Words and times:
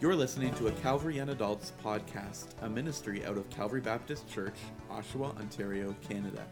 You're 0.00 0.14
listening 0.14 0.54
to 0.54 0.68
a 0.68 0.72
Calvary 0.72 1.16
Young 1.16 1.30
Adults 1.30 1.72
podcast, 1.82 2.50
a 2.62 2.68
ministry 2.68 3.26
out 3.26 3.36
of 3.36 3.50
Calvary 3.50 3.80
Baptist 3.80 4.28
Church, 4.28 4.54
Oshawa, 4.88 5.36
Ontario, 5.40 5.92
Canada. 6.08 6.46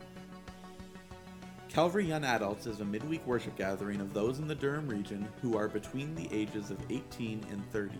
Calvary 1.68 2.06
Young 2.06 2.24
Adults 2.24 2.66
is 2.66 2.80
a 2.80 2.84
midweek 2.84 3.24
worship 3.24 3.54
gathering 3.54 4.00
of 4.00 4.12
those 4.12 4.40
in 4.40 4.48
the 4.48 4.54
Durham 4.56 4.88
region 4.88 5.28
who 5.40 5.56
are 5.56 5.68
between 5.68 6.12
the 6.16 6.28
ages 6.32 6.72
of 6.72 6.90
18 6.90 7.46
and 7.52 7.64
30. 7.70 7.94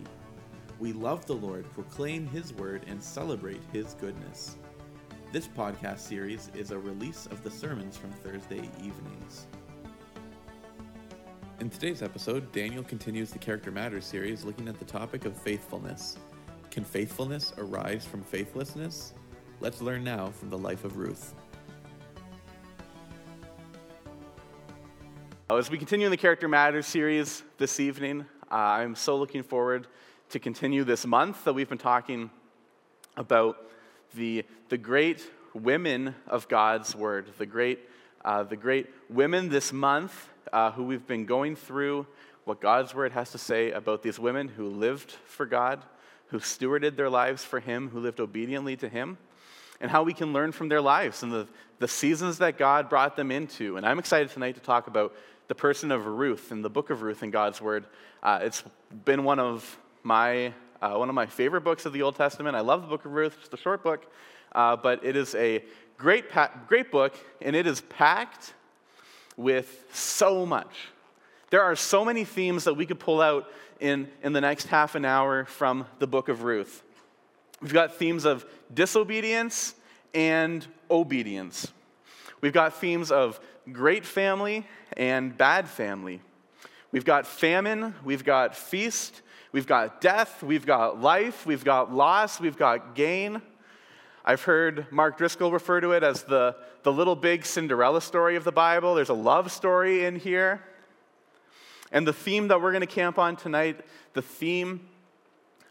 We 0.81 0.93
love 0.93 1.25
the 1.27 1.35
Lord, 1.35 1.73
proclaim 1.75 2.27
His 2.27 2.53
word, 2.53 2.83
and 2.89 3.01
celebrate 3.01 3.63
His 3.73 3.95
goodness. 4.01 4.57
This 5.31 5.47
podcast 5.47 6.01
series 6.01 6.51
is 6.57 6.73
a 6.73 6.79
release 6.79 7.27
of 7.27 7.45
the 7.45 7.53
sermons 7.53 7.97
from 7.97 8.11
Thursday 8.11 8.69
evenings. 8.83 9.47
In 11.59 11.71
today's 11.71 12.03
episode, 12.03 12.53
Daniel 12.53 12.83
continues 12.83 13.31
the 13.31 13.39
Character 13.39 13.71
Matters 13.71 14.05
series 14.05 14.45
looking 14.45 14.69
at 14.69 14.79
the 14.79 14.85
topic 14.85 15.25
of 15.25 15.35
faithfulness. 15.35 16.19
Can 16.71 16.85
faithfulness 16.85 17.55
arise 17.57 18.05
from 18.05 18.23
faithlessness? 18.23 19.15
Let's 19.61 19.81
learn 19.81 20.05
now 20.05 20.29
from 20.33 20.51
the 20.51 20.59
life 20.59 20.85
of 20.85 20.99
Ruth. 20.99 21.35
As 25.49 25.71
we 25.71 25.79
continue 25.79 26.07
in 26.07 26.11
the 26.11 26.19
Character 26.19 26.47
Matters 26.47 26.85
series 26.85 27.43
this 27.57 27.81
evening, 27.81 28.27
uh, 28.53 28.55
I'm 28.55 28.95
so 28.95 29.17
looking 29.17 29.43
forward 29.43 29.87
to 30.29 30.39
continue 30.39 30.85
this 30.85 31.07
month 31.07 31.43
that 31.45 31.55
we've 31.55 31.71
been 31.71 31.79
talking 31.79 32.29
about 33.17 33.57
the, 34.15 34.45
the 34.69 34.77
great 34.77 35.27
women 35.55 36.17
of 36.27 36.49
God's 36.49 36.95
Word, 36.95 37.31
the 37.39 37.47
great, 37.47 37.79
uh, 38.27 38.43
the 38.43 38.57
great 38.57 38.89
women 39.09 39.49
this 39.49 39.73
month 39.73 40.29
uh, 40.53 40.71
who 40.73 40.85
we've 40.85 41.07
been 41.07 41.27
going 41.27 41.57
through 41.57 42.07
what 42.45 42.61
God's 42.61 42.95
Word 42.95 43.13
has 43.13 43.33
to 43.33 43.39
say 43.39 43.73
about 43.73 44.03
these 44.03 44.19
women 44.19 44.49
who 44.49 44.69
lived 44.69 45.11
for 45.27 45.47
God, 45.47 45.85
who 46.29 46.39
stewarded 46.39 46.97
their 46.97 47.11
lives 47.11 47.45
for 47.45 47.61
Him, 47.61 47.89
who 47.91 48.01
lived 48.01 48.21
obediently 48.21 48.77
to 48.77 48.89
Him, 48.89 49.19
and 49.81 49.91
how 49.91 50.03
we 50.03 50.15
can 50.15 50.33
learn 50.33 50.53
from 50.53 50.69
their 50.69 50.81
lives 50.81 51.23
and 51.23 51.33
the, 51.33 51.49
the 51.79 51.89
seasons 51.89 52.39
that 52.39 52.57
God 52.57 52.89
brought 52.89 53.17
them 53.17 53.31
into. 53.31 53.77
And 53.77 53.85
I'm 53.85 53.99
excited 53.99 54.31
tonight 54.31 54.55
to 54.55 54.61
talk 54.61 54.87
about 54.87 55.15
the 55.49 55.55
person 55.55 55.91
of 55.93 56.07
Ruth 56.07 56.51
in 56.53 56.63
the 56.63 56.71
book 56.71 56.91
of 56.91 57.03
Ruth 57.03 57.23
in 57.23 57.31
God's 57.31 57.61
Word. 57.61 57.87
Uh, 58.23 58.41
it's 58.43 58.63
been 59.05 59.25
one 59.25 59.39
of 59.39 59.79
my 60.03 60.53
uh, 60.81 60.95
one 60.95 61.09
of 61.09 61.15
my 61.15 61.27
favorite 61.27 61.63
books 61.63 61.87
of 61.87 61.93
the 61.93 62.03
Old 62.03 62.17
Testament. 62.17 62.55
I 62.55 62.61
love 62.61 62.83
the 62.83 62.89
book 62.89 63.05
of 63.05 63.13
Ruth, 63.13 63.37
it's 63.43 63.53
a 63.53 63.57
short 63.57 63.83
book, 63.83 64.11
uh, 64.53 64.77
but 64.77 65.05
it 65.05 65.17
is 65.17 65.35
a 65.35 65.65
great, 65.97 66.31
pa- 66.31 66.51
great 66.69 66.91
book, 66.91 67.15
and 67.41 67.57
it 67.57 67.67
is 67.67 67.81
packed 67.83 68.55
with 69.37 69.85
so 69.93 70.47
much. 70.47 70.89
There 71.51 71.63
are 71.63 71.77
so 71.77 72.05
many 72.05 72.25
themes 72.25 72.65
that 72.65 72.75
we 72.75 72.87
could 72.87 72.99
pull 72.99 73.21
out 73.21 73.51
in, 73.81 74.09
in 74.23 74.33
the 74.33 74.41
next 74.41 74.67
half 74.67 74.95
an 74.95 75.05
hour 75.05 75.45
from 75.45 75.87
the 75.99 76.07
book 76.07 76.29
of 76.29 76.43
Ruth. 76.43 76.83
We've 77.61 77.73
got 77.73 77.95
themes 77.97 78.25
of 78.25 78.45
disobedience 78.73 79.75
and 80.15 80.67
obedience. 80.91 81.73
We've 82.41 82.53
got 82.53 82.75
themes 82.75 83.11
of 83.11 83.41
great 83.73 84.05
family 84.05 84.67
and 84.97 85.37
bad 85.37 85.69
family. 85.69 86.21
We've 86.93 87.05
got 87.05 87.27
famine, 87.27 87.95
we've 88.05 88.25
got 88.25 88.57
feast, 88.57 89.23
we've 89.53 89.67
got 89.67 90.01
death, 90.01 90.43
we've 90.43 90.65
got 90.65 91.01
life, 91.01 91.45
we've 91.45 91.65
got 91.65 91.93
loss, 91.93 92.41
we've 92.41 92.57
got 92.57 92.95
gain. 92.95 93.43
I've 94.29 94.43
heard 94.43 94.91
Mark 94.91 95.19
Driscoll 95.19 95.53
refer 95.53 95.81
to 95.81 95.93
it 95.93 96.03
as 96.03 96.25
the, 96.25 96.57
the 96.83 96.93
little 96.93 97.15
big 97.15 97.47
Cinderella 97.47 98.01
story 98.01 98.35
of 98.35 98.43
the 98.43 98.51
Bible. 98.51 98.97
There's 98.97 99.09
a 99.09 99.15
love 99.15 99.53
story 99.53 100.05
in 100.05 100.17
here. 100.17 100.63
And 101.93 102.05
the 102.05 102.13
theme 102.13 102.49
that 102.49 102.61
we're 102.61 102.73
going 102.73 102.81
to 102.81 102.89
camp 102.89 103.19
on 103.19 103.37
tonight, 103.37 103.81
the 104.15 104.23
theme 104.23 104.81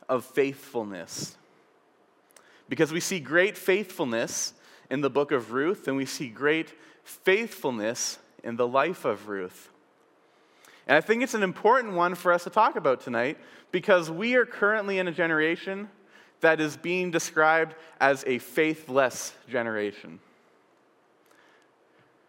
of 0.08 0.23
faithfulness. 0.23 1.36
Because 2.70 2.94
we 2.94 3.02
see 3.02 3.20
great 3.20 3.58
faithfulness 3.58 4.53
in 4.89 5.02
the 5.02 5.10
book 5.10 5.33
of 5.33 5.52
Ruth, 5.52 5.89
and 5.89 5.98
we 5.98 6.05
see 6.05 6.30
great 6.30 6.73
faithfulness 7.04 8.20
in 8.42 8.55
the 8.55 8.67
life 8.67 9.04
of 9.04 9.27
Ruth. 9.27 9.70
And 10.88 10.95
I 10.95 11.02
think 11.02 11.23
it's 11.23 11.33
an 11.33 11.44
important 11.44 11.95
one 11.95 12.15
for 12.15 12.32
us 12.32 12.45
to 12.45 12.49
talk 12.49 12.77
about 12.77 13.02
tonight 13.02 13.38
because 13.71 14.10
we 14.10 14.36
are 14.36 14.45
currently 14.45 14.98
in 14.98 15.10
a 15.10 15.11
generation 15.11 15.89
that 16.41 16.59
is 16.59 16.77
being 16.77 17.11
described 17.11 17.75
as 17.99 18.23
a 18.27 18.39
faithless 18.39 19.33
generation. 19.49 20.19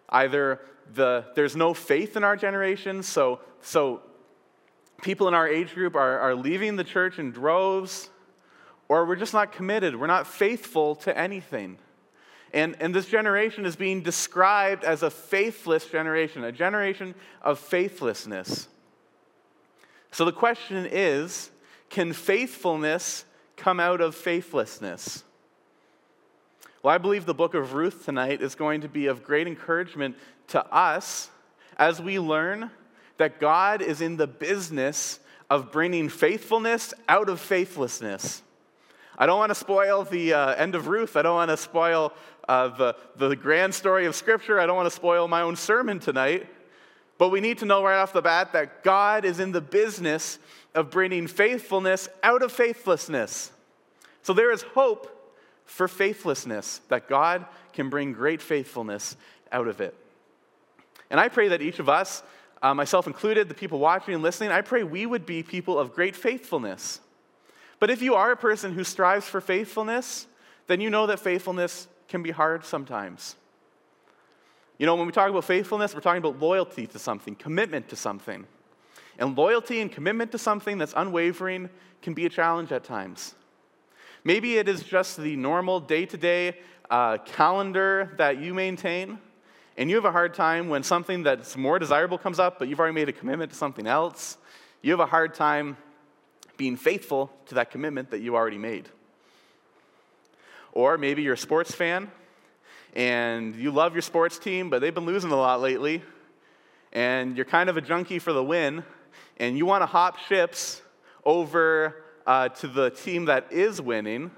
Either 0.09 0.61
the, 0.95 1.25
there's 1.35 1.57
no 1.57 1.75
faith 1.75 2.17
in 2.17 2.25
our 2.25 2.37
generation, 2.37 3.03
so, 3.03 3.41
so 3.61 4.01
people 5.03 5.29
in 5.29 5.35
our 5.35 5.49
age 5.49 5.75
group 5.75 5.95
are, 5.95 6.19
are 6.21 6.35
leaving 6.35 6.77
the 6.77 6.85
church 6.85 7.19
in 7.19 7.33
droves, 7.33 8.11
or 8.89 9.05
we're 9.05 9.17
just 9.17 9.35
not 9.35 9.53
committed. 9.53 9.99
We're 9.99 10.07
not 10.07 10.27
faithful 10.27 10.95
to 10.97 11.17
anything. 11.17 11.79
And, 12.53 12.77
and 12.81 12.95
this 12.95 13.07
generation 13.07 13.67
is 13.67 13.77
being 13.77 14.03
described 14.03 14.85
as 14.85 15.03
a 15.03 15.11
faithless 15.11 15.87
generation, 15.87 16.45
a 16.45 16.53
generation 16.53 17.15
of 17.43 17.59
faithlessness. 17.59 18.69
So 20.13 20.25
the 20.25 20.33
question 20.33 20.89
is 20.91 21.51
can 21.91 22.13
faithfulness 22.13 23.25
come 23.57 23.81
out 23.81 24.01
of 24.01 24.15
faithlessness? 24.15 25.25
Well, 26.83 26.95
I 26.95 26.99
believe 26.99 27.27
the 27.27 27.35
book 27.35 27.55
of 27.55 27.73
Ruth 27.73 28.05
tonight 28.05 28.41
is 28.41 28.55
going 28.55 28.83
to 28.83 28.89
be 28.89 29.07
of 29.07 29.25
great 29.25 29.47
encouragement 29.47 30.17
to 30.49 30.65
us 30.73 31.31
as 31.77 32.01
we 32.01 32.19
learn 32.19 32.71
that 33.17 33.41
God 33.41 33.83
is 33.83 34.01
in 34.01 34.17
the 34.17 34.27
business 34.27 35.19
of 35.51 35.73
bringing 35.73 36.09
faithfulness 36.09 36.93
out 37.09 37.29
of 37.29 37.41
faithlessness. 37.41 38.43
I 39.19 39.27
don't 39.27 39.39
want 39.39 39.51
to 39.51 39.55
spoil 39.55 40.05
the 40.05 40.35
uh, 40.35 40.55
end 40.55 40.75
of 40.75 40.89
Ruth. 40.89 41.17
I 41.17 41.23
don't 41.23 41.37
want 41.37 41.51
to 41.51 41.57
spoil 41.57 42.13
uh, 42.49 42.69
the, 42.69 42.97
the 43.17 43.35
grand 43.35 43.75
story 43.75 44.07
of 44.07 44.15
Scripture. 44.15 44.61
I 44.61 44.67
don't 44.67 44.77
want 44.77 44.87
to 44.87 44.95
spoil 44.95 45.27
my 45.27 45.41
own 45.41 45.57
sermon 45.57 45.99
tonight. 45.99 46.47
But 47.19 47.31
we 47.31 47.41
need 47.41 47.59
to 47.59 47.65
know 47.65 47.83
right 47.83 47.97
off 47.97 48.13
the 48.13 48.21
bat 48.21 48.53
that 48.53 48.85
God 48.85 49.25
is 49.25 49.41
in 49.41 49.53
the 49.53 49.61
business 49.61 50.39
of 50.77 50.91
bringing 50.91 51.27
faithfulness 51.27 52.09
out 52.23 52.43
of 52.43 52.53
faithlessness. 52.53 53.51
So 54.23 54.33
there 54.33 54.53
is 54.53 54.63
hope 54.63 55.13
for 55.65 55.89
faithlessness, 55.89 56.81
that 56.89 57.09
God 57.09 57.45
can 57.73 57.91
bring 57.91 58.13
great 58.13 58.41
faithfulness 58.41 59.17
out 59.51 59.67
of 59.67 59.81
it. 59.81 59.95
And 61.11 61.19
I 61.19 61.29
pray 61.29 61.49
that 61.49 61.61
each 61.61 61.81
of 61.81 61.89
us, 61.89 62.23
uh, 62.63 62.73
myself 62.73 63.07
included, 63.07 63.49
the 63.49 63.55
people 63.55 63.79
watching 63.79 64.15
and 64.15 64.23
listening, 64.23 64.51
I 64.51 64.61
pray 64.61 64.85
we 64.85 65.07
would 65.07 65.27
be 65.27 65.43
people 65.43 65.79
of 65.79 65.93
great 65.93 66.15
faithfulness. 66.15 67.01
But 67.81 67.91
if 67.91 68.01
you 68.01 68.15
are 68.15 68.33
a 68.33 68.37
person 68.37 68.73
who 68.73 68.85
strives 68.85 69.27
for 69.27 69.41
faithfulness, 69.41 70.27
then 70.67 70.81
you 70.81 70.89
know 70.89 71.07
that 71.07 71.21
faithfulness 71.21 71.89
can 72.09 72.23
be 72.23 72.31
hard 72.31 72.65
sometimes. 72.65 73.37
You 74.79 74.87
know, 74.87 74.95
when 74.95 75.07
we 75.07 75.13
talk 75.13 75.31
about 75.31 75.45
faithfulness, 75.45 75.95
we're 75.95 76.01
talking 76.01 76.23
about 76.23 76.39
loyalty 76.39 76.87
to 76.89 76.99
something, 76.99 77.35
commitment 77.35 77.89
to 77.89 77.97
something. 77.97 78.47
And 79.19 79.37
loyalty 79.37 79.81
and 79.81 79.91
commitment 79.91 80.33
to 80.33 80.39
something 80.39 80.79
that's 80.79 80.93
unwavering 80.97 81.71
can 82.03 82.15
be 82.15 82.27
a 82.27 82.29
challenge 82.29 82.73
at 82.73 82.85
times. 82.85 83.35
Maybe 84.25 84.57
it 84.57 84.69
is 84.69 84.83
just 84.83 85.17
the 85.17 85.37
normal 85.37 85.81
day 85.81 86.07
to 86.07 86.17
day 86.17 86.57
calendar 86.89 88.13
that 88.19 88.39
you 88.39 88.55
maintain, 88.55 89.19
and 89.77 89.91
you 89.91 89.97
have 89.97 90.05
a 90.05 90.13
hard 90.13 90.35
time 90.35 90.69
when 90.69 90.83
something 90.83 91.23
that's 91.23 91.57
more 91.57 91.79
desirable 91.79 92.19
comes 92.19 92.39
up, 92.39 92.59
but 92.59 92.69
you've 92.69 92.81
already 92.81 92.95
made 92.95 93.09
a 93.09 93.13
commitment 93.13 93.53
to 93.53 93.57
something 93.57 93.87
else. 93.87 94.39
You 94.83 94.91
have 94.93 95.01
a 95.01 95.07
hard 95.07 95.35
time 95.35 95.77
being 96.57 96.77
faithful 96.77 97.31
to 97.47 97.57
that 97.57 97.71
commitment 97.71 98.11
that 98.11 98.21
you 98.21 98.37
already 98.37 98.59
made. 98.59 98.89
Or 100.73 100.99
maybe 100.99 101.23
you're 101.23 101.35
a 101.35 101.39
sports 101.39 101.75
fan 101.75 102.11
and 102.95 103.55
you 103.55 103.71
love 103.71 103.95
your 103.95 104.03
sports 104.03 104.39
team, 104.39 104.71
but 104.71 104.81
they've 104.81 104.95
been 104.95 105.07
losing 105.07 105.31
a 105.31 105.37
lot 105.37 105.61
lately, 105.61 106.03
and 106.93 107.37
you're 107.37 107.45
kind 107.45 107.69
of 107.69 107.77
a 107.77 107.81
junkie 107.81 108.19
for 108.19 108.33
the 108.33 108.43
win, 108.43 108.85
and 109.39 109.57
you 109.59 109.67
want 109.67 109.83
to 109.83 109.87
hop 109.87 110.19
ships 110.19 110.83
over 111.25 112.03
uh, 112.27 112.49
to 112.49 112.69
the 112.69 112.91
team 112.91 113.27
that 113.27 113.53
is 113.53 113.81
winning. 113.81 114.31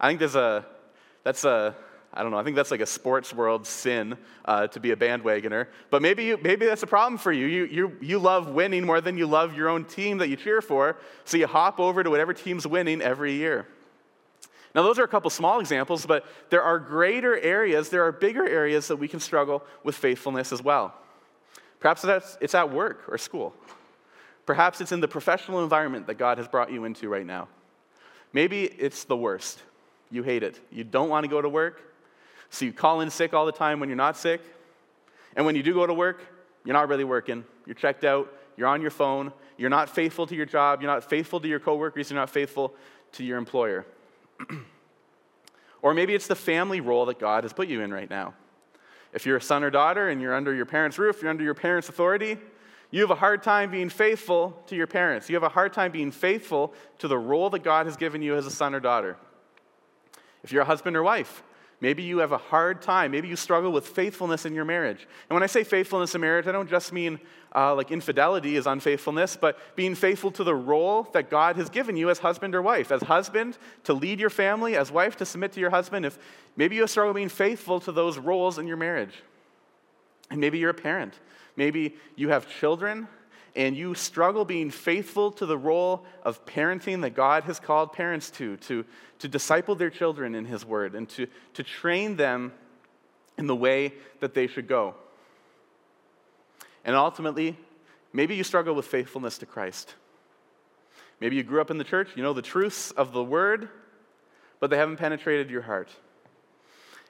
I 0.00 0.08
think 0.08 0.18
there's 0.18 0.34
a, 0.34 0.66
that's 1.22 1.44
a, 1.44 1.74
I 2.12 2.22
don't 2.22 2.30
know, 2.30 2.38
I 2.38 2.44
think 2.44 2.56
that's 2.56 2.70
like 2.70 2.80
a 2.80 2.86
sports 2.86 3.32
world 3.32 3.66
sin 3.66 4.18
uh, 4.44 4.66
to 4.66 4.80
be 4.80 4.90
a 4.90 4.96
bandwagoner. 4.96 5.68
But 5.90 6.02
maybe, 6.02 6.24
you, 6.24 6.38
maybe 6.42 6.66
that's 6.66 6.82
a 6.82 6.86
problem 6.86 7.18
for 7.18 7.32
you. 7.32 7.46
You, 7.46 7.64
you. 7.64 7.96
you 8.00 8.18
love 8.18 8.48
winning 8.48 8.84
more 8.84 9.00
than 9.00 9.16
you 9.16 9.26
love 9.26 9.56
your 9.56 9.68
own 9.68 9.84
team 9.84 10.18
that 10.18 10.28
you 10.28 10.36
cheer 10.36 10.60
for, 10.60 10.96
so 11.24 11.36
you 11.36 11.46
hop 11.46 11.80
over 11.80 12.02
to 12.02 12.10
whatever 12.10 12.34
team's 12.34 12.66
winning 12.66 13.00
every 13.00 13.34
year. 13.34 13.66
Now, 14.74 14.82
those 14.82 14.98
are 14.98 15.04
a 15.04 15.08
couple 15.08 15.30
small 15.30 15.60
examples, 15.60 16.06
but 16.06 16.24
there 16.50 16.62
are 16.62 16.78
greater 16.78 17.38
areas, 17.38 17.90
there 17.90 18.04
are 18.04 18.12
bigger 18.12 18.46
areas 18.46 18.88
that 18.88 18.96
we 18.96 19.06
can 19.06 19.20
struggle 19.20 19.62
with 19.84 19.94
faithfulness 19.94 20.52
as 20.52 20.62
well. 20.62 20.94
Perhaps 21.82 22.04
it's 22.40 22.54
at 22.54 22.72
work 22.72 23.04
or 23.08 23.18
school. 23.18 23.52
Perhaps 24.46 24.80
it's 24.80 24.92
in 24.92 25.00
the 25.00 25.08
professional 25.08 25.64
environment 25.64 26.06
that 26.06 26.14
God 26.14 26.38
has 26.38 26.46
brought 26.46 26.70
you 26.70 26.84
into 26.84 27.08
right 27.08 27.26
now. 27.26 27.48
Maybe 28.32 28.64
it's 28.64 29.02
the 29.04 29.16
worst. 29.16 29.60
You 30.08 30.22
hate 30.22 30.44
it. 30.44 30.60
You 30.70 30.84
don't 30.84 31.08
want 31.08 31.24
to 31.24 31.28
go 31.28 31.42
to 31.42 31.48
work, 31.48 31.82
so 32.50 32.64
you 32.64 32.72
call 32.72 33.00
in 33.00 33.10
sick 33.10 33.34
all 33.34 33.46
the 33.46 33.52
time 33.52 33.80
when 33.80 33.88
you're 33.88 33.96
not 33.96 34.16
sick. 34.16 34.40
And 35.34 35.44
when 35.44 35.56
you 35.56 35.62
do 35.64 35.74
go 35.74 35.84
to 35.84 35.92
work, 35.92 36.22
you're 36.64 36.74
not 36.74 36.88
really 36.88 37.04
working. 37.04 37.44
You're 37.66 37.74
checked 37.74 38.04
out, 38.04 38.32
you're 38.56 38.68
on 38.68 38.80
your 38.80 38.90
phone, 38.92 39.32
you're 39.56 39.70
not 39.70 39.90
faithful 39.90 40.26
to 40.28 40.36
your 40.36 40.46
job, 40.46 40.82
you're 40.82 40.90
not 40.90 41.02
faithful 41.02 41.40
to 41.40 41.48
your 41.48 41.58
coworkers, 41.58 42.10
you're 42.10 42.20
not 42.20 42.30
faithful 42.30 42.74
to 43.12 43.24
your 43.24 43.38
employer. 43.38 43.86
or 45.82 45.94
maybe 45.94 46.14
it's 46.14 46.28
the 46.28 46.36
family 46.36 46.80
role 46.80 47.06
that 47.06 47.18
God 47.18 47.42
has 47.42 47.52
put 47.52 47.66
you 47.66 47.80
in 47.80 47.92
right 47.92 48.08
now. 48.08 48.34
If 49.12 49.26
you're 49.26 49.36
a 49.36 49.42
son 49.42 49.62
or 49.62 49.70
daughter 49.70 50.08
and 50.08 50.20
you're 50.20 50.34
under 50.34 50.54
your 50.54 50.66
parents' 50.66 50.98
roof, 50.98 51.20
you're 51.20 51.30
under 51.30 51.44
your 51.44 51.54
parents' 51.54 51.88
authority, 51.88 52.38
you 52.90 53.00
have 53.00 53.10
a 53.10 53.16
hard 53.16 53.42
time 53.42 53.70
being 53.70 53.88
faithful 53.88 54.62
to 54.66 54.76
your 54.76 54.86
parents. 54.86 55.28
You 55.28 55.36
have 55.36 55.42
a 55.42 55.48
hard 55.48 55.72
time 55.72 55.92
being 55.92 56.10
faithful 56.10 56.74
to 56.98 57.08
the 57.08 57.18
role 57.18 57.50
that 57.50 57.62
God 57.62 57.86
has 57.86 57.96
given 57.96 58.22
you 58.22 58.36
as 58.36 58.46
a 58.46 58.50
son 58.50 58.74
or 58.74 58.80
daughter. 58.80 59.16
If 60.42 60.52
you're 60.52 60.62
a 60.62 60.66
husband 60.66 60.96
or 60.96 61.02
wife, 61.02 61.42
maybe 61.82 62.02
you 62.02 62.18
have 62.18 62.32
a 62.32 62.38
hard 62.38 62.80
time. 62.80 63.10
Maybe 63.10 63.28
you 63.28 63.36
struggle 63.36 63.70
with 63.70 63.86
faithfulness 63.86 64.46
in 64.46 64.54
your 64.54 64.64
marriage. 64.64 65.06
And 65.28 65.34
when 65.34 65.42
I 65.42 65.46
say 65.46 65.64
faithfulness 65.64 66.14
in 66.14 66.22
marriage, 66.22 66.46
I 66.46 66.52
don't 66.52 66.70
just 66.70 66.94
mean 66.94 67.20
uh, 67.54 67.74
like 67.74 67.90
infidelity 67.90 68.56
is 68.56 68.66
unfaithfulness, 68.66 69.36
but 69.36 69.58
being 69.76 69.94
faithful 69.94 70.30
to 70.30 70.44
the 70.44 70.54
role 70.54 71.02
that 71.12 71.28
God 71.28 71.56
has 71.56 71.68
given 71.68 71.94
you 71.98 72.08
as 72.08 72.18
husband 72.18 72.54
or 72.54 72.62
wife. 72.62 72.90
As 72.90 73.02
husband, 73.02 73.58
to 73.84 73.92
lead 73.92 74.18
your 74.18 74.30
family, 74.30 74.74
as 74.76 74.90
wife, 74.90 75.16
to 75.16 75.26
submit 75.26 75.52
to 75.52 75.60
your 75.60 75.68
husband. 75.68 76.06
If 76.06 76.18
maybe 76.56 76.76
you 76.76 76.86
struggle 76.86 77.12
being 77.12 77.28
faithful 77.28 77.80
to 77.80 77.92
those 77.92 78.16
roles 78.16 78.58
in 78.58 78.66
your 78.66 78.78
marriage. 78.78 79.22
And 80.30 80.40
maybe 80.40 80.58
you're 80.58 80.70
a 80.70 80.74
parent 80.74 81.18
Maybe 81.56 81.96
you 82.16 82.30
have 82.30 82.48
children 82.48 83.08
and 83.54 83.76
you 83.76 83.94
struggle 83.94 84.44
being 84.44 84.70
faithful 84.70 85.30
to 85.32 85.46
the 85.46 85.58
role 85.58 86.04
of 86.22 86.44
parenting 86.46 87.02
that 87.02 87.14
God 87.14 87.44
has 87.44 87.60
called 87.60 87.92
parents 87.92 88.30
to, 88.32 88.56
to, 88.58 88.84
to 89.18 89.28
disciple 89.28 89.74
their 89.74 89.90
children 89.90 90.34
in 90.34 90.46
His 90.46 90.64
Word 90.64 90.94
and 90.94 91.08
to, 91.10 91.26
to 91.54 91.62
train 91.62 92.16
them 92.16 92.52
in 93.36 93.46
the 93.46 93.56
way 93.56 93.92
that 94.20 94.34
they 94.34 94.46
should 94.46 94.68
go. 94.68 94.94
And 96.84 96.96
ultimately, 96.96 97.56
maybe 98.12 98.34
you 98.34 98.44
struggle 98.44 98.74
with 98.74 98.86
faithfulness 98.86 99.38
to 99.38 99.46
Christ. 99.46 99.94
Maybe 101.20 101.36
you 101.36 101.42
grew 101.42 101.60
up 101.60 101.70
in 101.70 101.78
the 101.78 101.84
church, 101.84 102.08
you 102.16 102.22
know 102.22 102.32
the 102.32 102.42
truths 102.42 102.90
of 102.92 103.12
the 103.12 103.22
Word, 103.22 103.68
but 104.60 104.70
they 104.70 104.76
haven't 104.76 104.96
penetrated 104.96 105.50
your 105.50 105.62
heart. 105.62 105.90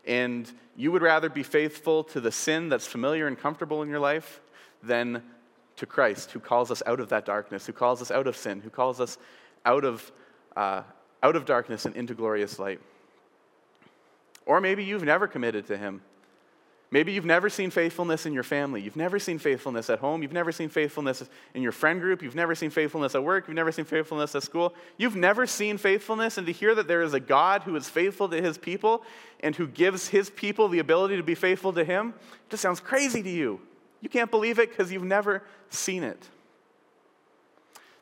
And 0.05 0.51
you 0.77 0.91
would 0.91 1.03
rather 1.03 1.29
be 1.29 1.45
faithful 1.45 2.03
to 2.05 2.21
the 2.21 2.33
sin 2.33 2.69
that's 2.69 2.87
familiar 2.87 3.29
and 3.29 3.39
comfortable 3.39 3.83
in 3.83 3.89
your 3.89 4.01
life 4.01 4.41
than 4.83 5.23
to 5.77 5.87
Christ, 5.87 6.31
who 6.33 6.41
calls 6.41 6.71
us 6.71 6.83
out 6.87 7.01
of 7.01 7.09
that 7.11 7.25
darkness, 7.25 7.67
who 7.67 7.73
calls 7.73 8.03
us 8.03 8.11
out 8.11 8.27
of 8.27 8.37
sin, 8.37 8.61
who 8.61 8.71
calls 8.71 9.01
us 9.01 9.19
out 9.65 9.85
of, 9.85 10.13
uh, 10.57 10.83
out 11.23 11.37
of 11.37 11.45
darkness 11.45 11.87
and 11.87 11.97
into 11.97 12.15
glorious 12.15 12.59
light. 12.59 12.81
Or 14.47 14.61
maybe 14.61 14.85
you've 14.85 15.05
never 15.05 15.27
committed 15.27 15.67
to 15.69 15.77
Him. 15.77 16.03
Maybe 16.93 17.13
you've 17.13 17.25
never 17.25 17.49
seen 17.49 17.71
faithfulness 17.71 18.27
in 18.27 18.35
your 18.35 18.43
family. 18.43 18.83
You've 18.83 18.97
never 18.97 19.19
seen 19.19 19.39
faithfulness 19.39 19.89
at 19.89 19.99
home. 19.99 20.21
You've 20.21 20.35
never 20.35 20.53
seen 20.53 20.69
faithfulness 20.69 21.27
in 21.55 21.63
your 21.63 21.73
friend 21.73 22.03
group. 22.03 22.23
You've 22.23 22.35
never 22.35 22.55
seen 22.55 22.69
faithfulness 22.69 23.15
at 23.15 23.25
work. 23.25 23.49
You've 23.49 23.55
never 23.55 23.73
seen 23.73 23.87
faithfulness 23.87 24.35
at 24.35 24.43
school. 24.43 24.75
You've 24.99 25.17
never 25.17 25.47
seen 25.47 25.79
faithfulness. 25.79 26.37
And 26.37 26.47
to 26.47 26.53
hear 26.53 26.75
that 26.75 26.89
there 26.89 27.01
is 27.01 27.15
a 27.15 27.21
God 27.21 27.63
who 27.63 27.77
is 27.77 27.89
faithful 27.89 28.29
to 28.29 28.43
his 28.43 28.59
people 28.59 29.05
and 29.41 29.57
who 29.57 29.67
gives 29.67 30.09
his 30.09 30.29
people 30.29 30.69
the 30.69 30.81
ability 30.81 31.17
to 31.17 31.23
be 31.23 31.35
faithful 31.35 31.73
to 31.73 31.83
him 31.83 32.13
just 32.51 32.63
sounds 32.63 32.79
crazy 32.79 33.23
to 33.23 33.31
you. 33.31 33.59
You 34.03 34.11
can't 34.11 34.31
believe 34.31 34.59
it 34.59 34.69
because 34.69 34.93
you've 34.93 35.05
never 35.05 35.43
seen 35.71 36.03
it. 36.03 36.29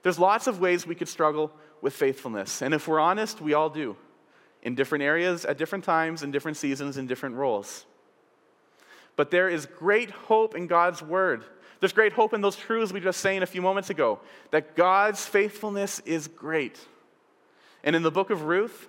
There's 0.03 0.19
lots 0.19 0.47
of 0.47 0.59
ways 0.59 0.87
we 0.87 0.95
could 0.95 1.09
struggle 1.09 1.53
with 1.83 1.93
faithfulness. 1.93 2.63
And 2.63 2.75
if 2.75 2.89
we're 2.89 2.99
honest, 2.99 3.41
we 3.41 3.55
all 3.55 3.71
do 3.71 3.97
in 4.63 4.75
different 4.75 5.05
areas, 5.05 5.45
at 5.45 5.59
different 5.59 5.85
times, 5.85 6.23
in 6.23 6.31
different 6.31 6.57
seasons, 6.57 6.97
in 6.97 7.07
different 7.07 7.37
roles. 7.37 7.85
But 9.15 9.31
there 9.31 9.49
is 9.49 9.67
great 9.67 10.11
hope 10.11 10.57
in 10.57 10.67
God's 10.67 11.03
word. 11.03 11.45
There's 11.81 11.93
great 11.93 12.13
hope 12.13 12.33
in 12.33 12.41
those 12.41 12.57
truths 12.57 12.93
we 12.93 13.01
just 13.01 13.21
saying 13.21 13.43
a 13.43 13.47
few 13.47 13.63
moments 13.63 13.91
ago 13.91 14.21
that 14.51 14.77
God's 14.77 15.25
faithfulness 15.27 16.01
is 16.01 16.29
great. 16.29 16.79
And 17.85 17.95
in 17.95 18.03
the 18.03 18.11
book 18.11 18.31
of 18.31 18.43
Ruth, 18.43 18.89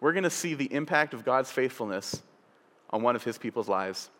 we're 0.00 0.12
going 0.12 0.24
to 0.24 0.30
see 0.30 0.54
the 0.54 0.72
impact 0.72 1.12
of 1.12 1.24
God's 1.24 1.50
faithfulness 1.50 2.22
on 2.90 3.02
one 3.02 3.16
of 3.16 3.24
his 3.24 3.36
people's 3.36 3.68
lives. 3.68 4.10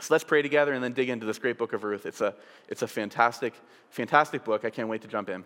So 0.00 0.14
let's 0.14 0.24
pray 0.24 0.40
together 0.40 0.72
and 0.72 0.82
then 0.82 0.92
dig 0.94 1.10
into 1.10 1.26
this 1.26 1.38
great 1.38 1.58
book 1.58 1.72
of 1.72 1.84
Ruth. 1.84 2.06
It's 2.06 2.20
a, 2.20 2.34
it's 2.68 2.82
a 2.82 2.88
fantastic, 2.88 3.54
fantastic 3.90 4.44
book. 4.44 4.64
I 4.64 4.70
can't 4.70 4.88
wait 4.88 5.02
to 5.02 5.08
jump 5.08 5.28
in. 5.28 5.44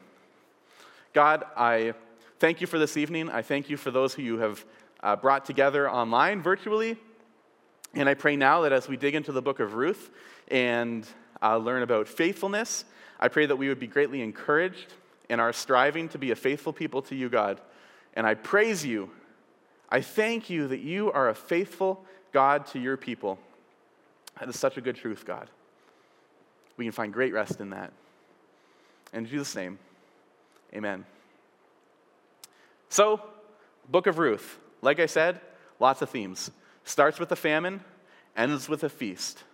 God, 1.12 1.44
I 1.56 1.94
thank 2.38 2.60
you 2.60 2.66
for 2.66 2.78
this 2.78 2.96
evening. 2.96 3.28
I 3.30 3.42
thank 3.42 3.68
you 3.68 3.76
for 3.76 3.90
those 3.90 4.14
who 4.14 4.22
you 4.22 4.38
have 4.38 4.64
uh, 5.02 5.16
brought 5.16 5.44
together 5.44 5.90
online, 5.90 6.40
virtually. 6.40 6.96
And 7.94 8.08
I 8.08 8.14
pray 8.14 8.36
now 8.36 8.62
that 8.62 8.72
as 8.72 8.88
we 8.88 8.96
dig 8.96 9.14
into 9.14 9.32
the 9.32 9.42
book 9.42 9.60
of 9.60 9.74
Ruth 9.74 10.10
and 10.48 11.06
uh, 11.42 11.56
learn 11.56 11.82
about 11.82 12.08
faithfulness, 12.08 12.84
I 13.18 13.28
pray 13.28 13.46
that 13.46 13.56
we 13.56 13.68
would 13.68 13.80
be 13.80 13.86
greatly 13.86 14.22
encouraged 14.22 14.94
in 15.28 15.40
our 15.40 15.52
striving 15.52 16.08
to 16.10 16.18
be 16.18 16.30
a 16.30 16.36
faithful 16.36 16.72
people 16.72 17.02
to 17.02 17.14
you, 17.14 17.28
God. 17.28 17.60
And 18.14 18.26
I 18.26 18.34
praise 18.34 18.84
you. 18.84 19.10
I 19.88 20.00
thank 20.00 20.50
you 20.50 20.68
that 20.68 20.80
you 20.80 21.10
are 21.12 21.28
a 21.28 21.34
faithful 21.34 22.04
God 22.32 22.66
to 22.68 22.78
your 22.78 22.96
people. 22.96 23.38
That 24.38 24.48
is 24.48 24.58
such 24.58 24.76
a 24.76 24.80
good 24.80 24.96
truth, 24.96 25.24
God. 25.24 25.48
We 26.76 26.84
can 26.84 26.92
find 26.92 27.12
great 27.12 27.32
rest 27.32 27.60
in 27.60 27.70
that. 27.70 27.92
In 29.12 29.26
Jesus' 29.26 29.54
name, 29.54 29.78
amen. 30.74 31.04
So, 32.88 33.22
Book 33.88 34.06
of 34.06 34.18
Ruth. 34.18 34.58
Like 34.82 35.00
I 35.00 35.06
said, 35.06 35.40
lots 35.78 36.02
of 36.02 36.10
themes. 36.10 36.50
Starts 36.84 37.18
with 37.18 37.30
a 37.32 37.36
famine, 37.36 37.80
ends 38.36 38.68
with 38.68 38.84
a 38.84 38.88
feast. 38.88 39.44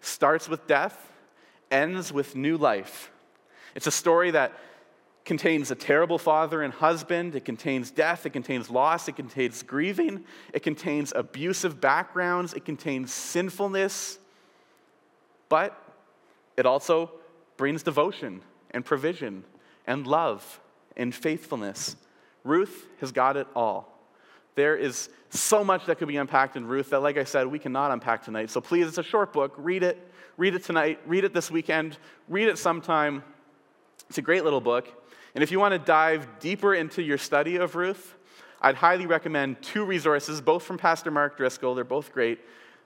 Starts 0.00 0.48
with 0.48 0.66
death, 0.66 1.12
ends 1.70 2.12
with 2.12 2.36
new 2.36 2.56
life. 2.56 3.10
It's 3.74 3.86
a 3.86 3.92
story 3.92 4.32
that 4.32 4.52
contains 5.24 5.70
a 5.70 5.74
terrible 5.74 6.18
father 6.18 6.62
and 6.62 6.72
husband. 6.72 7.34
It 7.34 7.44
contains 7.44 7.90
death. 7.90 8.26
It 8.26 8.30
contains 8.30 8.68
loss. 8.68 9.08
It 9.08 9.16
contains 9.16 9.62
grieving. 9.62 10.24
It 10.52 10.62
contains 10.62 11.12
abusive 11.14 11.80
backgrounds. 11.80 12.52
It 12.52 12.64
contains 12.64 13.12
sinfulness. 13.12 14.18
But 15.54 15.80
it 16.56 16.66
also 16.66 17.12
brings 17.56 17.84
devotion 17.84 18.40
and 18.72 18.84
provision 18.84 19.44
and 19.86 20.04
love 20.04 20.60
and 20.96 21.14
faithfulness. 21.14 21.94
Ruth 22.42 22.88
has 22.98 23.12
got 23.12 23.36
it 23.36 23.46
all. 23.54 23.96
There 24.56 24.74
is 24.74 25.10
so 25.30 25.62
much 25.62 25.86
that 25.86 25.98
could 25.98 26.08
be 26.08 26.16
unpacked 26.16 26.56
in 26.56 26.66
Ruth 26.66 26.90
that, 26.90 27.02
like 27.02 27.16
I 27.16 27.22
said, 27.22 27.46
we 27.46 27.60
cannot 27.60 27.92
unpack 27.92 28.24
tonight. 28.24 28.50
So 28.50 28.60
please, 28.60 28.88
it's 28.88 28.98
a 28.98 29.04
short 29.04 29.32
book. 29.32 29.54
Read 29.56 29.84
it. 29.84 29.96
Read 30.36 30.56
it 30.56 30.64
tonight. 30.64 30.98
Read 31.06 31.22
it 31.22 31.32
this 31.32 31.52
weekend. 31.52 31.98
Read 32.28 32.48
it 32.48 32.58
sometime. 32.58 33.22
It's 34.08 34.18
a 34.18 34.22
great 34.22 34.42
little 34.42 34.60
book. 34.60 34.88
And 35.36 35.44
if 35.44 35.52
you 35.52 35.60
want 35.60 35.70
to 35.70 35.78
dive 35.78 36.40
deeper 36.40 36.74
into 36.74 37.00
your 37.00 37.16
study 37.16 37.58
of 37.58 37.76
Ruth, 37.76 38.16
I'd 38.60 38.74
highly 38.74 39.06
recommend 39.06 39.62
two 39.62 39.84
resources, 39.84 40.40
both 40.40 40.64
from 40.64 40.78
Pastor 40.78 41.12
Mark 41.12 41.36
Driscoll. 41.36 41.76
They're 41.76 41.84
both 41.84 42.12
great. 42.12 42.40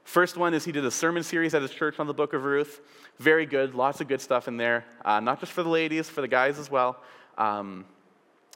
First 0.09 0.39
one 0.39 0.55
is 0.55 0.65
he 0.65 0.73
did 0.73 0.87
a 0.87 0.91
sermon 0.91 1.23
series 1.23 1.53
at 1.53 1.61
his 1.61 1.71
church 1.71 2.01
on 2.01 2.07
the 2.07 2.15
book 2.15 2.33
of 2.33 2.45
Ruth. 2.45 2.81
Very 3.19 3.45
good, 3.45 3.75
lots 3.75 4.01
of 4.01 4.09
good 4.09 4.23
stuff 4.23 4.49
in 4.49 4.57
there, 4.57 4.87
uh, 5.05 5.21
not 5.21 5.39
just 5.39 5.53
for 5.53 5.63
the 5.63 5.69
ladies, 5.69 6.09
for 6.09 6.23
the 6.23 6.29
guys 6.29 6.59
as 6.59 6.71
well. 6.71 7.03
Um, 7.37 7.85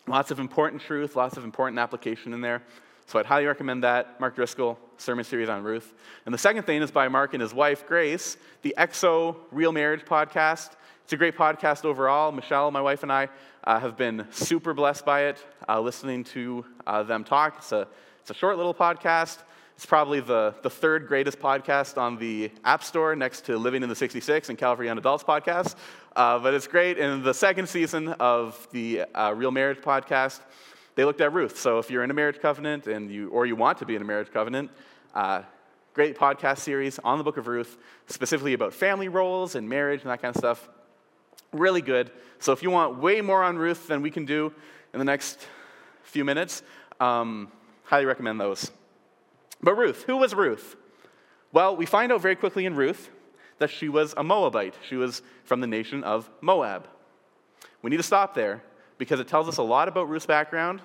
lots 0.08 0.30
of 0.30 0.40
important 0.40 0.80
truth, 0.80 1.14
lots 1.14 1.36
of 1.36 1.44
important 1.44 1.78
application 1.78 2.32
in 2.32 2.40
there. 2.40 2.62
So 3.04 3.18
I'd 3.18 3.26
highly 3.26 3.44
recommend 3.44 3.82
that. 3.82 4.18
Mark 4.18 4.34
Driscoll, 4.34 4.78
sermon 4.96 5.26
series 5.26 5.50
on 5.50 5.62
Ruth. 5.62 5.92
And 6.24 6.32
the 6.32 6.38
second 6.38 6.62
thing 6.62 6.80
is 6.80 6.90
by 6.90 7.06
Mark 7.08 7.34
and 7.34 7.42
his 7.42 7.52
wife, 7.52 7.86
Grace, 7.86 8.38
the 8.62 8.74
EXO 8.78 9.36
Real 9.50 9.72
Marriage 9.72 10.06
podcast. 10.06 10.70
It's 11.04 11.12
a 11.12 11.18
great 11.18 11.36
podcast 11.36 11.84
overall. 11.84 12.32
Michelle, 12.32 12.70
my 12.70 12.80
wife, 12.80 13.02
and 13.02 13.12
I 13.12 13.28
uh, 13.64 13.78
have 13.78 13.98
been 13.98 14.26
super 14.30 14.72
blessed 14.72 15.04
by 15.04 15.24
it, 15.24 15.44
uh, 15.68 15.78
listening 15.82 16.24
to 16.24 16.64
uh, 16.86 17.02
them 17.02 17.24
talk. 17.24 17.56
It's 17.58 17.72
a, 17.72 17.88
it's 18.22 18.30
a 18.30 18.34
short 18.34 18.56
little 18.56 18.72
podcast. 18.72 19.40
It's 19.82 19.88
probably 19.88 20.20
the, 20.20 20.54
the 20.62 20.70
third 20.70 21.08
greatest 21.08 21.40
podcast 21.40 21.98
on 21.98 22.16
the 22.16 22.52
App 22.64 22.84
Store 22.84 23.16
next 23.16 23.46
to 23.46 23.58
Living 23.58 23.82
in 23.82 23.88
the 23.88 23.96
66 23.96 24.48
and 24.48 24.56
Calvary 24.56 24.86
Young 24.86 24.96
Adults 24.96 25.24
podcast. 25.24 25.74
Uh, 26.14 26.38
but 26.38 26.54
it's 26.54 26.68
great. 26.68 26.98
In 26.98 27.24
the 27.24 27.34
second 27.34 27.68
season 27.68 28.10
of 28.20 28.68
the 28.70 29.00
uh, 29.12 29.32
Real 29.34 29.50
Marriage 29.50 29.78
podcast, 29.78 30.38
they 30.94 31.04
looked 31.04 31.20
at 31.20 31.32
Ruth. 31.32 31.58
So 31.58 31.80
if 31.80 31.90
you're 31.90 32.04
in 32.04 32.12
a 32.12 32.14
marriage 32.14 32.38
covenant 32.40 32.86
and 32.86 33.10
you, 33.10 33.28
or 33.30 33.44
you 33.44 33.56
want 33.56 33.78
to 33.78 33.84
be 33.84 33.96
in 33.96 34.02
a 34.02 34.04
marriage 34.04 34.30
covenant, 34.32 34.70
uh, 35.16 35.42
great 35.94 36.16
podcast 36.16 36.58
series 36.58 37.00
on 37.00 37.18
the 37.18 37.24
book 37.24 37.36
of 37.36 37.48
Ruth, 37.48 37.76
specifically 38.06 38.52
about 38.52 38.72
family 38.72 39.08
roles 39.08 39.56
and 39.56 39.68
marriage 39.68 40.02
and 40.02 40.12
that 40.12 40.22
kind 40.22 40.32
of 40.32 40.38
stuff. 40.38 40.68
Really 41.52 41.82
good. 41.82 42.12
So 42.38 42.52
if 42.52 42.62
you 42.62 42.70
want 42.70 42.98
way 42.98 43.20
more 43.20 43.42
on 43.42 43.58
Ruth 43.58 43.88
than 43.88 44.00
we 44.00 44.12
can 44.12 44.26
do 44.26 44.52
in 44.92 45.00
the 45.00 45.04
next 45.04 45.44
few 46.04 46.24
minutes, 46.24 46.62
um, 47.00 47.50
highly 47.82 48.04
recommend 48.04 48.40
those. 48.40 48.70
But 49.62 49.76
Ruth, 49.76 50.04
who 50.04 50.16
was 50.16 50.34
Ruth? 50.34 50.76
Well, 51.52 51.76
we 51.76 51.86
find 51.86 52.10
out 52.10 52.20
very 52.20 52.36
quickly 52.36 52.66
in 52.66 52.74
Ruth 52.74 53.10
that 53.58 53.70
she 53.70 53.88
was 53.88 54.14
a 54.16 54.24
Moabite. 54.24 54.74
She 54.88 54.96
was 54.96 55.22
from 55.44 55.60
the 55.60 55.66
nation 55.66 56.02
of 56.02 56.28
Moab. 56.40 56.88
We 57.82 57.90
need 57.90 57.98
to 57.98 58.02
stop 58.02 58.34
there 58.34 58.62
because 58.98 59.20
it 59.20 59.28
tells 59.28 59.48
us 59.48 59.58
a 59.58 59.62
lot 59.62 59.88
about 59.88 60.08
Ruth's 60.08 60.26
background 60.26 60.80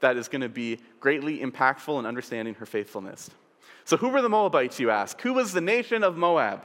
that 0.00 0.16
is 0.16 0.28
going 0.28 0.42
to 0.42 0.48
be 0.48 0.78
greatly 1.00 1.38
impactful 1.38 1.98
in 1.98 2.06
understanding 2.06 2.54
her 2.54 2.66
faithfulness. 2.66 3.30
So, 3.84 3.96
who 3.96 4.10
were 4.10 4.20
the 4.20 4.28
Moabites, 4.28 4.78
you 4.78 4.90
ask? 4.90 5.20
Who 5.22 5.34
was 5.34 5.52
the 5.52 5.60
nation 5.60 6.04
of 6.04 6.16
Moab? 6.16 6.64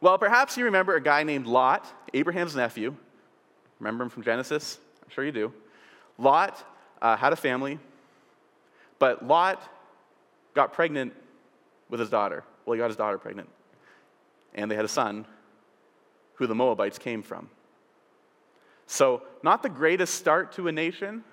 Well, 0.00 0.18
perhaps 0.18 0.56
you 0.56 0.64
remember 0.64 0.94
a 0.94 1.00
guy 1.00 1.22
named 1.22 1.46
Lot, 1.46 1.86
Abraham's 2.12 2.54
nephew. 2.54 2.94
Remember 3.80 4.04
him 4.04 4.10
from 4.10 4.22
Genesis? 4.22 4.78
I'm 5.02 5.10
sure 5.10 5.24
you 5.24 5.32
do. 5.32 5.52
Lot 6.18 6.64
uh, 7.02 7.16
had 7.16 7.32
a 7.32 7.36
family, 7.36 7.78
but 8.98 9.26
Lot 9.26 9.62
got 10.54 10.72
pregnant 10.72 11.12
with 11.88 12.00
his 12.00 12.10
daughter. 12.10 12.44
Well, 12.64 12.74
he 12.74 12.78
got 12.78 12.88
his 12.88 12.96
daughter 12.96 13.18
pregnant. 13.18 13.48
And 14.54 14.70
they 14.70 14.76
had 14.76 14.84
a 14.84 14.88
son 14.88 15.26
who 16.34 16.46
the 16.46 16.54
Moabites 16.54 16.98
came 16.98 17.22
from. 17.22 17.48
So, 18.86 19.22
not 19.42 19.62
the 19.62 19.68
greatest 19.68 20.14
start 20.14 20.52
to 20.52 20.68
a 20.68 20.72
nation. 20.72 21.24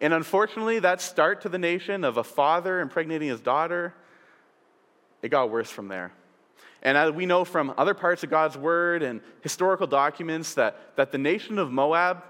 And 0.00 0.12
unfortunately, 0.12 0.80
that 0.80 1.00
start 1.00 1.42
to 1.42 1.48
the 1.48 1.58
nation 1.58 2.04
of 2.04 2.16
a 2.16 2.24
father 2.24 2.80
impregnating 2.80 3.28
his 3.28 3.40
daughter, 3.40 3.94
it 5.22 5.30
got 5.30 5.50
worse 5.50 5.70
from 5.70 5.88
there. 5.88 6.12
And 6.82 6.98
as 6.98 7.12
we 7.12 7.24
know 7.24 7.44
from 7.44 7.72
other 7.78 7.94
parts 7.94 8.22
of 8.22 8.30
God's 8.30 8.58
word 8.58 9.02
and 9.02 9.22
historical 9.40 9.86
documents 9.86 10.54
that, 10.54 10.96
that 10.96 11.12
the 11.12 11.18
nation 11.18 11.58
of 11.58 11.72
Moab 11.72 12.22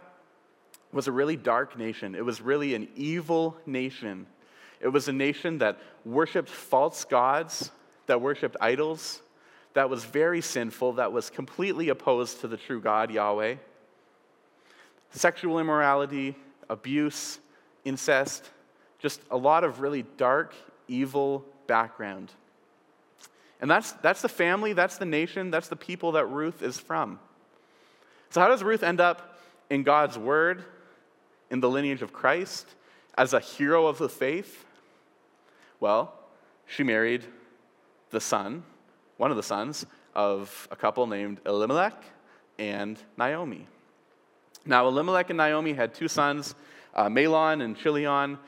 was 0.93 1.09
a 1.09 1.13
really 1.13 1.37
dark 1.37 1.77
nation. 1.77 2.15
It 2.15 2.25
was 2.25 2.41
really 2.41 2.75
an 2.77 2.89
evil 2.95 3.57
nation. 3.67 4.27
It 4.85 4.89
was 4.89 5.09
a 5.09 5.13
nation 5.13 5.59
that 5.59 5.79
worshiped 6.05 6.51
false 6.51 7.05
gods, 7.05 7.71
that 8.07 8.21
worshiped 8.21 8.59
idols, 8.61 9.23
that 9.73 9.89
was 9.89 10.05
very 10.05 10.43
sinful, 10.43 10.93
that 10.95 11.11
was 11.11 11.31
completely 11.31 11.89
opposed 11.89 12.43
to 12.43 12.49
the 12.49 12.59
true 12.59 12.83
God, 12.83 13.11
Yahweh. 13.11 13.57
Sexual 15.11 15.59
immorality, 15.59 16.37
abuse, 16.69 17.39
incest, 17.87 18.51
just 18.99 19.23
a 19.31 19.37
lot 19.39 19.65
of 19.65 19.81
really 19.81 20.03
dark, 20.19 20.55
evil 20.87 21.47
background. 21.67 22.31
And 23.63 23.71
that's, 23.71 23.93
that's 23.93 24.21
the 24.21 24.29
family, 24.29 24.75
that's 24.75 24.99
the 24.99 25.07
nation, 25.07 25.51
that's 25.51 25.69
the 25.69 25.77
people 25.77 26.13
that 26.13 26.27
Ruth 26.27 26.63
is 26.63 26.79
from. 26.79 27.19
So, 28.29 28.43
how 28.43 28.49
does 28.49 28.63
Ruth 28.63 28.83
end 28.83 29.01
up 29.01 29.41
in 29.71 29.83
God's 29.83 30.19
word, 30.19 30.63
in 31.51 31.61
the 31.61 31.71
lineage 31.71 32.03
of 32.03 32.13
Christ, 32.13 32.67
as 33.17 33.33
a 33.33 33.41
hero 33.41 33.87
of 33.87 33.97
the 33.97 34.11
faith? 34.11 34.67
Well, 35.81 36.15
she 36.67 36.83
married 36.83 37.25
the 38.11 38.21
son, 38.21 38.63
one 39.17 39.31
of 39.31 39.37
the 39.37 39.43
sons, 39.43 39.87
of 40.15 40.69
a 40.71 40.77
couple 40.77 41.07
named 41.07 41.41
Elimelech 41.45 42.03
and 42.59 42.99
Naomi. 43.17 43.67
Now, 44.65 44.87
Elimelech 44.87 45.31
and 45.31 45.37
Naomi 45.37 45.73
had 45.73 45.93
two 45.95 46.09
sons, 46.09 46.55
uh, 46.95 47.09
Mahlon 47.09 47.63
and 47.63 47.77
Chilion. 47.77 48.39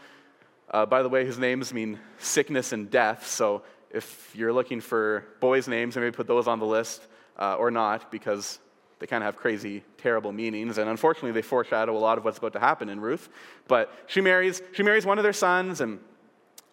Uh, 0.71 0.87
by 0.87 1.03
the 1.03 1.09
way, 1.09 1.25
his 1.25 1.39
names 1.39 1.75
mean 1.75 1.99
sickness 2.19 2.73
and 2.73 2.91
death, 2.91 3.27
so 3.27 3.63
if 3.91 4.35
you're 4.35 4.53
looking 4.53 4.81
for 4.81 5.25
boys' 5.41 5.69
names, 5.69 5.97
maybe 5.97 6.11
put 6.11 6.27
those 6.27 6.47
on 6.47 6.59
the 6.59 6.67
list 6.67 7.07
uh, 7.39 7.57
or 7.57 7.71
not, 7.71 8.11
because 8.11 8.59
they 8.99 9.07
kind 9.07 9.23
of 9.23 9.27
have 9.27 9.37
crazy, 9.37 9.83
terrible 9.99 10.33
meanings. 10.33 10.79
And 10.79 10.89
unfortunately, 10.89 11.33
they 11.33 11.43
foreshadow 11.43 11.97
a 11.97 11.99
lot 11.99 12.19
of 12.19 12.25
what's 12.25 12.39
about 12.39 12.53
to 12.55 12.61
happen 12.61 12.89
in 12.89 13.01
Ruth. 13.01 13.29
But 13.69 13.93
she 14.07 14.21
marries, 14.21 14.63
she 14.73 14.83
marries 14.83 15.07
one 15.07 15.19
of 15.19 15.23
their 15.23 15.33
sons, 15.33 15.81
and 15.81 15.99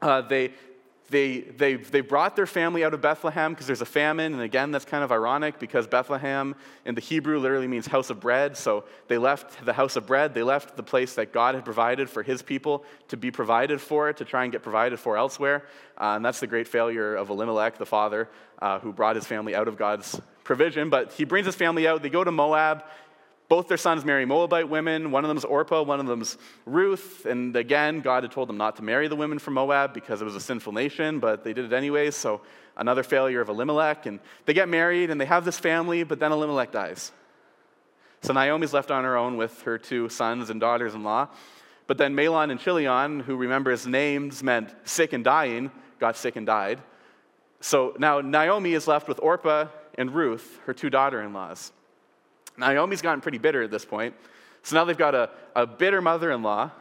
uh, 0.04 0.22
they, 0.22 0.52
they, 1.10 1.42
they, 1.42 1.76
they 1.76 2.02
brought 2.02 2.36
their 2.36 2.46
family 2.46 2.84
out 2.84 2.94
of 2.94 3.02
Bethlehem 3.02 3.54
because 3.54 3.68
there's 3.68 3.82
a 3.82 3.86
famine. 3.86 4.34
And 4.34 4.42
again, 4.42 4.72
that's 4.72 4.84
kind 4.84 5.04
of 5.04 5.12
ironic 5.12 5.60
because 5.60 5.88
Bethlehem 5.88 6.56
in 6.86 6.96
the 6.96 7.02
Hebrew 7.02 7.40
literally 7.40 7.68
means 7.68 7.88
house 7.88 8.10
of 8.10 8.20
bread. 8.20 8.58
So 8.58 8.84
they 9.08 9.18
left 9.18 9.64
the 9.66 9.74
house 9.74 9.96
of 9.96 10.06
bread. 10.06 10.34
They 10.34 10.44
left 10.44 10.76
the 10.76 10.84
place 10.84 11.14
that 11.16 11.32
God 11.32 11.56
had 11.56 11.64
provided 11.64 12.10
for 12.10 12.24
his 12.24 12.42
people 12.42 12.84
to 13.10 13.18
be 13.18 13.32
provided 13.32 13.80
for, 13.80 14.12
to 14.12 14.26
try 14.26 14.44
and 14.44 14.52
get 14.52 14.62
provided 14.62 15.00
for 15.00 15.16
elsewhere. 15.16 15.66
Uh, 15.98 16.16
and 16.16 16.26
that's 16.26 16.40
the 16.40 16.48
great 16.48 16.68
failure 16.68 17.16
of 17.16 17.30
Elimelech, 17.30 17.78
the 17.78 17.86
father, 17.86 18.28
uh, 18.60 18.80
who 18.80 18.92
brought 18.92 19.16
his 19.16 19.26
family 19.26 19.56
out 19.56 19.68
of 19.68 19.78
God's 19.78 20.20
provision. 20.44 20.90
But 20.90 21.14
he 21.14 21.24
brings 21.24 21.46
his 21.46 21.56
family 21.56 21.88
out. 21.88 22.02
They 22.02 22.10
go 22.10 22.24
to 22.24 22.32
Moab. 22.32 22.84
Both 23.50 23.68
their 23.68 23.78
sons 23.78 24.06
marry 24.06 24.26
Moabite 24.26 24.70
women. 24.70 25.12
One 25.12 25.24
of 25.24 25.28
them's 25.28 25.46
Orpah, 25.46 25.84
one 25.84 26.00
of 26.00 26.08
them's 26.08 26.38
Ruth. 26.66 27.26
And 27.26 27.56
again, 27.56 28.02
God 28.02 28.24
had 28.24 28.32
told 28.32 28.50
them 28.50 28.58
not 28.58 28.78
to 28.78 28.82
marry 28.82 29.08
the 29.08 29.16
women 29.16 29.38
from 29.38 29.54
Moab 29.56 29.94
because 29.94 30.22
it 30.22 30.26
was 30.26 30.36
a 30.36 30.40
sinful 30.40 30.74
nation, 30.74 31.20
but 31.20 31.44
they 31.44 31.54
did 31.54 31.66
it 31.66 31.74
anyways. 31.74 32.16
So 32.16 32.42
another 32.78 33.04
failure 33.04 33.42
of 33.42 33.50
Elimelech. 33.50 34.06
And 34.06 34.20
they 34.46 34.54
get 34.54 34.70
married 34.70 35.10
and 35.10 35.20
they 35.20 35.26
have 35.26 35.46
this 35.46 35.60
family, 35.60 36.04
but 36.04 36.20
then 36.20 36.32
Elimelech 36.32 36.72
dies. 36.72 37.12
So 38.22 38.34
Naomi's 38.34 38.74
left 38.74 38.90
on 38.90 39.04
her 39.04 39.18
own 39.18 39.36
with 39.36 39.62
her 39.64 39.78
two 39.78 40.08
sons 40.08 40.50
and 40.50 40.60
daughters 40.60 40.96
in 40.96 41.04
law. 41.04 41.28
But 41.86 41.98
then 41.98 42.16
Mahlon 42.16 42.50
and 42.50 42.60
Chilion, 42.60 43.20
who 43.20 43.36
remember 43.36 43.72
his 43.72 43.86
names 43.86 44.42
meant 44.42 44.74
sick 44.86 45.12
and 45.12 45.24
dying, 45.24 45.70
got 46.00 46.16
sick 46.16 46.38
and 46.38 46.46
died. 46.46 46.82
So 47.60 47.94
now 48.00 48.22
Naomi 48.22 48.74
is 48.74 48.88
left 48.88 49.08
with 49.08 49.20
Orpah 49.22 49.68
and 49.96 50.16
Ruth, 50.16 50.60
her 50.66 50.74
two 50.74 50.90
daughter 50.90 51.22
in 51.22 51.34
laws. 51.34 51.74
Naomi's 52.58 53.02
gotten 53.02 53.22
pretty 53.22 53.38
bitter 53.38 53.64
at 53.64 53.72
this 53.72 53.86
point. 53.86 54.16
So 54.62 54.76
now 54.76 54.86
they've 54.86 54.98
got 54.98 55.16
a, 55.16 55.30
a 55.56 55.66
bitter 55.68 56.02
mother 56.02 56.32
in 56.32 56.44
law 56.44 56.72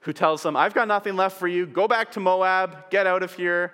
who 0.00 0.12
tells 0.12 0.42
them, 0.42 0.56
I've 0.56 0.74
got 0.74 0.86
nothing 0.86 1.16
left 1.16 1.38
for 1.38 1.48
you. 1.48 1.66
Go 1.66 1.88
back 1.88 2.12
to 2.12 2.20
Moab. 2.20 2.90
Get 2.90 3.06
out 3.06 3.22
of 3.22 3.32
here. 3.32 3.72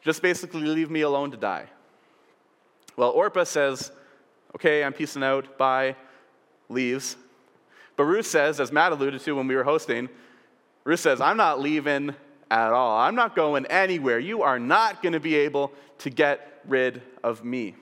Just 0.00 0.22
basically 0.22 0.62
leave 0.62 0.90
me 0.90 1.02
alone 1.02 1.30
to 1.32 1.36
die. 1.36 1.66
Well, 2.96 3.10
Orpah 3.10 3.44
says, 3.44 3.92
Okay, 4.56 4.82
I'm 4.82 4.94
peacing 4.94 5.22
out. 5.22 5.58
Bye. 5.58 5.96
Leaves. 6.70 7.16
But 7.94 8.04
Ruth 8.04 8.26
says, 8.26 8.58
as 8.58 8.72
Matt 8.72 8.90
alluded 8.90 9.20
to 9.20 9.32
when 9.32 9.46
we 9.46 9.54
were 9.54 9.64
hosting, 9.64 10.08
Ruth 10.84 11.00
says, 11.00 11.20
I'm 11.20 11.36
not 11.36 11.60
leaving 11.60 12.14
at 12.50 12.72
all. 12.72 12.98
I'm 12.98 13.14
not 13.14 13.36
going 13.36 13.66
anywhere. 13.66 14.18
You 14.18 14.42
are 14.42 14.58
not 14.58 15.02
going 15.02 15.12
to 15.12 15.20
be 15.20 15.34
able 15.34 15.72
to 15.98 16.10
get 16.10 16.62
rid 16.66 17.02
of 17.22 17.44
me. 17.44 17.74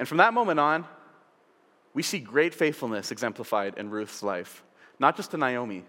And 0.00 0.08
from 0.08 0.16
that 0.16 0.32
moment 0.32 0.58
on, 0.58 0.86
we 1.92 2.02
see 2.02 2.20
great 2.20 2.54
faithfulness 2.54 3.10
exemplified 3.10 3.74
in 3.76 3.90
Ruth's 3.90 4.22
life, 4.22 4.62
not 4.98 5.14
just 5.14 5.32
to 5.32 5.36
Naomi. 5.36 5.84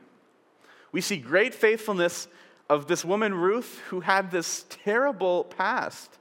We 0.91 0.99
see 0.99 1.15
great 1.15 1.55
faithfulness 1.55 2.27
of 2.69 2.87
this 2.87 3.05
woman, 3.05 3.33
Ruth, 3.33 3.79
who 3.87 4.01
had 4.01 4.29
this 4.29 4.65
terrible 4.67 5.45
past, 5.45 6.17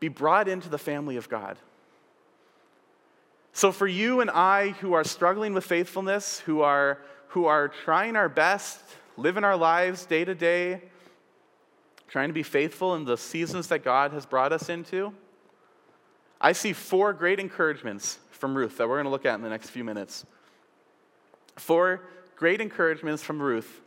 be 0.00 0.08
brought 0.08 0.48
into 0.48 0.70
the 0.70 0.78
family 0.78 1.18
of 1.18 1.28
God. 1.28 1.58
So, 3.52 3.70
for 3.70 3.86
you 3.86 4.22
and 4.22 4.30
I 4.30 4.70
who 4.80 4.94
are 4.94 5.04
struggling 5.04 5.52
with 5.52 5.64
faithfulness, 5.64 6.38
who 6.40 6.62
are, 6.62 6.98
who 7.28 7.44
are 7.44 7.68
trying 7.68 8.16
our 8.16 8.28
best, 8.30 8.80
living 9.18 9.44
our 9.44 9.56
lives 9.56 10.06
day 10.06 10.24
to 10.24 10.34
day, 10.34 10.80
trying 12.06 12.30
to 12.30 12.34
be 12.34 12.42
faithful 12.42 12.94
in 12.94 13.04
the 13.04 13.18
seasons 13.18 13.66
that 13.66 13.84
God 13.84 14.12
has 14.12 14.24
brought 14.24 14.52
us 14.52 14.70
into, 14.70 15.12
I 16.40 16.52
see 16.52 16.72
four 16.72 17.12
great 17.12 17.40
encouragements 17.40 18.18
from 18.30 18.56
Ruth 18.56 18.76
that 18.78 18.88
we're 18.88 18.96
going 18.96 19.04
to 19.04 19.10
look 19.10 19.26
at 19.26 19.34
in 19.34 19.42
the 19.42 19.48
next 19.48 19.70
few 19.70 19.84
minutes. 19.84 20.24
Four 21.56 22.02
great 22.36 22.60
encouragements 22.60 23.22
from 23.22 23.42
Ruth 23.42 23.80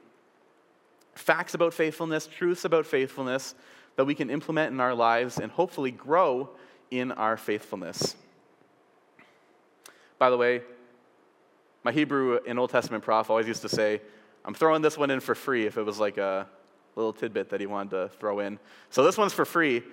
facts 1.16 1.54
about 1.54 1.74
faithfulness, 1.74 2.28
truths 2.28 2.66
about 2.66 2.86
faithfulness 2.86 3.56
that 3.96 4.06
we 4.06 4.16
can 4.16 4.30
implement 4.30 4.74
in 4.74 4.80
our 4.80 4.94
lives 4.94 5.38
and 5.38 5.52
hopefully 5.52 5.92
grow 5.92 6.50
in 6.90 7.12
our 7.14 7.38
faithfulness. 7.38 8.16
By 10.18 10.30
the 10.30 10.38
way, 10.38 10.62
my 11.84 11.92
Hebrew 11.92 12.40
and 12.48 12.60
Old 12.60 12.70
Testament 12.70 13.04
prof 13.04 13.30
always 13.30 13.48
used 13.48 13.62
to 13.64 13.70
say, 13.70 14.02
I'm 14.46 14.54
throwing 14.54 14.82
this 14.82 14.98
one 14.98 15.10
in 15.12 15.20
for 15.20 15.36
free 15.36 15.66
if 15.66 15.78
it 15.78 15.84
was 15.84 16.00
like 16.00 16.18
a 16.18 16.48
little 16.96 17.14
tidbit 17.14 17.50
that 17.50 17.60
he 17.60 17.66
wanted 17.66 17.92
to 17.92 18.10
throw 18.20 18.40
in. 18.40 18.60
So 18.90 19.04
this 19.04 19.18
one's 19.18 19.34
for 19.34 19.46
free. 19.46 19.84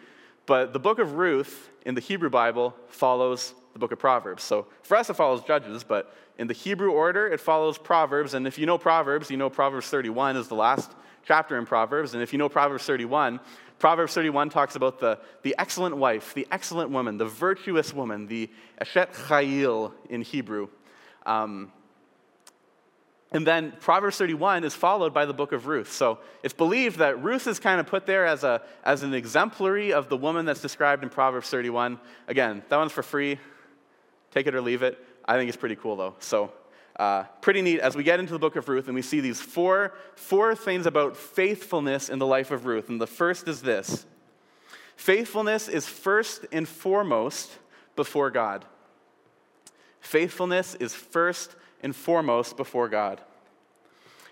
But 0.49 0.73
the 0.73 0.79
book 0.79 0.99
of 0.99 1.13
Ruth 1.13 1.69
in 1.85 1.95
the 1.95 2.01
Hebrew 2.01 2.31
Bible 2.31 2.75
follows 2.89 3.53
the 3.75 3.79
book 3.79 3.93
of 3.93 3.99
Proverbs. 3.99 4.43
So 4.43 4.67
for 4.83 4.97
us, 4.97 5.11
it 5.11 5.13
follows 5.13 5.43
Judges, 5.43 5.85
but 5.85 6.17
in 6.39 6.47
the 6.47 6.55
Hebrew 6.55 6.91
order, 6.91 7.29
it 7.29 7.39
follows 7.39 7.77
Proverbs. 7.77 8.33
And 8.33 8.47
if 8.47 8.59
you 8.59 8.65
know 8.65 8.79
Proverbs, 8.79 9.31
you 9.31 9.37
know 9.37 9.51
Proverbs 9.51 9.89
31 9.89 10.39
is 10.39 10.49
the 10.49 10.55
last 10.55 10.91
chapter 11.27 11.59
in 11.59 11.67
Proverbs. 11.67 12.15
And 12.15 12.23
if 12.23 12.33
you 12.33 12.39
know 12.39 12.49
Proverbs 12.49 12.85
31, 12.87 13.41
Proverbs 13.79 14.15
31 14.15 14.49
talks 14.49 14.75
about 14.75 14.99
the, 14.99 15.19
the 15.43 15.55
excellent 15.59 15.99
wife, 15.99 16.33
the 16.33 16.49
excellent 16.51 16.91
woman, 16.91 17.19
the 17.19 17.27
virtuous 17.27 17.93
woman, 17.93 18.27
the 18.27 18.49
Eshet 18.81 19.15
Chayil 19.15 19.93
in 20.09 20.23
Hebrew. 20.23 20.69
Um, 21.27 21.71
and 23.31 23.47
then 23.47 23.75
Proverbs 23.81 24.17
31 24.17 24.65
is 24.65 24.75
followed 24.75 25.13
by 25.13 25.27
the 25.27 25.35
book 25.35 25.53
of 25.53 25.67
Ruth. 25.67 25.93
So 25.93 26.19
it's 26.43 26.55
believed 26.55 26.99
that 26.99 27.23
Ruth 27.23 27.47
is 27.47 27.59
kind 27.59 27.79
of 27.79 27.87
put 27.87 28.07
there 28.07 28.25
as, 28.25 28.43
a, 28.43 28.63
as 28.85 29.03
an 29.03 29.13
exemplary 29.13 29.93
of 29.93 30.09
the 30.09 30.17
woman 30.17 30.47
that's 30.47 30.63
described 30.63 31.03
in 31.03 31.11
Proverbs 31.11 31.51
31. 31.51 32.01
Again, 32.27 32.63
that 32.69 32.77
one's 32.77 32.93
for 32.93 33.03
free. 33.03 33.39
Take 34.31 34.47
it 34.47 34.55
or 34.55 34.63
leave 34.63 34.83
it. 34.83 35.05
I 35.27 35.37
think 35.37 35.49
it's 35.49 35.59
pretty 35.59 35.77
cool, 35.77 35.97
though. 35.97 36.15
So 36.21 36.53
uh, 36.99 37.25
pretty 37.43 37.61
neat 37.61 37.81
as 37.81 37.95
we 37.95 38.03
get 38.03 38.19
into 38.19 38.33
the 38.33 38.39
book 38.39 38.57
of 38.57 38.67
Ruth 38.67 38.87
and 38.87 38.95
we 38.95 39.03
see 39.03 39.21
these 39.21 39.41
four, 39.41 39.93
four 40.17 40.55
things 40.55 40.87
about 40.87 41.15
faithfulness 41.15 42.09
in 42.09 42.19
the 42.19 42.27
life 42.27 42.51
of 42.51 42.65
Ruth. 42.65 42.89
And 42.89 42.99
the 42.99 43.07
first 43.07 43.47
is 43.47 43.61
this 43.61 44.07
faithfulness 44.97 45.69
is 45.69 45.87
first 45.87 46.47
and 46.51 46.67
foremost 46.67 47.51
before 47.95 48.31
God. 48.31 48.65
Faithfulness 50.01 50.75
is 50.77 50.95
first 50.95 51.55
and 51.83 51.95
foremost 51.95 52.57
before 52.57 52.89
God. 52.89 53.21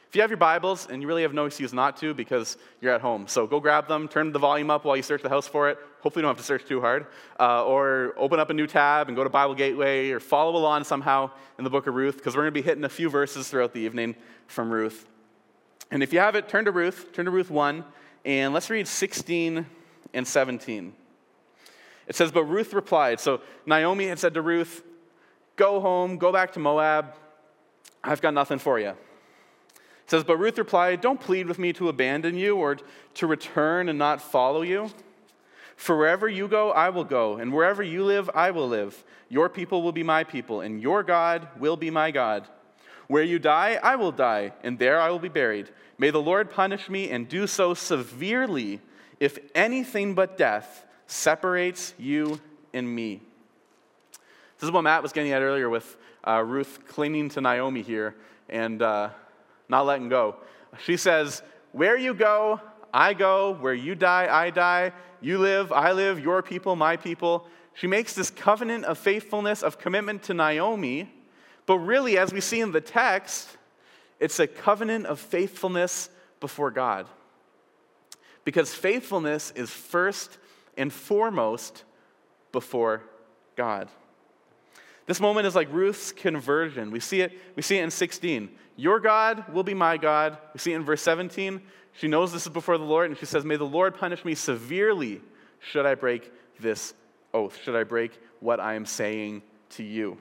If 0.08 0.14
you 0.14 0.20
have 0.20 0.30
your 0.30 0.36
Bibles, 0.36 0.86
and 0.88 1.02
you 1.02 1.08
really 1.08 1.22
have 1.22 1.34
no 1.34 1.46
excuse 1.46 1.72
not 1.72 1.96
to 1.98 2.14
because 2.14 2.56
you're 2.80 2.92
at 2.92 3.00
home, 3.00 3.26
so 3.26 3.46
go 3.46 3.58
grab 3.58 3.88
them, 3.88 4.06
turn 4.06 4.32
the 4.32 4.38
volume 4.38 4.70
up 4.70 4.84
while 4.84 4.96
you 4.96 5.02
search 5.02 5.20
the 5.20 5.28
house 5.28 5.48
for 5.48 5.68
it. 5.68 5.78
Hopefully, 6.00 6.20
you 6.20 6.26
don't 6.26 6.36
have 6.36 6.38
to 6.38 6.46
search 6.46 6.64
too 6.64 6.80
hard. 6.80 7.06
Uh, 7.40 7.64
or 7.64 8.14
open 8.16 8.38
up 8.38 8.48
a 8.48 8.54
new 8.54 8.68
tab 8.68 9.08
and 9.08 9.16
go 9.16 9.24
to 9.24 9.30
Bible 9.30 9.54
Gateway, 9.54 10.10
or 10.10 10.20
follow 10.20 10.56
along 10.56 10.84
somehow 10.84 11.30
in 11.58 11.64
the 11.64 11.70
book 11.70 11.88
of 11.88 11.94
Ruth, 11.94 12.16
because 12.16 12.36
we're 12.36 12.42
going 12.42 12.54
to 12.54 12.60
be 12.60 12.62
hitting 12.62 12.84
a 12.84 12.88
few 12.88 13.10
verses 13.10 13.48
throughout 13.48 13.72
the 13.72 13.80
evening 13.80 14.14
from 14.46 14.70
Ruth. 14.70 15.08
And 15.90 16.02
if 16.02 16.12
you 16.12 16.20
have 16.20 16.36
it, 16.36 16.48
turn 16.48 16.64
to 16.66 16.72
Ruth, 16.72 17.12
turn 17.12 17.24
to 17.24 17.30
Ruth 17.30 17.50
1, 17.50 17.84
and 18.24 18.54
let's 18.54 18.70
read 18.70 18.86
16 18.86 19.66
and 20.14 20.26
17. 20.26 20.92
It 22.06 22.14
says, 22.14 22.30
But 22.30 22.44
Ruth 22.44 22.72
replied. 22.72 23.20
So 23.20 23.40
Naomi 23.66 24.06
had 24.06 24.18
said 24.18 24.34
to 24.34 24.42
Ruth, 24.42 24.82
Go 25.56 25.80
home, 25.80 26.18
go 26.18 26.32
back 26.32 26.52
to 26.52 26.60
Moab. 26.60 27.14
I've 28.06 28.22
got 28.22 28.34
nothing 28.34 28.58
for 28.58 28.78
you. 28.78 28.90
It 28.90 30.10
says, 30.10 30.24
But 30.24 30.38
Ruth 30.38 30.56
replied, 30.56 31.00
Don't 31.00 31.20
plead 31.20 31.46
with 31.46 31.58
me 31.58 31.72
to 31.74 31.88
abandon 31.88 32.36
you 32.36 32.56
or 32.56 32.78
to 33.14 33.26
return 33.26 33.88
and 33.88 33.98
not 33.98 34.22
follow 34.22 34.62
you. 34.62 34.90
For 35.76 35.98
wherever 35.98 36.28
you 36.28 36.48
go, 36.48 36.70
I 36.70 36.88
will 36.88 37.04
go, 37.04 37.36
and 37.36 37.52
wherever 37.52 37.82
you 37.82 38.04
live, 38.04 38.30
I 38.34 38.50
will 38.50 38.68
live. 38.68 39.04
Your 39.28 39.48
people 39.48 39.82
will 39.82 39.92
be 39.92 40.02
my 40.02 40.24
people, 40.24 40.62
and 40.62 40.80
your 40.80 41.02
God 41.02 41.48
will 41.58 41.76
be 41.76 41.90
my 41.90 42.10
God. 42.10 42.48
Where 43.08 43.22
you 43.22 43.38
die, 43.38 43.78
I 43.82 43.96
will 43.96 44.12
die, 44.12 44.52
and 44.62 44.78
there 44.78 45.00
I 45.00 45.10
will 45.10 45.18
be 45.18 45.28
buried. 45.28 45.68
May 45.98 46.10
the 46.10 46.22
Lord 46.22 46.50
punish 46.50 46.88
me 46.88 47.10
and 47.10 47.28
do 47.28 47.46
so 47.46 47.74
severely 47.74 48.80
if 49.20 49.38
anything 49.54 50.14
but 50.14 50.38
death 50.38 50.84
separates 51.06 51.94
you 51.98 52.40
and 52.72 52.88
me. 52.92 53.20
This 54.58 54.68
is 54.68 54.70
what 54.70 54.82
Matt 54.82 55.02
was 55.02 55.12
getting 55.12 55.32
at 55.32 55.42
earlier 55.42 55.68
with 55.68 55.96
uh, 56.26 56.42
Ruth 56.42 56.80
clinging 56.88 57.28
to 57.30 57.40
Naomi 57.40 57.82
here 57.82 58.16
and 58.48 58.82
uh, 58.82 59.10
not 59.68 59.86
letting 59.86 60.08
go. 60.08 60.36
She 60.78 60.96
says, 60.96 61.42
Where 61.72 61.96
you 61.96 62.14
go, 62.14 62.60
I 62.92 63.14
go. 63.14 63.52
Where 63.52 63.74
you 63.74 63.94
die, 63.94 64.28
I 64.30 64.50
die. 64.50 64.92
You 65.20 65.38
live, 65.38 65.72
I 65.72 65.92
live. 65.92 66.20
Your 66.20 66.42
people, 66.42 66.76
my 66.76 66.96
people. 66.96 67.46
She 67.74 67.86
makes 67.86 68.14
this 68.14 68.30
covenant 68.30 68.84
of 68.84 68.98
faithfulness, 68.98 69.62
of 69.62 69.78
commitment 69.78 70.22
to 70.24 70.34
Naomi. 70.34 71.12
But 71.66 71.78
really, 71.78 72.16
as 72.16 72.32
we 72.32 72.40
see 72.40 72.60
in 72.60 72.72
the 72.72 72.80
text, 72.80 73.56
it's 74.18 74.38
a 74.38 74.46
covenant 74.46 75.06
of 75.06 75.20
faithfulness 75.20 76.08
before 76.40 76.70
God. 76.70 77.06
Because 78.44 78.72
faithfulness 78.72 79.52
is 79.56 79.70
first 79.70 80.38
and 80.76 80.92
foremost 80.92 81.84
before 82.52 83.02
God. 83.56 83.88
This 85.06 85.20
moment 85.20 85.46
is 85.46 85.54
like 85.54 85.72
Ruth's 85.72 86.12
conversion. 86.12 86.90
We 86.90 87.00
see 87.00 87.20
it, 87.20 87.32
we 87.54 87.62
see 87.62 87.78
it 87.78 87.84
in 87.84 87.90
16. 87.90 88.50
Your 88.76 89.00
God 89.00 89.52
will 89.52 89.62
be 89.62 89.74
my 89.74 89.96
God. 89.96 90.36
We 90.52 90.58
see 90.58 90.72
it 90.72 90.76
in 90.76 90.84
verse 90.84 91.02
17. 91.02 91.62
She 91.92 92.08
knows 92.08 92.32
this 92.32 92.42
is 92.42 92.52
before 92.52 92.76
the 92.76 92.84
Lord, 92.84 93.10
and 93.10 93.18
she 93.18 93.24
says, 93.24 93.44
May 93.44 93.56
the 93.56 93.64
Lord 93.64 93.96
punish 93.96 94.24
me 94.24 94.34
severely 94.34 95.22
should 95.60 95.86
I 95.86 95.94
break 95.94 96.30
this 96.60 96.92
oath, 97.32 97.58
should 97.62 97.76
I 97.76 97.84
break 97.84 98.20
what 98.40 98.60
I 98.60 98.74
am 98.74 98.84
saying 98.84 99.42
to 99.70 99.82
you. 99.82 100.18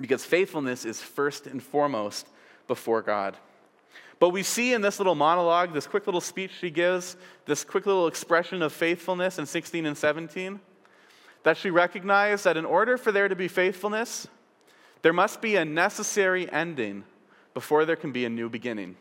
Because 0.00 0.24
faithfulness 0.24 0.84
is 0.84 1.00
first 1.00 1.46
and 1.46 1.62
foremost 1.62 2.28
before 2.68 3.02
God. 3.02 3.36
But 4.18 4.30
we 4.30 4.44
see 4.44 4.72
in 4.72 4.82
this 4.82 5.00
little 5.00 5.16
monologue, 5.16 5.74
this 5.74 5.86
quick 5.86 6.06
little 6.06 6.20
speech 6.20 6.52
she 6.60 6.70
gives, 6.70 7.16
this 7.44 7.64
quick 7.64 7.86
little 7.86 8.06
expression 8.06 8.62
of 8.62 8.72
faithfulness 8.72 9.38
in 9.38 9.46
16 9.46 9.84
and 9.84 9.98
17, 9.98 10.60
that 11.42 11.56
she 11.56 11.70
recognized 11.70 12.44
that 12.44 12.56
in 12.56 12.64
order 12.64 12.96
for 12.96 13.12
there 13.12 13.28
to 13.28 13.36
be 13.36 13.48
faithfulness, 13.48 14.28
there 15.02 15.12
must 15.12 15.40
be 15.40 15.56
a 15.56 15.64
necessary 15.64 16.50
ending 16.50 17.04
before 17.54 17.84
there 17.84 17.96
can 17.96 18.12
be 18.12 18.24
a 18.24 18.30
new 18.30 18.48
beginning. 18.48 18.96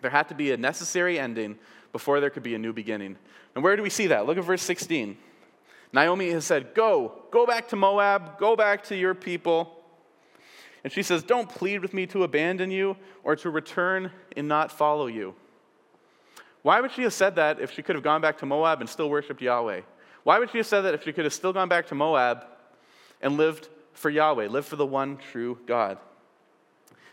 There 0.00 0.10
had 0.10 0.28
to 0.28 0.34
be 0.34 0.52
a 0.52 0.56
necessary 0.56 1.18
ending 1.18 1.58
before 1.92 2.20
there 2.20 2.30
could 2.30 2.42
be 2.42 2.54
a 2.54 2.58
new 2.58 2.72
beginning. 2.72 3.16
And 3.54 3.62
where 3.62 3.76
do 3.76 3.82
we 3.82 3.90
see 3.90 4.08
that? 4.08 4.26
Look 4.26 4.38
at 4.38 4.44
verse 4.44 4.62
16. 4.62 5.16
Naomi 5.92 6.30
has 6.30 6.44
said, 6.44 6.74
Go, 6.74 7.12
go 7.30 7.46
back 7.46 7.68
to 7.68 7.76
Moab, 7.76 8.38
go 8.38 8.56
back 8.56 8.84
to 8.84 8.96
your 8.96 9.14
people. 9.14 9.78
And 10.84 10.92
she 10.92 11.02
says, 11.02 11.22
Don't 11.22 11.48
plead 11.48 11.80
with 11.80 11.92
me 11.92 12.06
to 12.08 12.24
abandon 12.24 12.70
you 12.70 12.96
or 13.22 13.36
to 13.36 13.50
return 13.50 14.10
and 14.36 14.48
not 14.48 14.72
follow 14.72 15.06
you. 15.06 15.34
Why 16.62 16.80
would 16.80 16.92
she 16.92 17.02
have 17.02 17.12
said 17.12 17.36
that 17.36 17.60
if 17.60 17.72
she 17.72 17.82
could 17.82 17.96
have 17.96 18.04
gone 18.04 18.20
back 18.20 18.38
to 18.38 18.46
Moab 18.46 18.80
and 18.80 18.88
still 18.88 19.10
worshiped 19.10 19.42
Yahweh? 19.42 19.82
Why 20.24 20.38
would 20.38 20.50
she 20.50 20.58
have 20.58 20.66
said 20.66 20.82
that 20.82 20.94
if 20.94 21.04
she 21.04 21.12
could 21.12 21.24
have 21.24 21.34
still 21.34 21.52
gone 21.52 21.68
back 21.68 21.88
to 21.88 21.94
Moab 21.94 22.44
and 23.20 23.36
lived 23.36 23.68
for 23.92 24.10
Yahweh, 24.10 24.48
lived 24.48 24.68
for 24.68 24.76
the 24.76 24.86
one 24.86 25.18
true 25.32 25.58
God? 25.66 25.98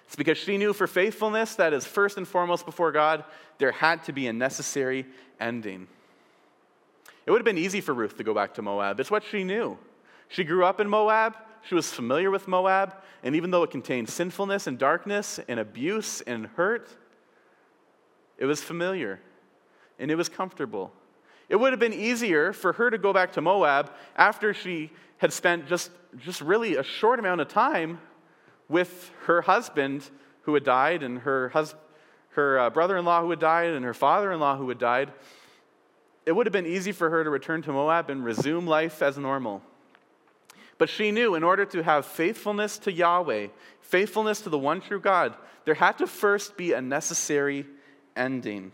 It's 0.08 0.16
because 0.16 0.38
she 0.38 0.58
knew 0.58 0.74
for 0.74 0.88
faithfulness 0.88 1.56
that 1.56 1.74
is 1.74 1.86
first 1.86 2.18
and 2.18 2.28
foremost 2.28 2.66
before 2.66 2.92
God, 2.92 3.24
there 3.60 3.72
had 3.72 4.04
to 4.06 4.12
be 4.12 4.28
a 4.28 4.34
necessary 4.34 5.06
ending. 5.40 5.88
It 7.26 7.32
would 7.32 7.40
have 7.40 7.46
been 7.46 7.60
easy 7.60 7.82
for 7.82 7.94
Ruth 7.94 8.18
to 8.18 8.24
go 8.24 8.34
back 8.34 8.56
to 8.56 8.64
Moab. 8.64 9.00
It's 9.00 9.12
what 9.12 9.24
she 9.24 9.44
knew. 9.44 9.78
She 10.28 10.44
grew 10.44 10.66
up 10.66 10.80
in 10.80 10.90
Moab, 10.90 11.36
she 11.68 11.76
was 11.76 11.92
familiar 11.92 12.32
with 12.32 12.48
Moab, 12.48 12.96
and 13.24 13.36
even 13.36 13.52
though 13.52 13.64
it 13.64 13.72
contained 13.72 14.10
sinfulness 14.10 14.66
and 14.66 14.80
darkness 14.80 15.40
and 15.48 15.60
abuse 15.60 16.22
and 16.22 16.48
hurt, 16.48 16.90
it 18.38 18.46
was 18.46 18.62
familiar 18.64 19.20
and 20.00 20.10
it 20.10 20.16
was 20.16 20.30
comfortable. 20.30 20.92
It 21.50 21.56
would 21.56 21.74
have 21.74 21.80
been 21.80 21.94
easier 21.94 22.54
for 22.54 22.74
her 22.74 22.90
to 22.92 22.98
go 22.98 23.12
back 23.12 23.34
to 23.34 23.42
Moab 23.42 23.92
after 24.16 24.54
she 24.54 24.92
had 25.18 25.34
spent 25.34 25.68
just, 25.68 25.92
just 26.20 26.42
really 26.42 26.76
a 26.76 26.84
short 26.84 27.20
amount 27.20 27.42
of 27.42 27.48
time 27.48 28.00
with 28.70 29.12
her 29.26 29.42
husband 29.42 30.08
who 30.44 30.54
had 30.54 30.64
died 30.64 31.02
and 31.02 31.20
her, 31.20 31.50
hus- 31.50 31.76
her 32.32 32.60
uh, 32.60 32.70
brother 32.70 32.98
in 32.98 33.06
law 33.06 33.22
who 33.22 33.32
had 33.32 33.40
died 33.40 33.74
and 33.74 33.84
her 33.84 33.96
father 33.96 34.32
in 34.32 34.40
law 34.40 34.56
who 34.56 34.70
had 34.70 34.78
died. 34.78 35.12
It 36.26 36.34
would 36.34 36.46
have 36.46 36.54
been 36.54 36.68
easy 36.68 36.92
for 36.92 37.10
her 37.10 37.24
to 37.24 37.30
return 37.30 37.64
to 37.64 37.74
Moab 37.74 38.12
and 38.12 38.24
resume 38.24 38.68
life 38.68 39.02
as 39.02 39.18
normal. 39.18 39.64
But 40.78 40.90
she 40.90 41.12
knew 41.12 41.36
in 41.36 41.44
order 41.44 41.66
to 41.66 41.84
have 41.84 42.06
faithfulness 42.06 42.78
to 42.80 42.92
Yahweh, 42.92 43.48
faithfulness 43.82 44.42
to 44.42 44.50
the 44.50 44.58
one 44.58 44.80
true 44.80 45.00
God, 45.00 45.36
there 45.66 45.74
had 45.74 45.98
to 45.98 46.08
first 46.08 46.56
be 46.56 46.74
a 46.74 46.82
necessary 46.82 47.66
ending. 48.16 48.72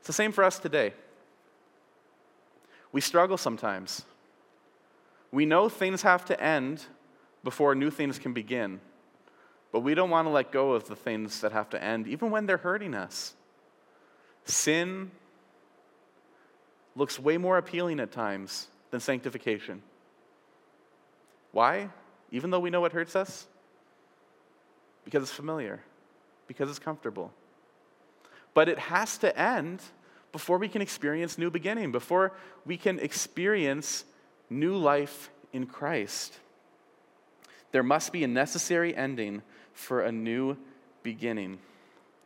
It's 0.00 0.06
the 0.06 0.12
same 0.12 0.32
for 0.32 0.42
us 0.42 0.58
today. 0.58 0.94
We 2.90 3.00
struggle 3.00 3.36
sometimes. 3.36 4.02
We 5.30 5.46
know 5.46 5.68
things 5.68 6.02
have 6.02 6.24
to 6.24 6.42
end 6.42 6.84
before 7.44 7.74
new 7.74 7.90
things 7.90 8.18
can 8.18 8.32
begin, 8.32 8.80
but 9.72 9.80
we 9.80 9.94
don't 9.94 10.10
want 10.10 10.26
to 10.26 10.30
let 10.30 10.50
go 10.50 10.72
of 10.72 10.88
the 10.88 10.96
things 10.96 11.42
that 11.42 11.52
have 11.52 11.70
to 11.70 11.82
end, 11.82 12.08
even 12.08 12.30
when 12.30 12.46
they're 12.46 12.56
hurting 12.56 12.94
us. 12.94 13.34
Sin 14.44 15.10
looks 16.96 17.18
way 17.18 17.36
more 17.36 17.58
appealing 17.58 18.00
at 18.00 18.10
times 18.10 18.66
than 18.90 19.00
sanctification. 19.00 19.82
Why? 21.52 21.90
Even 22.32 22.50
though 22.50 22.60
we 22.60 22.70
know 22.70 22.84
it 22.86 22.92
hurts 22.92 23.14
us? 23.14 23.46
Because 25.04 25.22
it's 25.22 25.32
familiar, 25.32 25.80
because 26.46 26.68
it's 26.68 26.78
comfortable. 26.78 27.32
But 28.54 28.68
it 28.68 28.78
has 28.78 29.18
to 29.18 29.38
end 29.38 29.82
before 30.32 30.58
we 30.58 30.68
can 30.68 30.82
experience 30.82 31.38
new 31.38 31.50
beginning, 31.50 31.92
before 31.92 32.32
we 32.64 32.76
can 32.76 32.98
experience 32.98 34.04
new 34.48 34.76
life 34.76 35.30
in 35.52 35.66
Christ. 35.66 36.38
There 37.72 37.82
must 37.82 38.12
be 38.12 38.24
a 38.24 38.28
necessary 38.28 38.94
ending 38.94 39.42
for 39.72 40.02
a 40.02 40.12
new 40.12 40.56
beginning. 41.02 41.58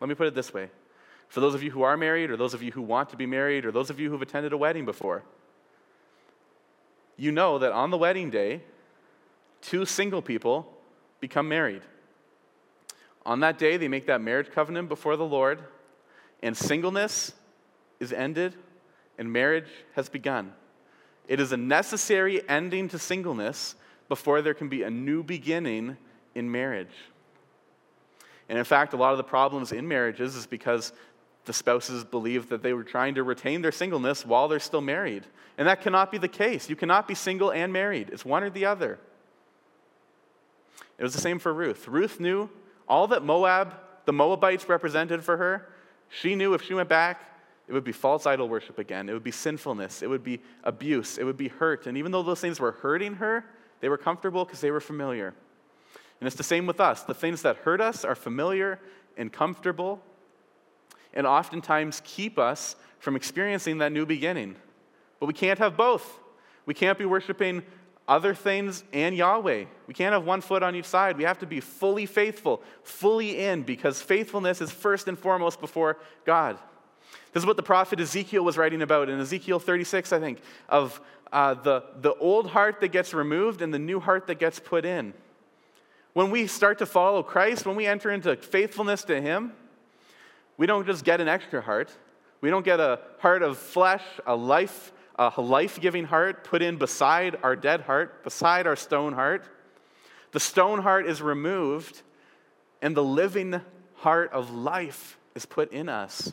Let 0.01 0.09
me 0.09 0.15
put 0.15 0.27
it 0.27 0.35
this 0.35 0.53
way. 0.53 0.71
For 1.29 1.41
those 1.41 1.55
of 1.55 1.63
you 1.63 1.71
who 1.71 1.83
are 1.83 1.97
married, 1.97 2.31
or 2.31 2.37
those 2.37 2.55
of 2.55 2.63
you 2.63 2.73
who 2.73 2.83
want 2.83 3.11
to 3.11 3.17
be 3.17 3.27
married, 3.27 3.65
or 3.65 3.73
those 3.73 3.91
of 3.91 3.99
you 3.99 4.11
who've 4.11 4.23
attended 4.23 4.53
a 4.53 4.57
wedding 4.57 4.85
before, 4.85 5.23
you 7.17 7.33
know 7.33 7.59
that 7.59 7.73
on 7.73 7.91
the 7.91 7.99
wedding 7.99 8.31
day, 8.31 8.63
two 9.61 9.85
single 9.85 10.23
people 10.23 10.73
become 11.21 11.49
married. 11.49 11.83
On 13.25 13.41
that 13.41 13.59
day, 13.59 13.77
they 13.77 13.89
make 13.89 14.07
that 14.07 14.21
marriage 14.21 14.51
covenant 14.51 14.89
before 14.89 15.17
the 15.17 15.25
Lord, 15.25 15.61
and 16.45 16.55
singleness 16.55 17.33
is 17.99 18.13
ended 18.13 18.55
and 19.19 19.33
marriage 19.33 19.71
has 19.95 20.09
begun. 20.09 20.53
It 21.27 21.41
is 21.41 21.53
a 21.53 21.57
necessary 21.57 22.47
ending 22.49 22.89
to 22.91 22.99
singleness 22.99 23.75
before 24.09 24.43
there 24.43 24.53
can 24.53 24.69
be 24.69 24.83
a 24.83 24.91
new 24.91 25.23
beginning 25.23 25.97
in 26.35 26.53
marriage. 26.53 26.95
And 28.51 28.59
in 28.59 28.65
fact, 28.65 28.93
a 28.93 28.97
lot 28.99 29.13
of 29.13 29.17
the 29.17 29.25
problems 29.25 29.73
in 29.73 29.89
marriages 29.89 30.37
is 30.37 30.47
because 30.47 30.93
the 31.47 31.55
spouses 31.55 32.05
believe 32.05 32.51
that 32.51 32.63
they 32.63 32.75
were 32.75 32.85
trying 32.85 33.15
to 33.15 33.23
retain 33.23 33.63
their 33.63 33.73
singleness 33.73 34.27
while 34.27 34.47
they're 34.47 34.61
still 34.61 34.83
married. 34.83 35.25
And 35.57 35.67
that 35.67 35.81
cannot 35.81 36.13
be 36.13 36.19
the 36.19 36.29
case. 36.29 36.69
You 36.69 36.77
cannot 36.77 37.09
be 37.09 37.15
single 37.15 37.53
and 37.53 37.73
married, 37.73 38.11
it's 38.13 38.25
one 38.25 38.43
or 38.43 38.51
the 38.51 38.67
other. 38.67 38.99
It 40.99 41.03
was 41.03 41.15
the 41.15 41.21
same 41.21 41.39
for 41.39 41.55
Ruth. 41.55 41.89
Ruth 41.89 42.21
knew 42.21 42.51
all 42.87 43.07
that 43.09 43.25
Moab, 43.25 43.75
the 44.05 44.13
Moabites 44.13 44.69
represented 44.69 45.25
for 45.25 45.39
her. 45.39 45.69
She 46.21 46.35
knew 46.35 46.55
if 46.55 46.63
she 46.63 46.75
went 46.75 46.89
back, 46.89 47.21
it 47.67 47.73
would 47.73 47.85
be 47.85 47.93
false 47.93 48.27
idol 48.27 48.49
worship 48.49 48.79
again. 48.79 49.09
It 49.09 49.15
would 49.15 49.25
be 49.25 49.31
sinfulness. 49.31 50.03
It 50.03 50.09
would 50.09 50.23
be 50.23 50.41
abuse. 50.63 51.19
It 51.19 51.25
would 51.25 51.37
be 51.37 51.49
hurt. 51.49 51.87
And 51.87 51.97
even 51.97 52.13
though 52.13 52.23
those 52.23 52.41
things 52.41 52.61
were 52.61 52.73
hurting 52.73 53.15
her, 53.15 53.45
they 53.81 53.89
were 53.89 53.99
comfortable 53.99 54.45
because 54.45 54.61
they 54.61 54.71
were 54.71 54.81
familiar. 54.81 55.35
And 56.21 56.27
it's 56.27 56.37
the 56.37 56.45
same 56.45 56.67
with 56.67 56.79
us. 56.79 57.03
The 57.03 57.15
things 57.15 57.43
that 57.43 57.57
hurt 57.59 57.81
us 57.81 58.05
are 58.05 58.15
familiar 58.15 58.79
and 59.17 59.33
comfortable, 59.33 60.01
and 61.13 61.27
oftentimes 61.27 62.01
keep 62.05 62.39
us 62.39 62.77
from 62.99 63.17
experiencing 63.17 63.79
that 63.79 63.93
new 63.93 64.07
beginning. 64.07 64.57
But 65.19 65.27
we 65.27 65.35
can't 65.35 65.59
have 65.59 65.77
both. 65.77 66.21
We 66.67 66.75
can't 66.75 66.99
be 66.99 67.05
worshiping 67.07 67.63
other 68.07 68.35
things 68.35 68.85
and 68.93 69.17
Yahweh. 69.17 69.65
We 69.87 69.95
can't 69.95 70.13
have 70.13 70.25
one 70.25 70.41
foot 70.41 70.63
on 70.63 70.75
each 70.75 70.85
side. 70.85 71.17
We 71.17 71.25
have 71.25 71.39
to 71.39 71.47
be 71.47 71.61
fully 71.61 72.07
faithful, 72.07 72.63
fully 72.83 73.39
in, 73.39 73.63
because 73.63 74.03
faithfulness 74.03 74.61
is 74.61 74.71
first 74.71 75.09
and 75.09 75.19
foremost 75.19 75.61
before 75.61 75.99
God. 76.25 76.59
This 77.33 77.43
is 77.43 77.47
what 77.47 77.57
the 77.57 77.63
prophet 77.63 78.01
Ezekiel 78.01 78.45
was 78.45 78.57
writing 78.57 78.83
about 78.83 79.09
in 79.09 79.19
Ezekiel 79.19 79.59
36, 79.59 80.13
I 80.13 80.21
think, 80.21 80.41
of 80.69 81.01
uh, 81.33 81.55
the, 81.55 81.83
the 82.01 82.15
old 82.15 82.49
heart 82.49 82.81
that 82.81 82.93
gets 82.93 83.13
removed 83.13 83.63
and 83.63 83.73
the 83.73 83.79
new 83.79 84.01
heart 84.01 84.27
that 84.29 84.39
gets 84.39 84.61
put 84.61 84.85
in. 84.85 85.15
When 86.13 86.31
we 86.31 86.47
start 86.47 86.79
to 86.79 86.87
follow 86.87 87.23
Christ, 87.23 87.67
when 87.67 87.75
we 87.75 87.87
enter 87.87 88.11
into 88.11 88.37
faithfulness 88.37 89.03
to 89.05 89.21
Him, 89.21 89.53
we 90.57 90.67
don't 90.67 90.87
just 90.87 91.05
get 91.05 91.21
an 91.21 91.27
extra 91.27 91.61
heart. 91.61 91.91
We 92.41 92.51
don't 92.51 92.65
get 92.65 92.79
a 92.79 93.01
heart 93.19 93.43
of 93.43 93.59
flesh, 93.59 94.03
a 94.27 94.37
life 94.37 94.93
a 95.17 95.41
life 95.41 95.81
giving 95.81 96.05
heart 96.05 96.45
put 96.45 96.63
in 96.63 96.77
beside 96.77 97.37
our 97.43 97.57
dead 97.57 97.83
heart, 97.83 98.25
beside 98.25 98.67
our 98.67 98.77
stone 98.77 99.13
heart. 99.13 99.45
The 100.33 100.41
stone 100.41 100.81
heart 100.81 101.07
is 101.07 101.23
removed, 101.23 102.03
and 102.83 102.97
the 102.97 103.05
living 103.05 103.61
heart 103.97 104.33
of 104.33 104.51
life 104.53 105.17
is 105.35 105.47
put 105.47 105.73
in 105.73 105.89
us. 105.89 106.33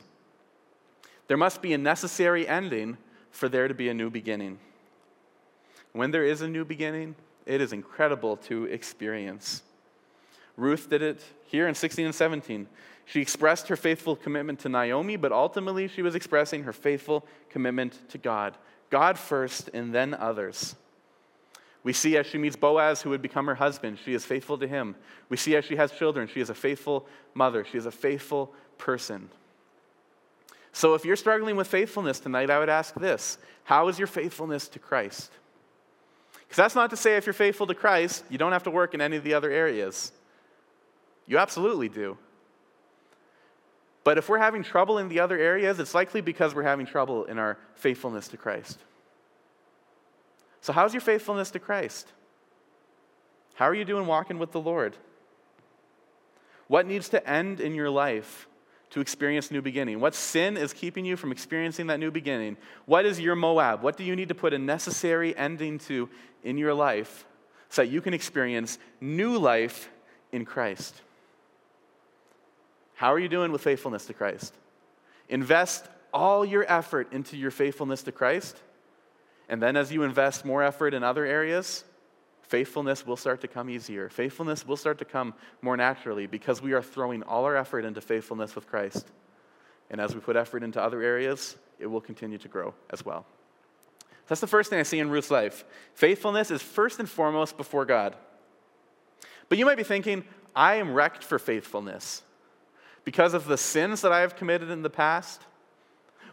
There 1.28 1.38
must 1.38 1.62
be 1.62 1.74
a 1.74 1.78
necessary 1.78 2.48
ending 2.48 2.98
for 3.32 3.48
there 3.48 3.68
to 3.68 3.74
be 3.74 3.90
a 3.90 3.94
new 3.94 4.10
beginning. 4.10 4.60
When 5.94 6.12
there 6.12 6.26
is 6.26 6.42
a 6.42 6.48
new 6.48 6.66
beginning, 6.66 7.16
it 7.46 7.62
is 7.62 7.74
incredible 7.74 8.38
to 8.38 8.66
experience. 8.66 9.62
Ruth 10.58 10.90
did 10.90 11.02
it 11.02 11.24
here 11.48 11.68
in 11.68 11.76
16 11.76 12.06
and 12.06 12.16
17. 12.16 12.68
She 13.06 13.22
expressed 13.22 13.68
her 13.68 13.76
faithful 13.76 14.16
commitment 14.16 14.60
to 14.60 14.70
Naomi, 14.70 15.16
but 15.16 15.32
ultimately 15.32 15.88
she 15.88 16.02
was 16.02 16.16
expressing 16.16 16.64
her 16.64 16.74
faithful 16.74 17.26
commitment 17.50 17.98
to 18.10 18.18
God. 18.18 18.58
God 18.92 19.18
first 19.18 19.70
and 19.74 19.96
then 19.96 20.14
others. 20.14 20.76
We 21.84 21.94
see 21.94 22.16
as 22.18 22.28
she 22.28 22.38
meets 22.38 22.56
Boaz, 22.56 23.02
who 23.02 23.10
would 23.10 23.22
become 23.24 23.48
her 23.48 23.56
husband, 23.56 23.98
she 24.06 24.14
is 24.14 24.24
faithful 24.24 24.58
to 24.60 24.68
him. 24.68 24.96
We 25.30 25.38
see 25.38 25.56
as 25.56 25.66
she 25.66 25.78
has 25.78 25.92
children, 25.92 26.28
she 26.28 26.40
is 26.40 26.52
a 26.52 26.54
faithful 26.54 27.08
mother, 27.34 27.66
she 27.66 27.78
is 27.78 27.88
a 27.88 27.92
faithful 27.92 28.54
person. 28.78 29.30
So 30.74 30.94
if 30.94 31.04
you're 31.04 31.16
struggling 31.16 31.56
with 31.56 31.68
faithfulness 31.68 32.20
tonight, 32.20 32.50
I 32.50 32.60
would 32.60 32.70
ask 32.70 32.94
this 32.94 33.40
How 33.64 33.88
is 33.88 33.98
your 33.98 34.08
faithfulness 34.08 34.68
to 34.70 34.80
Christ? 34.80 35.32
Because 36.34 36.58
that's 36.58 36.76
not 36.76 36.90
to 36.92 36.98
say 36.98 37.16
if 37.16 37.26
you're 37.26 37.34
faithful 37.34 37.68
to 37.68 37.74
Christ, 37.74 38.26
you 38.30 38.38
don't 38.38 38.52
have 38.52 38.64
to 38.64 38.72
work 38.72 38.94
in 38.94 39.02
any 39.02 39.16
of 39.16 39.24
the 39.24 39.34
other 39.34 39.50
areas. 39.50 40.12
You 41.26 41.38
absolutely 41.38 41.90
do. 41.90 42.18
But 44.04 44.18
if 44.18 44.30
we're 44.30 44.40
having 44.40 44.64
trouble 44.64 44.98
in 44.98 45.10
the 45.10 45.20
other 45.20 45.38
areas, 45.38 45.80
it's 45.80 45.94
likely 45.94 46.22
because 46.22 46.56
we're 46.56 46.64
having 46.64 46.86
trouble 46.86 47.26
in 47.26 47.38
our 47.38 47.58
faithfulness 47.76 48.28
to 48.30 48.38
Christ. 48.38 48.80
So, 50.62 50.74
how's 50.74 50.94
your 50.94 51.02
faithfulness 51.02 51.52
to 51.52 51.60
Christ? 51.60 52.12
How 53.56 53.66
are 53.66 53.76
you 53.76 53.86
doing 53.86 54.08
walking 54.08 54.40
with 54.40 54.52
the 54.52 54.60
Lord? 54.60 54.96
What 56.68 56.88
needs 56.88 57.10
to 57.10 57.30
end 57.30 57.60
in 57.60 57.76
your 57.76 57.90
life 57.90 58.48
to 58.92 59.02
experience 59.02 59.52
new 59.52 59.62
beginning? 59.62 60.00
What 60.00 60.16
sin 60.16 60.58
is 60.58 60.74
keeping 60.74 61.06
you 61.06 61.18
from 61.18 61.32
experiencing 61.32 61.88
that 61.88 62.00
new 62.00 62.12
beginning? 62.12 62.58
What 62.86 63.06
is 63.06 63.20
your 63.20 63.36
Moab? 63.36 63.84
What 63.84 63.98
do 63.98 64.04
you 64.04 64.16
need 64.16 64.30
to 64.30 64.36
put 64.36 64.54
a 64.54 64.60
necessary 64.60 65.36
ending 65.36 65.80
to 65.80 66.10
in 66.44 66.58
your 66.58 66.74
life 66.74 67.26
so 67.70 67.84
that 67.84 67.90
you 67.90 68.02
can 68.02 68.14
experience 68.14 68.80
new 69.00 69.38
life 69.38 69.90
in 70.32 70.46
Christ? 70.46 71.02
How 73.02 73.12
are 73.12 73.18
you 73.18 73.30
doing 73.30 73.52
with 73.52 73.64
faithfulness 73.64 74.06
to 74.06 74.14
Christ? 74.14 74.54
Invest 75.28 75.88
all 76.14 76.46
your 76.46 76.72
effort 76.72 77.12
into 77.12 77.36
your 77.36 77.50
faithfulness 77.50 78.04
to 78.04 78.12
Christ. 78.12 78.62
And 79.50 79.60
then 79.60 79.76
as 79.76 79.92
you 79.92 80.04
invest 80.04 80.46
more 80.46 80.62
effort 80.62 80.94
in 80.94 81.04
other 81.04 81.26
areas, 81.26 81.84
faithfulness 82.44 83.04
will 83.04 83.18
start 83.18 83.42
to 83.42 83.48
come 83.48 83.72
easier. 83.72 84.08
Faithfulness 84.08 84.68
will 84.68 84.78
start 84.78 85.00
to 85.00 85.06
come 85.06 85.34
more 85.64 85.76
naturally 85.76 86.28
because 86.28 86.62
we 86.62 86.74
are 86.74 86.82
throwing 86.84 87.24
all 87.24 87.44
our 87.46 87.58
effort 87.58 87.86
into 87.86 88.02
faithfulness 88.02 88.54
with 88.54 88.68
Christ. 88.68 89.08
And 89.90 90.00
as 90.00 90.14
we 90.14 90.22
put 90.22 90.36
effort 90.36 90.62
into 90.62 90.80
other 90.80 91.02
areas, 91.02 91.58
it 91.80 91.88
will 91.88 92.02
continue 92.02 92.38
to 92.38 92.48
grow 92.48 92.76
as 92.92 93.04
well. 93.04 93.26
That's 94.28 94.42
the 94.42 94.46
first 94.46 94.70
thing 94.70 94.78
I 94.78 94.84
see 94.84 95.00
in 95.00 95.10
Ruth's 95.10 95.32
life. 95.32 95.66
Faithfulness 95.96 96.52
is 96.52 96.62
first 96.62 97.00
and 97.00 97.10
foremost 97.10 97.58
before 97.58 97.86
God. 97.86 98.16
But 99.50 99.58
you 99.58 99.66
might 99.66 99.78
be 99.78 99.84
thinking, 99.84 100.24
I 100.56 100.76
am 100.76 100.94
wrecked 100.94 101.24
for 101.24 101.40
faithfulness 101.40 102.22
because 103.04 103.34
of 103.34 103.46
the 103.46 103.58
sins 103.58 104.02
that 104.02 104.12
I 104.12 104.22
have 104.22 104.36
committed 104.36 104.70
in 104.70 104.82
the 104.82 104.90
past, 104.90 105.42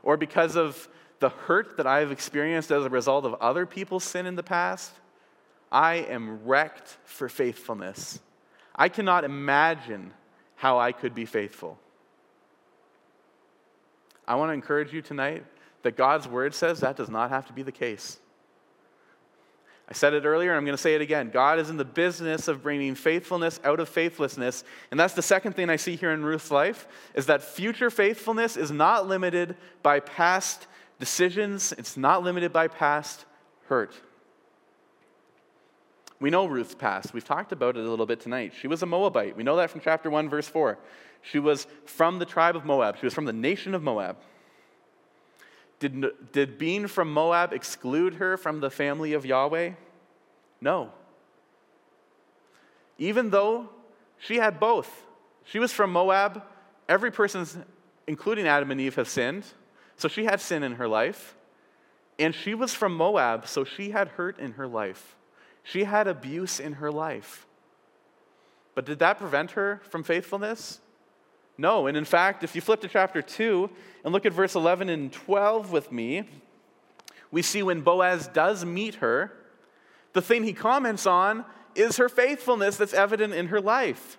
or 0.02 0.16
because 0.16 0.56
of 0.56 0.88
the 1.20 1.30
hurt 1.30 1.76
that 1.76 1.86
I 1.86 2.00
have 2.00 2.12
experienced 2.12 2.70
as 2.70 2.84
a 2.84 2.90
result 2.90 3.24
of 3.24 3.34
other 3.34 3.66
people's 3.66 4.04
sin 4.04 4.26
in 4.26 4.36
the 4.36 4.42
past, 4.42 4.92
I 5.70 5.96
am 5.96 6.44
wrecked 6.44 6.96
for 7.04 7.28
faithfulness. 7.28 8.20
I 8.74 8.88
cannot 8.88 9.24
imagine 9.24 10.12
how 10.56 10.78
I 10.78 10.92
could 10.92 11.14
be 11.14 11.24
faithful. 11.24 11.78
I 14.26 14.36
want 14.36 14.50
to 14.50 14.54
encourage 14.54 14.92
you 14.92 15.02
tonight 15.02 15.44
that 15.82 15.96
God's 15.96 16.28
word 16.28 16.54
says 16.54 16.80
that 16.80 16.96
does 16.96 17.08
not 17.08 17.30
have 17.30 17.46
to 17.46 17.52
be 17.52 17.62
the 17.62 17.72
case. 17.72 18.18
I 19.90 19.94
said 19.94 20.12
it 20.12 20.26
earlier, 20.26 20.50
and 20.50 20.58
I'm 20.58 20.64
going 20.66 20.76
to 20.76 20.82
say 20.82 20.94
it 20.94 21.00
again. 21.00 21.30
God 21.30 21.58
is 21.58 21.70
in 21.70 21.78
the 21.78 21.84
business 21.84 22.46
of 22.46 22.62
bringing 22.62 22.94
faithfulness 22.94 23.58
out 23.64 23.80
of 23.80 23.88
faithlessness. 23.88 24.62
And 24.90 25.00
that's 25.00 25.14
the 25.14 25.22
second 25.22 25.54
thing 25.54 25.70
I 25.70 25.76
see 25.76 25.96
here 25.96 26.12
in 26.12 26.24
Ruth's 26.24 26.50
life 26.50 26.86
is 27.14 27.26
that 27.26 27.42
future 27.42 27.88
faithfulness 27.88 28.58
is 28.58 28.70
not 28.70 29.08
limited 29.08 29.56
by 29.82 30.00
past 30.00 30.66
decisions, 30.98 31.72
it's 31.72 31.96
not 31.96 32.22
limited 32.22 32.52
by 32.52 32.68
past 32.68 33.24
hurt. 33.68 33.94
We 36.20 36.30
know 36.30 36.46
Ruth's 36.46 36.74
past. 36.74 37.14
We've 37.14 37.24
talked 37.24 37.52
about 37.52 37.76
it 37.76 37.86
a 37.86 37.88
little 37.88 38.04
bit 38.04 38.20
tonight. 38.20 38.52
She 38.60 38.66
was 38.66 38.82
a 38.82 38.86
Moabite. 38.86 39.36
We 39.36 39.44
know 39.44 39.56
that 39.56 39.70
from 39.70 39.80
chapter 39.80 40.10
1, 40.10 40.28
verse 40.28 40.48
4. 40.48 40.78
She 41.22 41.38
was 41.38 41.66
from 41.86 42.18
the 42.18 42.24
tribe 42.24 42.56
of 42.56 42.64
Moab, 42.64 42.98
she 42.98 43.06
was 43.06 43.14
from 43.14 43.24
the 43.24 43.32
nation 43.32 43.74
of 43.74 43.82
Moab. 43.82 44.16
Did, 45.80 46.32
did 46.32 46.58
being 46.58 46.88
from 46.88 47.12
Moab 47.12 47.52
exclude 47.52 48.14
her 48.14 48.36
from 48.36 48.60
the 48.60 48.70
family 48.70 49.12
of 49.12 49.24
Yahweh? 49.24 49.72
No. 50.60 50.90
Even 52.98 53.30
though 53.30 53.68
she 54.18 54.36
had 54.36 54.58
both. 54.58 55.04
She 55.44 55.58
was 55.58 55.72
from 55.72 55.92
Moab. 55.92 56.42
Every 56.88 57.12
person, 57.12 57.46
including 58.06 58.46
Adam 58.48 58.70
and 58.70 58.80
Eve, 58.80 58.96
have 58.96 59.08
sinned. 59.08 59.44
So 59.96 60.08
she 60.08 60.24
had 60.24 60.40
sin 60.40 60.62
in 60.62 60.72
her 60.72 60.88
life. 60.88 61.36
And 62.18 62.34
she 62.34 62.54
was 62.54 62.74
from 62.74 62.96
Moab, 62.96 63.46
so 63.46 63.62
she 63.64 63.90
had 63.90 64.08
hurt 64.08 64.40
in 64.40 64.52
her 64.52 64.66
life. 64.66 65.16
She 65.62 65.84
had 65.84 66.08
abuse 66.08 66.58
in 66.58 66.74
her 66.74 66.90
life. 66.90 67.46
But 68.74 68.86
did 68.86 68.98
that 68.98 69.18
prevent 69.18 69.52
her 69.52 69.80
from 69.90 70.02
faithfulness? 70.02 70.80
No. 71.58 71.88
And 71.88 71.96
in 71.96 72.04
fact, 72.04 72.44
if 72.44 72.54
you 72.54 72.60
flip 72.60 72.80
to 72.82 72.88
chapter 72.88 73.20
2 73.20 73.68
and 74.04 74.12
look 74.12 74.24
at 74.24 74.32
verse 74.32 74.54
11 74.54 74.88
and 74.88 75.12
12 75.12 75.72
with 75.72 75.90
me, 75.90 76.22
we 77.30 77.42
see 77.42 77.62
when 77.62 77.82
Boaz 77.82 78.28
does 78.28 78.64
meet 78.64 78.96
her, 78.96 79.32
the 80.12 80.22
thing 80.22 80.44
he 80.44 80.52
comments 80.52 81.04
on 81.04 81.44
is 81.74 81.96
her 81.98 82.08
faithfulness 82.08 82.76
that's 82.76 82.94
evident 82.94 83.34
in 83.34 83.48
her 83.48 83.60
life. 83.60 84.16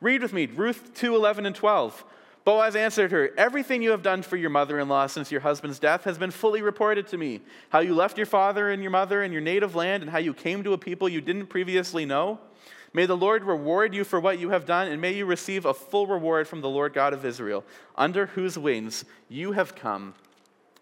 Read 0.00 0.22
with 0.22 0.32
me 0.32 0.46
Ruth 0.46 0.92
2 0.94 1.14
11 1.14 1.46
and 1.46 1.54
12. 1.54 2.04
Boaz 2.44 2.76
answered 2.76 3.10
her, 3.10 3.30
Everything 3.36 3.82
you 3.82 3.90
have 3.90 4.02
done 4.02 4.22
for 4.22 4.36
your 4.36 4.50
mother 4.50 4.78
in 4.78 4.88
law 4.88 5.08
since 5.08 5.32
your 5.32 5.40
husband's 5.40 5.80
death 5.80 6.04
has 6.04 6.16
been 6.16 6.30
fully 6.30 6.62
reported 6.62 7.08
to 7.08 7.18
me. 7.18 7.40
How 7.70 7.80
you 7.80 7.94
left 7.94 8.16
your 8.16 8.26
father 8.26 8.70
and 8.70 8.82
your 8.82 8.92
mother 8.92 9.22
and 9.22 9.32
your 9.32 9.42
native 9.42 9.74
land, 9.74 10.04
and 10.04 10.12
how 10.12 10.18
you 10.18 10.32
came 10.32 10.62
to 10.62 10.72
a 10.72 10.78
people 10.78 11.08
you 11.08 11.20
didn't 11.20 11.46
previously 11.46 12.04
know. 12.04 12.38
May 12.96 13.04
the 13.04 13.14
Lord 13.14 13.44
reward 13.44 13.94
you 13.94 14.04
for 14.04 14.18
what 14.18 14.38
you 14.38 14.48
have 14.48 14.64
done, 14.64 14.88
and 14.88 15.02
may 15.02 15.12
you 15.12 15.26
receive 15.26 15.66
a 15.66 15.74
full 15.74 16.06
reward 16.06 16.48
from 16.48 16.62
the 16.62 16.70
Lord 16.70 16.94
God 16.94 17.12
of 17.12 17.26
Israel, 17.26 17.62
under 17.94 18.24
whose 18.24 18.58
wings 18.58 19.04
you 19.28 19.52
have 19.52 19.74
come 19.74 20.14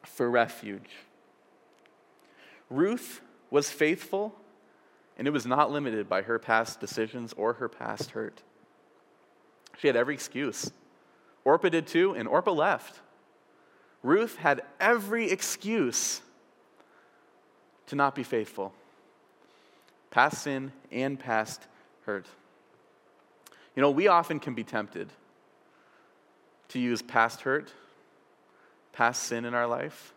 for 0.04 0.30
refuge. 0.30 0.90
Ruth 2.70 3.20
was 3.50 3.68
faithful, 3.68 4.32
and 5.18 5.26
it 5.26 5.32
was 5.32 5.44
not 5.44 5.72
limited 5.72 6.08
by 6.08 6.22
her 6.22 6.38
past 6.38 6.78
decisions 6.78 7.32
or 7.32 7.54
her 7.54 7.68
past 7.68 8.12
hurt. 8.12 8.42
She 9.78 9.88
had 9.88 9.96
every 9.96 10.14
excuse. 10.14 10.70
Orpah 11.44 11.70
did 11.70 11.88
too, 11.88 12.14
and 12.14 12.28
Orpah 12.28 12.52
left. 12.52 13.00
Ruth 14.04 14.36
had 14.36 14.62
every 14.78 15.32
excuse 15.32 16.20
to 17.88 17.96
not 17.96 18.14
be 18.14 18.22
faithful. 18.22 18.72
Past 20.12 20.44
sin 20.44 20.70
and 20.92 21.18
past 21.18 21.66
hurt. 22.06 22.26
You 23.76 23.82
know, 23.82 23.90
we 23.90 24.08
often 24.08 24.38
can 24.40 24.54
be 24.54 24.64
tempted 24.64 25.10
to 26.68 26.78
use 26.78 27.02
past 27.02 27.42
hurt, 27.42 27.72
past 28.92 29.24
sin 29.24 29.44
in 29.44 29.54
our 29.54 29.66
life, 29.66 30.14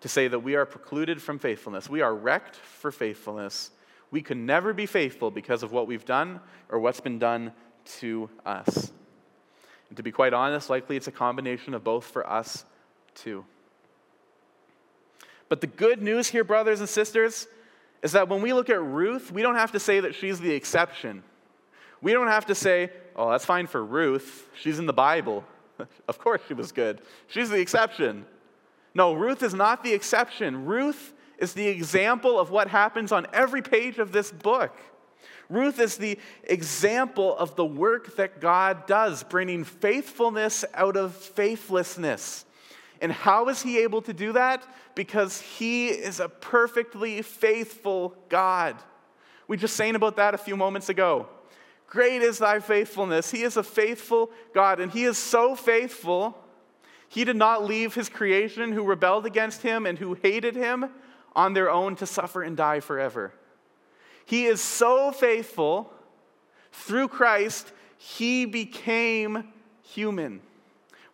to 0.00 0.08
say 0.08 0.28
that 0.28 0.38
we 0.40 0.54
are 0.54 0.64
precluded 0.64 1.20
from 1.20 1.38
faithfulness. 1.38 1.90
We 1.90 2.02
are 2.02 2.14
wrecked 2.14 2.56
for 2.56 2.92
faithfulness. 2.92 3.70
We 4.10 4.22
could 4.22 4.36
never 4.36 4.72
be 4.72 4.86
faithful 4.86 5.30
because 5.30 5.62
of 5.62 5.72
what 5.72 5.86
we've 5.86 6.04
done 6.04 6.40
or 6.68 6.78
what's 6.78 7.00
been 7.00 7.18
done 7.18 7.52
to 7.98 8.30
us. 8.46 8.92
And 9.88 9.96
to 9.96 10.02
be 10.02 10.12
quite 10.12 10.32
honest, 10.32 10.70
likely 10.70 10.96
it's 10.96 11.08
a 11.08 11.12
combination 11.12 11.74
of 11.74 11.82
both 11.82 12.04
for 12.04 12.28
us 12.28 12.64
too. 13.14 13.44
But 15.48 15.60
the 15.60 15.66
good 15.66 16.02
news 16.02 16.28
here, 16.28 16.44
brothers 16.44 16.80
and 16.80 16.88
sisters, 16.88 17.48
is 18.02 18.12
that 18.12 18.28
when 18.28 18.42
we 18.42 18.52
look 18.52 18.70
at 18.70 18.80
Ruth, 18.82 19.32
we 19.32 19.42
don't 19.42 19.56
have 19.56 19.72
to 19.72 19.80
say 19.80 20.00
that 20.00 20.14
she's 20.14 20.40
the 20.40 20.52
exception. 20.52 21.22
We 22.00 22.12
don't 22.12 22.28
have 22.28 22.46
to 22.46 22.54
say, 22.54 22.90
oh, 23.16 23.30
that's 23.30 23.44
fine 23.44 23.66
for 23.66 23.84
Ruth. 23.84 24.46
She's 24.60 24.78
in 24.78 24.86
the 24.86 24.92
Bible. 24.92 25.44
of 26.08 26.18
course 26.18 26.40
she 26.46 26.54
was 26.54 26.72
good. 26.72 27.00
She's 27.26 27.50
the 27.50 27.60
exception. 27.60 28.24
No, 28.94 29.14
Ruth 29.14 29.42
is 29.42 29.54
not 29.54 29.82
the 29.82 29.92
exception. 29.92 30.64
Ruth 30.64 31.12
is 31.38 31.52
the 31.52 31.66
example 31.66 32.38
of 32.38 32.50
what 32.50 32.68
happens 32.68 33.12
on 33.12 33.26
every 33.32 33.62
page 33.62 33.98
of 33.98 34.12
this 34.12 34.30
book. 34.30 34.76
Ruth 35.48 35.80
is 35.80 35.96
the 35.96 36.18
example 36.44 37.36
of 37.36 37.56
the 37.56 37.64
work 37.64 38.16
that 38.16 38.40
God 38.40 38.86
does, 38.86 39.22
bringing 39.22 39.64
faithfulness 39.64 40.64
out 40.74 40.96
of 40.96 41.14
faithlessness. 41.14 42.44
And 43.00 43.12
how 43.12 43.48
is 43.48 43.62
he 43.62 43.78
able 43.78 44.02
to 44.02 44.12
do 44.12 44.32
that? 44.32 44.66
Because 44.94 45.40
he 45.40 45.88
is 45.88 46.20
a 46.20 46.28
perfectly 46.28 47.22
faithful 47.22 48.16
God. 48.28 48.76
We 49.46 49.56
just 49.56 49.76
sang 49.76 49.94
about 49.94 50.16
that 50.16 50.34
a 50.34 50.38
few 50.38 50.56
moments 50.56 50.88
ago. 50.88 51.28
Great 51.86 52.20
is 52.20 52.38
thy 52.38 52.60
faithfulness. 52.60 53.30
He 53.30 53.42
is 53.42 53.56
a 53.56 53.62
faithful 53.62 54.30
God, 54.52 54.78
and 54.80 54.92
he 54.92 55.04
is 55.04 55.16
so 55.16 55.54
faithful. 55.54 56.36
He 57.08 57.24
did 57.24 57.36
not 57.36 57.64
leave 57.64 57.94
his 57.94 58.08
creation 58.10 58.72
who 58.72 58.84
rebelled 58.84 59.24
against 59.24 59.62
him 59.62 59.86
and 59.86 59.98
who 59.98 60.14
hated 60.14 60.54
him 60.54 60.90
on 61.34 61.54
their 61.54 61.70
own 61.70 61.96
to 61.96 62.06
suffer 62.06 62.42
and 62.42 62.56
die 62.56 62.80
forever. 62.80 63.32
He 64.26 64.44
is 64.44 64.60
so 64.60 65.12
faithful, 65.12 65.90
through 66.72 67.08
Christ, 67.08 67.72
he 67.96 68.44
became 68.44 69.48
human. 69.82 70.42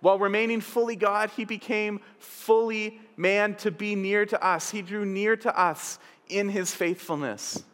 While 0.04 0.18
remaining 0.18 0.60
fully 0.60 0.96
God, 0.96 1.30
he 1.30 1.46
became 1.46 1.98
fully 2.18 3.00
man 3.16 3.54
to 3.54 3.70
be 3.70 3.94
near 3.94 4.26
to 4.26 4.46
us. 4.46 4.70
He 4.70 4.82
drew 4.82 5.06
near 5.06 5.34
to 5.38 5.58
us 5.58 5.98
in 6.28 6.50
his 6.50 6.74
faithfulness. 6.74 7.64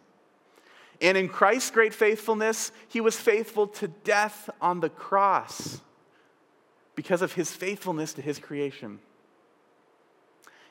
And 1.00 1.18
in 1.18 1.28
Christ's 1.28 1.72
great 1.72 1.92
faithfulness, 1.92 2.70
he 2.86 3.00
was 3.00 3.16
faithful 3.16 3.66
to 3.66 3.88
death 3.88 4.48
on 4.60 4.78
the 4.78 4.90
cross 4.90 5.80
because 6.94 7.20
of 7.20 7.32
his 7.32 7.50
faithfulness 7.50 8.12
to 8.12 8.22
his 8.22 8.38
creation. 8.38 9.00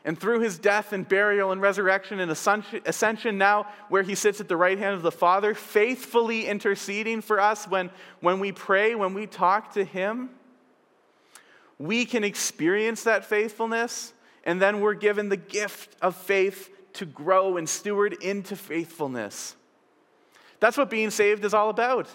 And 0.06 0.18
through 0.18 0.40
his 0.40 0.58
death 0.58 0.94
and 0.94 1.06
burial 1.06 1.52
and 1.52 1.62
resurrection 1.62 2.22
and 2.22 2.32
ascension, 2.32 3.38
now 3.38 3.68
where 3.90 4.04
he 4.04 4.16
sits 4.16 4.40
at 4.40 4.48
the 4.48 4.56
right 4.56 4.78
hand 4.78 4.96
of 4.96 5.02
the 5.02 5.12
Father, 5.12 5.54
faithfully 5.54 6.46
interceding 6.48 7.20
for 7.20 7.38
us 7.38 7.68
when, 7.68 7.90
when 8.22 8.40
we 8.40 8.54
pray, 8.54 8.96
when 8.96 9.14
we 9.14 9.28
talk 9.28 9.74
to 9.74 9.84
him, 9.84 10.30
we 11.80 12.06
can 12.06 12.24
experience 12.24 13.04
that 13.04 13.26
faithfulness, 13.26 14.14
and 14.44 14.62
then 14.62 14.82
we're 14.82 14.94
given 14.94 15.30
the 15.30 15.38
gift 15.38 15.96
of 16.02 16.16
faith 16.16 16.70
to 16.94 17.06
grow 17.06 17.58
and 17.58 17.68
steward 17.68 18.14
into 18.22 18.56
faithfulness. 18.56 19.56
That's 20.60 20.78
what 20.78 20.90
being 20.90 21.10
saved 21.10 21.46
is 21.46 21.54
all 21.54 21.70
about. 21.70 22.10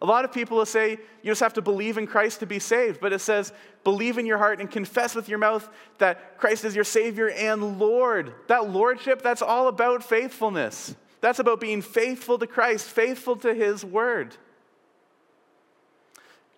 A 0.00 0.06
lot 0.06 0.24
of 0.24 0.32
people 0.32 0.56
will 0.56 0.66
say 0.66 0.90
you 0.90 1.30
just 1.30 1.40
have 1.40 1.54
to 1.54 1.62
believe 1.62 1.98
in 1.98 2.06
Christ 2.06 2.40
to 2.40 2.46
be 2.46 2.58
saved, 2.58 3.00
but 3.00 3.12
it 3.12 3.20
says 3.20 3.52
believe 3.84 4.18
in 4.18 4.26
your 4.26 4.38
heart 4.38 4.60
and 4.60 4.70
confess 4.70 5.14
with 5.14 5.28
your 5.28 5.38
mouth 5.38 5.68
that 5.98 6.38
Christ 6.38 6.64
is 6.64 6.74
your 6.74 6.84
Savior 6.84 7.30
and 7.30 7.78
Lord. 7.78 8.32
That 8.48 8.70
Lordship, 8.70 9.22
that's 9.22 9.42
all 9.42 9.68
about 9.68 10.02
faithfulness. 10.02 10.94
That's 11.20 11.38
about 11.38 11.60
being 11.60 11.82
faithful 11.82 12.36
to 12.38 12.48
Christ, 12.48 12.88
faithful 12.88 13.36
to 13.36 13.54
His 13.54 13.84
Word. 13.84 14.36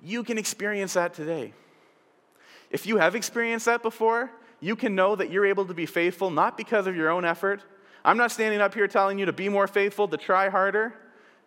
You 0.03 0.25
can 0.25 0.39
experience 0.39 0.95
that 0.95 1.13
today. 1.13 1.53
If 2.75 2.87
you 2.87 2.97
have 2.97 3.15
experienced 3.15 3.67
that 3.67 3.85
before, 3.85 4.33
you 4.59 4.75
can 4.75 4.97
know 4.97 5.15
that 5.15 5.31
you're 5.31 5.47
able 5.47 5.65
to 5.67 5.75
be 5.75 5.87
faithful 5.87 6.29
not 6.29 6.57
because 6.57 6.89
of 6.89 6.97
your 6.97 7.09
own 7.09 7.25
effort. 7.25 7.63
I'm 8.05 8.17
not 8.17 8.33
standing 8.33 8.61
up 8.61 8.75
here 8.75 8.89
telling 8.89 9.17
you 9.17 9.27
to 9.27 9.33
be 9.33 9.49
more 9.49 9.69
faithful, 9.69 10.09
to 10.09 10.17
try 10.17 10.49
harder. 10.49 10.93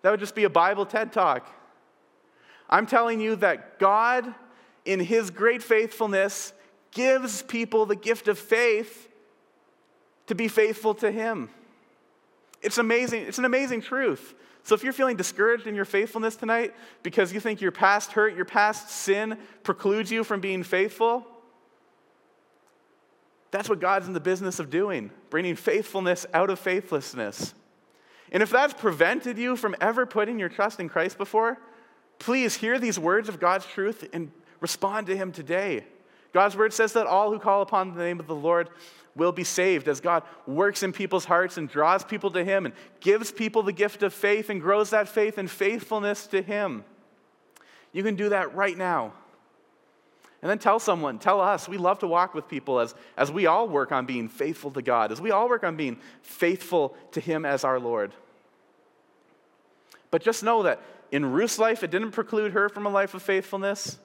That 0.03 0.11
would 0.11 0.21
just 0.21 0.35
be 0.35 0.45
a 0.45 0.49
Bible 0.49 0.85
TED 0.85 1.11
talk. 1.11 1.53
I'm 2.69 2.85
telling 2.85 3.19
you 3.19 3.35
that 3.35 3.77
God, 3.77 4.33
in 4.85 5.01
His 5.01 5.29
great 5.29 5.61
faithfulness, 5.61 6.53
gives 6.91 7.41
people 7.43 7.85
the 7.85 7.97
gift 7.97 8.29
of 8.29 8.39
faith 8.39 9.09
to 10.27 10.33
be 10.33 10.47
faithful 10.47 10.93
to 10.95 11.11
Him. 11.11 11.49
It's 12.61 12.77
amazing. 12.77 13.23
It's 13.23 13.37
an 13.37 13.43
amazing 13.43 13.81
truth. 13.81 14.33
So 14.67 14.75
if 14.75 14.83
you're 14.83 14.91
feeling 14.91 15.15
discouraged 15.15 15.65
in 15.65 15.75
your 15.75 15.85
faithfulness 15.85 16.35
tonight 16.35 16.75
because 17.01 17.31
you 17.31 17.39
think 17.39 17.61
your 17.61 17.71
past 17.71 18.11
hurt, 18.11 18.35
your 18.35 18.43
past 18.43 18.89
sin 18.89 19.37
precludes 19.63 20.11
you 20.11 20.25
from 20.25 20.41
being 20.41 20.61
faithful, 20.61 21.25
that's 23.49 23.69
what 23.69 23.79
God's 23.79 24.07
in 24.07 24.13
the 24.13 24.19
business 24.19 24.59
of 24.59 24.69
doing, 24.69 25.09
bringing 25.29 25.55
faithfulness 25.55 26.25
out 26.33 26.49
of 26.49 26.59
faithlessness. 26.59 27.53
And 28.29 28.43
if 28.43 28.49
that's 28.49 28.73
prevented 28.73 29.37
you 29.37 29.55
from 29.55 29.73
ever 29.79 30.05
putting 30.05 30.37
your 30.37 30.49
trust 30.49 30.81
in 30.81 30.89
Christ 30.89 31.17
before, 31.17 31.57
please 32.19 32.55
hear 32.55 32.77
these 32.77 32.99
words 32.99 33.29
of 33.29 33.39
God's 33.39 33.65
truth 33.67 34.05
and 34.11 34.33
respond 34.59 35.07
to 35.07 35.15
Him 35.15 35.31
today. 35.31 35.85
God's 36.33 36.57
word 36.57 36.73
says 36.73 36.91
that 36.91 37.07
all 37.07 37.31
who 37.31 37.39
call 37.39 37.61
upon 37.61 37.93
the 37.93 38.03
name 38.03 38.19
of 38.19 38.27
the 38.27 38.35
Lord 38.35 38.69
will 39.17 39.31
be 39.31 39.43
saved 39.43 39.87
as 39.87 39.99
God 39.99 40.23
works 40.45 40.83
in 40.83 40.93
people's 40.93 41.25
hearts 41.25 41.57
and 41.57 41.67
draws 41.67 42.03
people 42.03 42.31
to 42.31 42.43
Him 42.43 42.65
and 42.65 42.73
gives 43.01 43.31
people 43.31 43.63
the 43.63 43.73
gift 43.73 44.03
of 44.03 44.13
faith 44.13 44.49
and 44.49 44.61
grows 44.61 44.91
that 44.91 45.09
faith 45.09 45.37
and 45.37 45.49
faithfulness 45.49 46.27
to 46.27 46.41
Him. 46.41 46.85
You 47.91 48.03
can 48.03 48.15
do 48.15 48.29
that 48.29 48.55
right 48.55 48.77
now. 48.77 49.13
And 50.41 50.51
then 50.51 50.59
tell 50.59 50.79
someone, 50.79 51.17
tell 51.17 51.41
us. 51.41 51.67
We 51.67 51.77
love 51.77 51.99
to 51.99 52.07
walk 52.07 52.35
with 52.35 52.47
people 52.47 52.79
as, 52.79 52.93
as 53.17 53.31
we 53.31 53.47
all 53.47 53.67
work 53.67 53.91
on 53.91 54.05
being 54.05 54.29
faithful 54.29 54.69
to 54.71 54.83
God, 54.83 55.11
as 55.11 55.19
we 55.19 55.31
all 55.31 55.49
work 55.49 55.63
on 55.63 55.75
being 55.75 55.99
faithful 56.21 56.95
to 57.13 57.19
Him 57.19 57.43
as 57.43 57.63
our 57.63 57.79
Lord. 57.79 58.13
But 60.11 60.21
just 60.21 60.43
know 60.43 60.63
that 60.63 60.81
in 61.11 61.25
Ruth's 61.25 61.57
life, 61.57 61.83
it 61.83 61.89
didn't 61.89 62.11
preclude 62.11 62.51
her 62.53 62.69
from 62.69 62.85
a 62.85 62.89
life 62.89 63.13
of 63.13 63.23
faithfulness, 63.23 63.97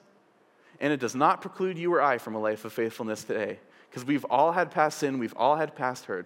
and 0.79 0.91
it 0.91 0.99
does 0.99 1.15
not 1.15 1.41
preclude 1.41 1.77
you 1.77 1.93
or 1.93 2.01
I 2.01 2.17
from 2.17 2.35
a 2.35 2.39
life 2.39 2.65
of 2.65 2.73
faithfulness 2.73 3.23
today. 3.23 3.59
Because 3.93 4.07
we've 4.07 4.25
all 4.25 4.53
had 4.53 4.71
past 4.71 4.97
sin, 4.97 5.19
we've 5.19 5.35
all 5.37 5.55
had 5.55 5.75
past 5.75 6.05
hurt. 6.05 6.25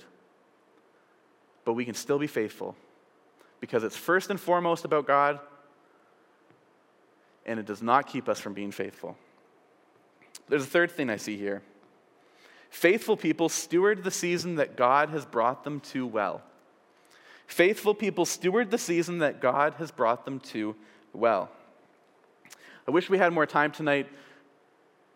But 1.65 1.73
we 1.73 1.83
can 1.83 1.95
still 1.95 2.17
be 2.17 2.25
faithful 2.27 2.77
because 3.59 3.83
it's 3.83 3.97
first 3.97 4.29
and 4.29 4.39
foremost 4.39 4.85
about 4.85 5.05
God, 5.05 5.41
and 7.45 7.59
it 7.59 7.65
does 7.65 7.81
not 7.81 8.07
keep 8.07 8.29
us 8.29 8.39
from 8.39 8.53
being 8.53 8.71
faithful. 8.71 9.17
There's 10.47 10.63
a 10.63 10.67
third 10.67 10.91
thing 10.91 11.09
I 11.09 11.17
see 11.17 11.35
here. 11.35 11.61
Faithful 12.69 13.17
people 13.17 13.49
steward 13.49 14.05
the 14.05 14.11
season 14.11 14.55
that 14.55 14.77
God 14.77 15.09
has 15.09 15.25
brought 15.25 15.65
them 15.65 15.81
to 15.91 16.07
well. 16.07 16.43
Faithful 17.47 17.93
people 17.93 18.23
steward 18.23 18.71
the 18.71 18.77
season 18.77 19.17
that 19.17 19.41
God 19.41 19.73
has 19.73 19.91
brought 19.91 20.23
them 20.23 20.39
to 20.39 20.73
well. 21.11 21.49
I 22.87 22.91
wish 22.91 23.09
we 23.09 23.17
had 23.17 23.33
more 23.33 23.45
time 23.45 23.73
tonight. 23.73 24.07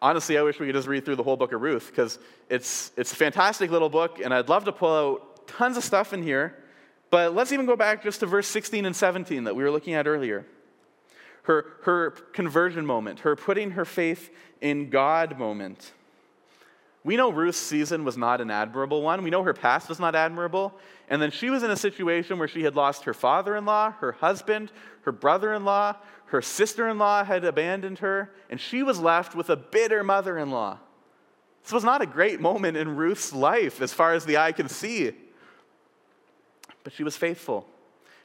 Honestly, 0.01 0.37
I 0.37 0.41
wish 0.41 0.59
we 0.59 0.65
could 0.65 0.75
just 0.75 0.87
read 0.87 1.05
through 1.05 1.17
the 1.17 1.23
whole 1.23 1.37
book 1.37 1.53
of 1.53 1.61
Ruth 1.61 1.87
because 1.87 2.17
it's, 2.49 2.91
it's 2.97 3.11
a 3.11 3.15
fantastic 3.15 3.69
little 3.69 3.89
book, 3.89 4.19
and 4.23 4.33
I'd 4.33 4.49
love 4.49 4.65
to 4.65 4.71
pull 4.71 4.95
out 4.95 5.47
tons 5.47 5.77
of 5.77 5.83
stuff 5.83 6.11
in 6.11 6.23
here. 6.23 6.57
But 7.11 7.35
let's 7.35 7.51
even 7.51 7.65
go 7.65 7.75
back 7.75 8.01
just 8.03 8.21
to 8.21 8.25
verse 8.25 8.47
16 8.47 8.85
and 8.85 8.95
17 8.95 9.43
that 9.43 9.55
we 9.55 9.63
were 9.63 9.69
looking 9.69 9.93
at 9.93 10.07
earlier. 10.07 10.45
Her, 11.43 11.65
her 11.83 12.11
conversion 12.11 12.85
moment, 12.85 13.19
her 13.19 13.35
putting 13.35 13.71
her 13.71 13.85
faith 13.85 14.33
in 14.61 14.89
God 14.89 15.37
moment. 15.37 15.91
We 17.03 17.15
know 17.15 17.31
Ruth's 17.31 17.57
season 17.57 18.05
was 18.05 18.15
not 18.15 18.41
an 18.41 18.51
admirable 18.51 19.01
one. 19.01 19.23
We 19.23 19.31
know 19.31 19.43
her 19.43 19.53
past 19.53 19.89
was 19.89 19.99
not 19.99 20.15
admirable. 20.15 20.73
And 21.09 21.21
then 21.21 21.31
she 21.31 21.49
was 21.49 21.63
in 21.63 21.71
a 21.71 21.75
situation 21.75 22.37
where 22.37 22.47
she 22.47 22.63
had 22.63 22.75
lost 22.75 23.05
her 23.05 23.13
father 23.13 23.55
in 23.55 23.65
law, 23.65 23.91
her 23.99 24.11
husband, 24.11 24.71
her 25.01 25.11
brother 25.11 25.53
in 25.53 25.65
law, 25.65 25.95
her 26.25 26.41
sister 26.41 26.87
in 26.87 26.97
law 26.97 27.23
had 27.23 27.43
abandoned 27.43 27.99
her, 27.99 28.31
and 28.49 28.59
she 28.59 28.83
was 28.83 28.99
left 28.99 29.35
with 29.35 29.49
a 29.49 29.57
bitter 29.57 30.03
mother 30.03 30.37
in 30.37 30.51
law. 30.51 30.77
This 31.63 31.73
was 31.73 31.83
not 31.83 32.01
a 32.01 32.05
great 32.05 32.39
moment 32.39 32.77
in 32.77 32.95
Ruth's 32.95 33.33
life 33.33 33.81
as 33.81 33.91
far 33.91 34.13
as 34.13 34.25
the 34.25 34.37
eye 34.37 34.51
can 34.51 34.69
see. 34.69 35.11
But 36.83 36.93
she 36.93 37.03
was 37.03 37.17
faithful. 37.17 37.67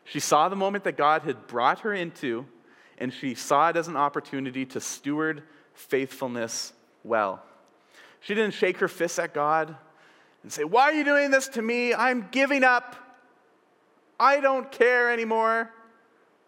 She 0.04 0.20
saw 0.20 0.48
the 0.48 0.56
moment 0.56 0.84
that 0.84 0.96
God 0.96 1.22
had 1.22 1.46
brought 1.46 1.80
her 1.80 1.92
into, 1.92 2.46
and 2.98 3.12
she 3.12 3.34
saw 3.34 3.70
it 3.70 3.76
as 3.76 3.88
an 3.88 3.96
opportunity 3.96 4.64
to 4.66 4.80
steward 4.80 5.42
faithfulness 5.74 6.72
well. 7.02 7.42
She 8.26 8.34
didn't 8.34 8.54
shake 8.54 8.78
her 8.78 8.88
fists 8.88 9.20
at 9.20 9.32
God 9.32 9.76
and 10.42 10.52
say, 10.52 10.64
Why 10.64 10.82
are 10.90 10.92
you 10.92 11.04
doing 11.04 11.30
this 11.30 11.46
to 11.50 11.62
me? 11.62 11.94
I'm 11.94 12.26
giving 12.32 12.64
up. 12.64 12.96
I 14.18 14.40
don't 14.40 14.72
care 14.72 15.12
anymore. 15.12 15.70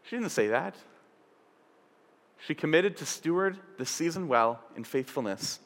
She 0.03 0.17
didn't 0.17 0.33
say 0.33 0.49
that. 0.49 0.75
She 2.45 2.53
committed 2.53 2.97
to 2.97 3.07
steward 3.07 3.59
the 3.77 3.87
season 3.87 4.27
well 4.27 4.59
in 4.75 4.83
faithfulness. 4.83 5.61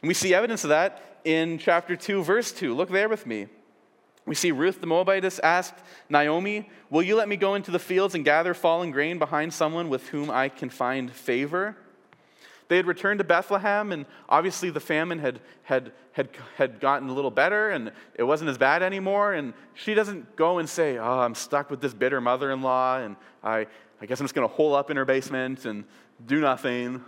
And 0.00 0.08
we 0.08 0.14
see 0.14 0.34
evidence 0.34 0.64
of 0.64 0.70
that 0.70 1.20
in 1.22 1.58
chapter 1.58 1.94
2, 1.94 2.24
verse 2.24 2.50
2. 2.50 2.74
Look 2.74 2.90
there 2.90 3.08
with 3.08 3.24
me. 3.24 3.46
We 4.26 4.34
see 4.34 4.50
Ruth 4.50 4.80
the 4.80 4.88
Moabitess 4.88 5.38
asked 5.44 5.76
Naomi, 6.08 6.70
Will 6.90 7.04
you 7.04 7.14
let 7.14 7.28
me 7.28 7.36
go 7.36 7.54
into 7.54 7.70
the 7.70 7.78
fields 7.78 8.16
and 8.16 8.24
gather 8.24 8.52
fallen 8.52 8.90
grain 8.90 9.20
behind 9.20 9.54
someone 9.54 9.88
with 9.88 10.08
whom 10.08 10.28
I 10.28 10.48
can 10.48 10.70
find 10.70 11.08
favor? 11.08 11.76
They 12.72 12.78
had 12.78 12.86
returned 12.86 13.18
to 13.18 13.24
Bethlehem, 13.24 13.92
and 13.92 14.06
obviously 14.30 14.70
the 14.70 14.80
famine 14.80 15.18
had, 15.18 15.40
had, 15.62 15.92
had, 16.12 16.30
had 16.56 16.80
gotten 16.80 17.10
a 17.10 17.12
little 17.12 17.30
better, 17.30 17.68
and 17.68 17.92
it 18.14 18.22
wasn't 18.22 18.48
as 18.48 18.56
bad 18.56 18.82
anymore. 18.82 19.34
And 19.34 19.52
she 19.74 19.92
doesn't 19.92 20.36
go 20.36 20.56
and 20.56 20.66
say, 20.66 20.96
Oh, 20.96 21.18
I'm 21.18 21.34
stuck 21.34 21.70
with 21.70 21.82
this 21.82 21.92
bitter 21.92 22.18
mother 22.18 22.50
in 22.50 22.62
law, 22.62 22.96
and 22.96 23.16
I, 23.44 23.66
I 24.00 24.06
guess 24.06 24.20
I'm 24.20 24.24
just 24.24 24.34
going 24.34 24.48
to 24.48 24.54
hole 24.54 24.74
up 24.74 24.90
in 24.90 24.96
her 24.96 25.04
basement 25.04 25.66
and 25.66 25.84
do 26.24 26.40
nothing. 26.40 27.04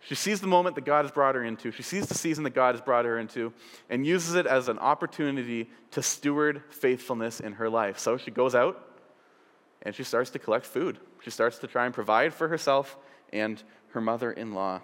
She 0.00 0.14
sees 0.14 0.40
the 0.40 0.46
moment 0.46 0.76
that 0.76 0.86
God 0.86 1.04
has 1.04 1.12
brought 1.12 1.34
her 1.34 1.44
into. 1.44 1.70
She 1.70 1.82
sees 1.82 2.06
the 2.06 2.14
season 2.14 2.44
that 2.44 2.54
God 2.54 2.74
has 2.74 2.80
brought 2.80 3.04
her 3.04 3.18
into 3.18 3.52
and 3.90 4.06
uses 4.06 4.34
it 4.34 4.46
as 4.46 4.68
an 4.68 4.78
opportunity 4.78 5.68
to 5.90 6.00
steward 6.00 6.62
faithfulness 6.70 7.38
in 7.38 7.52
her 7.52 7.68
life. 7.68 7.98
So 7.98 8.16
she 8.16 8.30
goes 8.30 8.54
out 8.54 8.82
and 9.82 9.94
she 9.94 10.04
starts 10.04 10.30
to 10.30 10.38
collect 10.38 10.64
food. 10.64 11.00
She 11.22 11.28
starts 11.28 11.58
to 11.58 11.66
try 11.66 11.84
and 11.84 11.92
provide 11.92 12.32
for 12.32 12.48
herself 12.48 12.96
and 13.32 13.62
her 13.92 14.00
mother 14.00 14.32
in 14.32 14.52
law. 14.52 14.80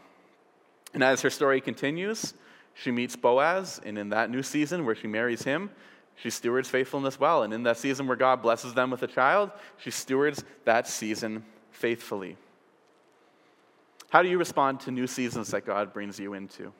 And 0.94 1.02
as 1.02 1.22
her 1.22 1.30
story 1.30 1.60
continues, 1.60 2.34
she 2.74 2.90
meets 2.90 3.16
Boaz, 3.16 3.80
and 3.84 3.98
in 3.98 4.10
that 4.10 4.30
new 4.30 4.42
season 4.42 4.84
where 4.86 4.94
she 4.94 5.06
marries 5.06 5.42
him, 5.42 5.70
she 6.16 6.30
stewards 6.30 6.68
faithfulness 6.68 7.18
well. 7.18 7.42
And 7.42 7.52
in 7.52 7.62
that 7.64 7.76
season 7.76 8.06
where 8.06 8.16
God 8.16 8.42
blesses 8.42 8.74
them 8.74 8.90
with 8.90 9.02
a 9.02 9.06
child, 9.06 9.50
she 9.78 9.90
stewards 9.90 10.44
that 10.64 10.88
season 10.88 11.44
faithfully. 11.70 12.36
How 14.10 14.22
do 14.22 14.28
you 14.28 14.38
respond 14.38 14.80
to 14.80 14.90
new 14.90 15.06
seasons 15.06 15.50
that 15.50 15.66
God 15.66 15.92
brings 15.92 16.18
you 16.18 16.34
into? 16.34 16.72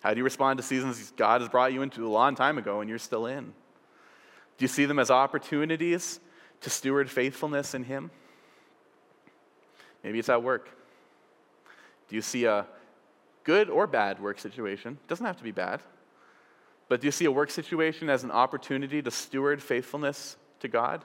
How 0.00 0.12
do 0.12 0.18
you 0.18 0.24
respond 0.24 0.58
to 0.58 0.62
seasons 0.62 1.12
God 1.16 1.40
has 1.40 1.50
brought 1.50 1.72
you 1.72 1.82
into 1.82 2.06
a 2.06 2.10
long 2.10 2.34
time 2.34 2.58
ago 2.58 2.80
and 2.80 2.88
you're 2.88 2.98
still 2.98 3.26
in? 3.26 3.44
Do 3.44 4.64
you 4.64 4.68
see 4.68 4.84
them 4.84 4.98
as 4.98 5.10
opportunities 5.10 6.20
to 6.60 6.70
steward 6.70 7.10
faithfulness 7.10 7.74
in 7.74 7.84
Him? 7.84 8.10
Maybe 10.04 10.18
it's 10.18 10.28
at 10.28 10.42
work. 10.42 10.68
Do 12.08 12.16
you 12.16 12.22
see 12.22 12.44
a 12.44 12.66
good 13.44 13.70
or 13.70 13.86
bad 13.86 14.20
work 14.20 14.38
situation? 14.38 14.98
It 15.04 15.08
doesn't 15.08 15.26
have 15.26 15.36
to 15.38 15.44
be 15.44 15.52
bad. 15.52 15.80
But 16.88 17.00
do 17.00 17.06
you 17.06 17.12
see 17.12 17.24
a 17.24 17.32
work 17.32 17.50
situation 17.50 18.08
as 18.08 18.22
an 18.22 18.30
opportunity 18.30 19.02
to 19.02 19.10
steward 19.10 19.62
faithfulness 19.62 20.36
to 20.60 20.68
God? 20.68 21.04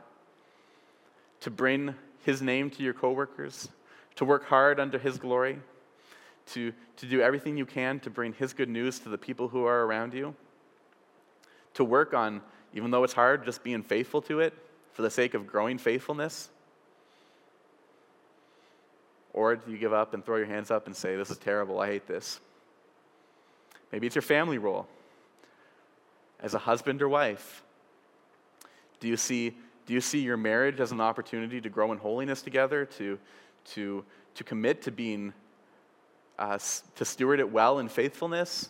To 1.41 1.49
bring 1.49 1.95
His 2.23 2.41
name 2.41 2.69
to 2.71 2.83
your 2.83 2.93
coworkers? 2.93 3.69
To 4.15 4.25
work 4.25 4.45
hard 4.45 4.79
under 4.79 4.99
His 4.99 5.17
glory? 5.17 5.59
To, 6.53 6.73
to 6.97 7.05
do 7.05 7.21
everything 7.21 7.57
you 7.57 7.65
can 7.65 7.99
to 8.01 8.09
bring 8.09 8.33
His 8.33 8.53
good 8.53 8.69
news 8.69 8.99
to 8.99 9.09
the 9.09 9.17
people 9.17 9.47
who 9.47 9.65
are 9.65 9.85
around 9.85 10.13
you? 10.13 10.35
To 11.75 11.83
work 11.83 12.13
on, 12.13 12.41
even 12.73 12.91
though 12.91 13.03
it's 13.03 13.13
hard, 13.13 13.45
just 13.45 13.63
being 13.63 13.81
faithful 13.81 14.21
to 14.23 14.39
it 14.39 14.53
for 14.93 15.01
the 15.01 15.09
sake 15.09 15.33
of 15.33 15.47
growing 15.47 15.77
faithfulness? 15.77 16.49
Or 19.33 19.55
do 19.55 19.71
you 19.71 19.77
give 19.77 19.93
up 19.93 20.13
and 20.13 20.25
throw 20.25 20.37
your 20.37 20.45
hands 20.45 20.71
up 20.71 20.87
and 20.87 20.95
say, 20.95 21.15
This 21.15 21.31
is 21.31 21.37
terrible, 21.37 21.79
I 21.79 21.87
hate 21.87 22.07
this? 22.07 22.39
Maybe 23.91 24.07
it's 24.07 24.15
your 24.15 24.21
family 24.21 24.57
role. 24.57 24.87
As 26.39 26.53
a 26.53 26.59
husband 26.59 27.01
or 27.01 27.09
wife, 27.09 27.63
do 28.99 29.07
you 29.07 29.17
see, 29.17 29.55
do 29.85 29.93
you 29.93 30.01
see 30.01 30.19
your 30.19 30.37
marriage 30.37 30.79
as 30.79 30.91
an 30.91 31.01
opportunity 31.01 31.61
to 31.61 31.69
grow 31.69 31.91
in 31.91 31.97
holiness 31.97 32.41
together, 32.41 32.85
to, 32.85 33.19
to, 33.73 34.03
to 34.35 34.43
commit 34.43 34.81
to 34.83 34.91
being, 34.91 35.33
uh, 36.39 36.57
to 36.95 37.05
steward 37.05 37.39
it 37.39 37.51
well 37.51 37.79
in 37.79 37.89
faithfulness? 37.89 38.69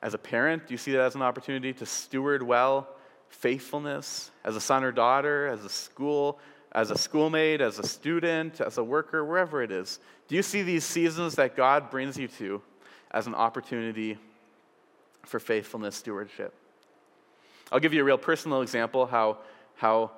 As 0.00 0.14
a 0.14 0.18
parent, 0.18 0.68
do 0.68 0.74
you 0.74 0.78
see 0.78 0.92
that 0.92 1.00
as 1.00 1.14
an 1.14 1.22
opportunity 1.22 1.72
to 1.74 1.86
steward 1.86 2.42
well 2.42 2.88
faithfulness? 3.28 4.30
As 4.44 4.56
a 4.56 4.60
son 4.60 4.84
or 4.84 4.92
daughter, 4.92 5.48
as 5.48 5.64
a 5.64 5.68
school 5.68 6.38
as 6.72 6.90
a 6.90 6.98
schoolmate, 6.98 7.60
as 7.60 7.78
a 7.78 7.86
student, 7.86 8.60
as 8.60 8.78
a 8.78 8.84
worker, 8.84 9.24
wherever 9.24 9.62
it 9.62 9.70
is? 9.70 10.00
Do 10.28 10.34
you 10.36 10.42
see 10.42 10.62
these 10.62 10.84
seasons 10.84 11.34
that 11.36 11.56
God 11.56 11.90
brings 11.90 12.16
you 12.16 12.28
to 12.28 12.62
as 13.10 13.26
an 13.26 13.34
opportunity 13.34 14.18
for 15.24 15.40
faithfulness 15.40 15.96
stewardship? 15.96 16.54
I'll 17.72 17.80
give 17.80 17.92
you 17.92 18.00
a 18.00 18.04
real 18.04 18.18
personal 18.18 18.62
example 18.62 19.06
how, 19.06 19.38
how 19.76 20.10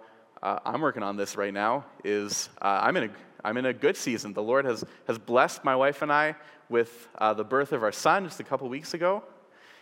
uh, 0.42 0.58
I'm 0.64 0.80
working 0.80 1.02
on 1.02 1.16
this 1.16 1.36
right 1.36 1.52
now 1.52 1.84
is 2.04 2.48
uh, 2.62 2.80
I'm, 2.82 2.96
in 2.96 3.04
a, 3.04 3.10
I'm 3.44 3.56
in 3.56 3.66
a 3.66 3.72
good 3.72 3.96
season. 3.96 4.32
The 4.32 4.42
Lord 4.42 4.64
has, 4.64 4.84
has 5.06 5.18
blessed 5.18 5.64
my 5.64 5.76
wife 5.76 6.02
and 6.02 6.12
I 6.12 6.36
with 6.68 7.08
uh, 7.18 7.34
the 7.34 7.44
birth 7.44 7.72
of 7.72 7.82
our 7.82 7.92
son 7.92 8.24
just 8.24 8.40
a 8.40 8.44
couple 8.44 8.68
weeks 8.68 8.94
ago. 8.94 9.22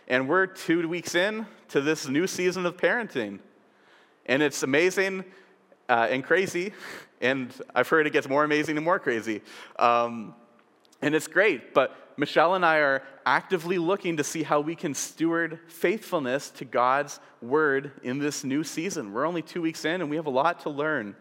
And 0.07 0.27
we're 0.27 0.47
two 0.47 0.87
weeks 0.89 1.13
in 1.13 1.45
to 1.69 1.81
this 1.81 2.07
new 2.07 2.25
season 2.25 2.65
of 2.65 2.77
parenting. 2.77 3.39
And 4.25 4.41
it's 4.41 4.63
amazing 4.63 5.23
uh, 5.89 6.07
and 6.09 6.23
crazy, 6.23 6.71
and 7.19 7.53
I've 7.75 7.89
heard 7.89 8.07
it 8.07 8.13
gets 8.13 8.29
more 8.29 8.43
amazing 8.43 8.77
and 8.77 8.85
more 8.85 8.99
crazy. 8.99 9.41
Um, 9.77 10.35
and 11.01 11.15
it's 11.15 11.27
great, 11.27 11.73
but 11.73 11.95
Michelle 12.15 12.55
and 12.55 12.65
I 12.65 12.77
are 12.77 13.03
actively 13.25 13.77
looking 13.77 14.17
to 14.17 14.23
see 14.23 14.43
how 14.43 14.59
we 14.59 14.75
can 14.75 14.93
steward 14.93 15.59
faithfulness 15.67 16.49
to 16.51 16.65
God's 16.65 17.19
word 17.41 17.91
in 18.03 18.19
this 18.19 18.43
new 18.43 18.63
season. 18.63 19.13
We're 19.13 19.25
only 19.25 19.41
two 19.41 19.61
weeks 19.61 19.85
in, 19.85 20.01
and 20.01 20.09
we 20.09 20.17
have 20.17 20.25
a 20.25 20.31
lot 20.31 20.59
to 20.61 20.69
learn. 20.69 21.15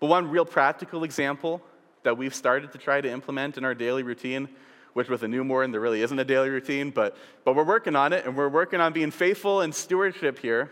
But 0.00 0.06
one 0.06 0.30
real 0.30 0.44
practical 0.44 1.04
example 1.04 1.62
that 2.02 2.18
we've 2.18 2.34
started 2.34 2.72
to 2.72 2.78
try 2.78 3.00
to 3.00 3.10
implement 3.10 3.56
in 3.56 3.64
our 3.64 3.74
daily 3.74 4.02
routine, 4.02 4.48
which 4.92 5.08
with 5.08 5.22
a 5.22 5.28
newborn, 5.28 5.72
there 5.72 5.80
really 5.80 6.02
isn't 6.02 6.18
a 6.18 6.24
daily 6.24 6.50
routine, 6.50 6.90
but, 6.90 7.16
but 7.44 7.56
we're 7.56 7.64
working 7.64 7.96
on 7.96 8.12
it, 8.12 8.26
and 8.26 8.36
we're 8.36 8.48
working 8.50 8.80
on 8.80 8.92
being 8.92 9.10
faithful 9.10 9.62
in 9.62 9.72
stewardship 9.72 10.38
here 10.38 10.70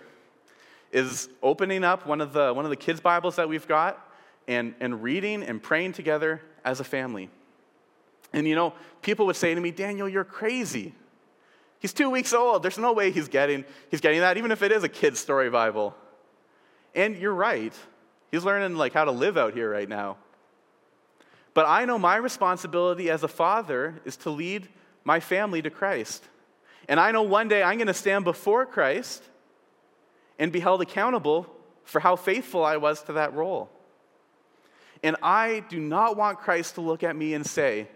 is 0.92 1.28
opening 1.42 1.85
up 1.85 2.07
one 2.07 2.20
of 2.20 2.33
the, 2.33 2.52
one 2.52 2.64
of 2.64 2.70
the 2.70 2.76
kids' 2.76 3.00
Bibles 3.00 3.37
that 3.37 3.48
we've 3.48 3.66
got 3.66 3.98
and, 4.46 4.74
and 4.81 5.02
reading 5.02 5.42
and 5.42 5.62
praying 5.62 5.92
together 5.92 6.42
as 6.64 6.81
a 6.81 6.85
family. 6.85 7.31
And 8.33 8.46
you 8.46 8.55
know, 8.55 8.74
people 9.00 9.26
would 9.26 9.37
say 9.37 9.55
to 9.55 9.61
me, 9.61 9.70
Daniel, 9.70 10.09
you're 10.09 10.24
crazy. 10.24 10.94
He's 11.81 11.92
two 11.92 12.11
weeks 12.11 12.33
old. 12.33 12.62
There's 12.62 12.78
no 12.78 12.92
way 12.92 13.11
he's 13.11 13.28
getting, 13.28 13.64
he's 13.90 14.00
getting 14.00 14.20
that, 14.20 14.37
even 14.37 14.52
if 14.52 14.62
it 14.62 14.70
is 14.70 14.85
a 14.85 14.88
kid's 14.88 15.18
story 15.18 15.50
Bible. 15.50 15.94
And 16.94 17.16
you're 17.16 17.35
right. 17.35 17.74
He's 18.31 18.44
learning 18.44 18.76
like 18.76 18.92
how 18.92 19.05
to 19.05 19.11
live 19.11 19.37
out 19.37 19.55
here 19.55 19.70
right 19.70 19.88
now. 19.88 20.16
But 21.55 21.66
I 21.66 21.85
know 21.85 21.98
my 21.98 22.16
responsibility 22.16 23.11
as 23.11 23.22
a 23.22 23.28
father 23.28 24.00
is 24.05 24.16
to 24.18 24.31
lead 24.31 24.68
my 25.05 25.20
family 25.20 25.61
to 25.62 25.70
Christ. 25.70 26.24
And 26.88 26.98
I 26.98 27.12
know 27.12 27.22
one 27.22 27.48
day 27.48 27.62
I'm 27.62 27.76
going 27.76 27.88
to 27.88 27.94
stand 27.94 28.24
before 28.24 28.64
Christ 28.64 29.22
and 30.42 30.50
be 30.50 30.59
held 30.59 30.83
accountable 30.83 31.46
for 31.85 32.00
how 32.00 32.16
faithful 32.16 32.64
I 32.64 32.76
was 32.76 33.00
to 33.05 33.12
that 33.12 33.33
role. 33.33 33.70
And 35.05 35.14
I 35.22 35.62
do 35.68 35.78
not 35.78 36.16
want 36.16 36.40
Christ 36.40 36.74
to 36.74 36.81
look 36.81 37.05
at 37.05 37.14
me 37.14 37.35
and 37.35 37.46
say, 37.46 37.87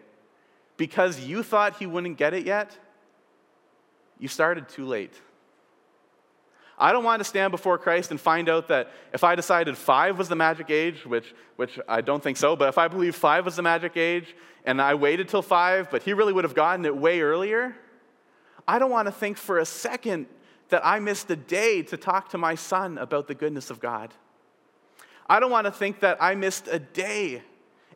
because 0.76 1.18
you 1.18 1.42
thought 1.42 1.78
he 1.78 1.86
wouldn't 1.86 2.18
get 2.18 2.34
it 2.34 2.46
yet, 2.46 2.78
you 4.20 4.28
started 4.28 4.68
too 4.68 4.86
late. 4.86 5.12
I 6.78 6.92
don't 6.92 7.02
want 7.02 7.18
to 7.18 7.24
stand 7.24 7.50
before 7.50 7.78
Christ 7.78 8.12
and 8.12 8.20
find 8.20 8.48
out 8.48 8.68
that 8.68 8.92
if 9.12 9.24
I 9.24 9.34
decided 9.34 9.76
five 9.76 10.16
was 10.16 10.28
the 10.28 10.36
magic 10.36 10.70
age, 10.70 11.04
which, 11.04 11.34
which 11.56 11.80
I 11.88 12.00
don't 12.00 12.22
think 12.22 12.36
so, 12.36 12.54
but 12.54 12.68
if 12.68 12.78
I 12.78 12.86
believe 12.86 13.16
five 13.16 13.44
was 13.44 13.56
the 13.56 13.62
magic 13.62 13.96
age 13.96 14.36
and 14.64 14.80
I 14.80 14.94
waited 14.94 15.28
till 15.28 15.42
five, 15.42 15.90
but 15.90 16.04
he 16.04 16.12
really 16.12 16.32
would 16.32 16.44
have 16.44 16.54
gotten 16.54 16.84
it 16.84 16.96
way 16.96 17.22
earlier, 17.22 17.74
I 18.68 18.78
don't 18.78 18.92
want 18.92 19.06
to 19.06 19.12
think 19.12 19.36
for 19.36 19.58
a 19.58 19.66
second 19.66 20.26
that 20.68 20.84
I 20.84 20.98
missed 20.98 21.30
a 21.30 21.36
day 21.36 21.82
to 21.82 21.96
talk 21.96 22.30
to 22.30 22.38
my 22.38 22.54
son 22.54 22.98
about 22.98 23.28
the 23.28 23.34
goodness 23.34 23.70
of 23.70 23.80
God. 23.80 24.12
I 25.28 25.40
don't 25.40 25.50
want 25.50 25.66
to 25.66 25.72
think 25.72 26.00
that 26.00 26.18
I 26.20 26.34
missed 26.34 26.68
a 26.68 26.78
day. 26.78 27.42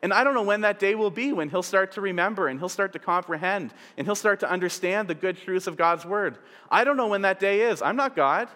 And 0.03 0.13
I 0.13 0.23
don't 0.23 0.33
know 0.33 0.43
when 0.43 0.61
that 0.61 0.79
day 0.79 0.95
will 0.95 1.11
be, 1.11 1.31
when 1.31 1.49
he'll 1.49 1.61
start 1.61 1.91
to 1.93 2.01
remember 2.01 2.47
and 2.47 2.59
he'll 2.59 2.69
start 2.69 2.93
to 2.93 2.99
comprehend 2.99 3.73
and 3.97 4.07
he'll 4.07 4.15
start 4.15 4.39
to 4.39 4.49
understand 4.49 5.07
the 5.07 5.15
good 5.15 5.37
truths 5.37 5.67
of 5.67 5.77
God's 5.77 6.05
word. 6.05 6.37
I 6.69 6.83
don't 6.83 6.97
know 6.97 7.07
when 7.07 7.21
that 7.21 7.39
day 7.39 7.61
is. 7.61 7.81
I'm 7.81 7.95
not 7.95 8.15
God. 8.15 8.47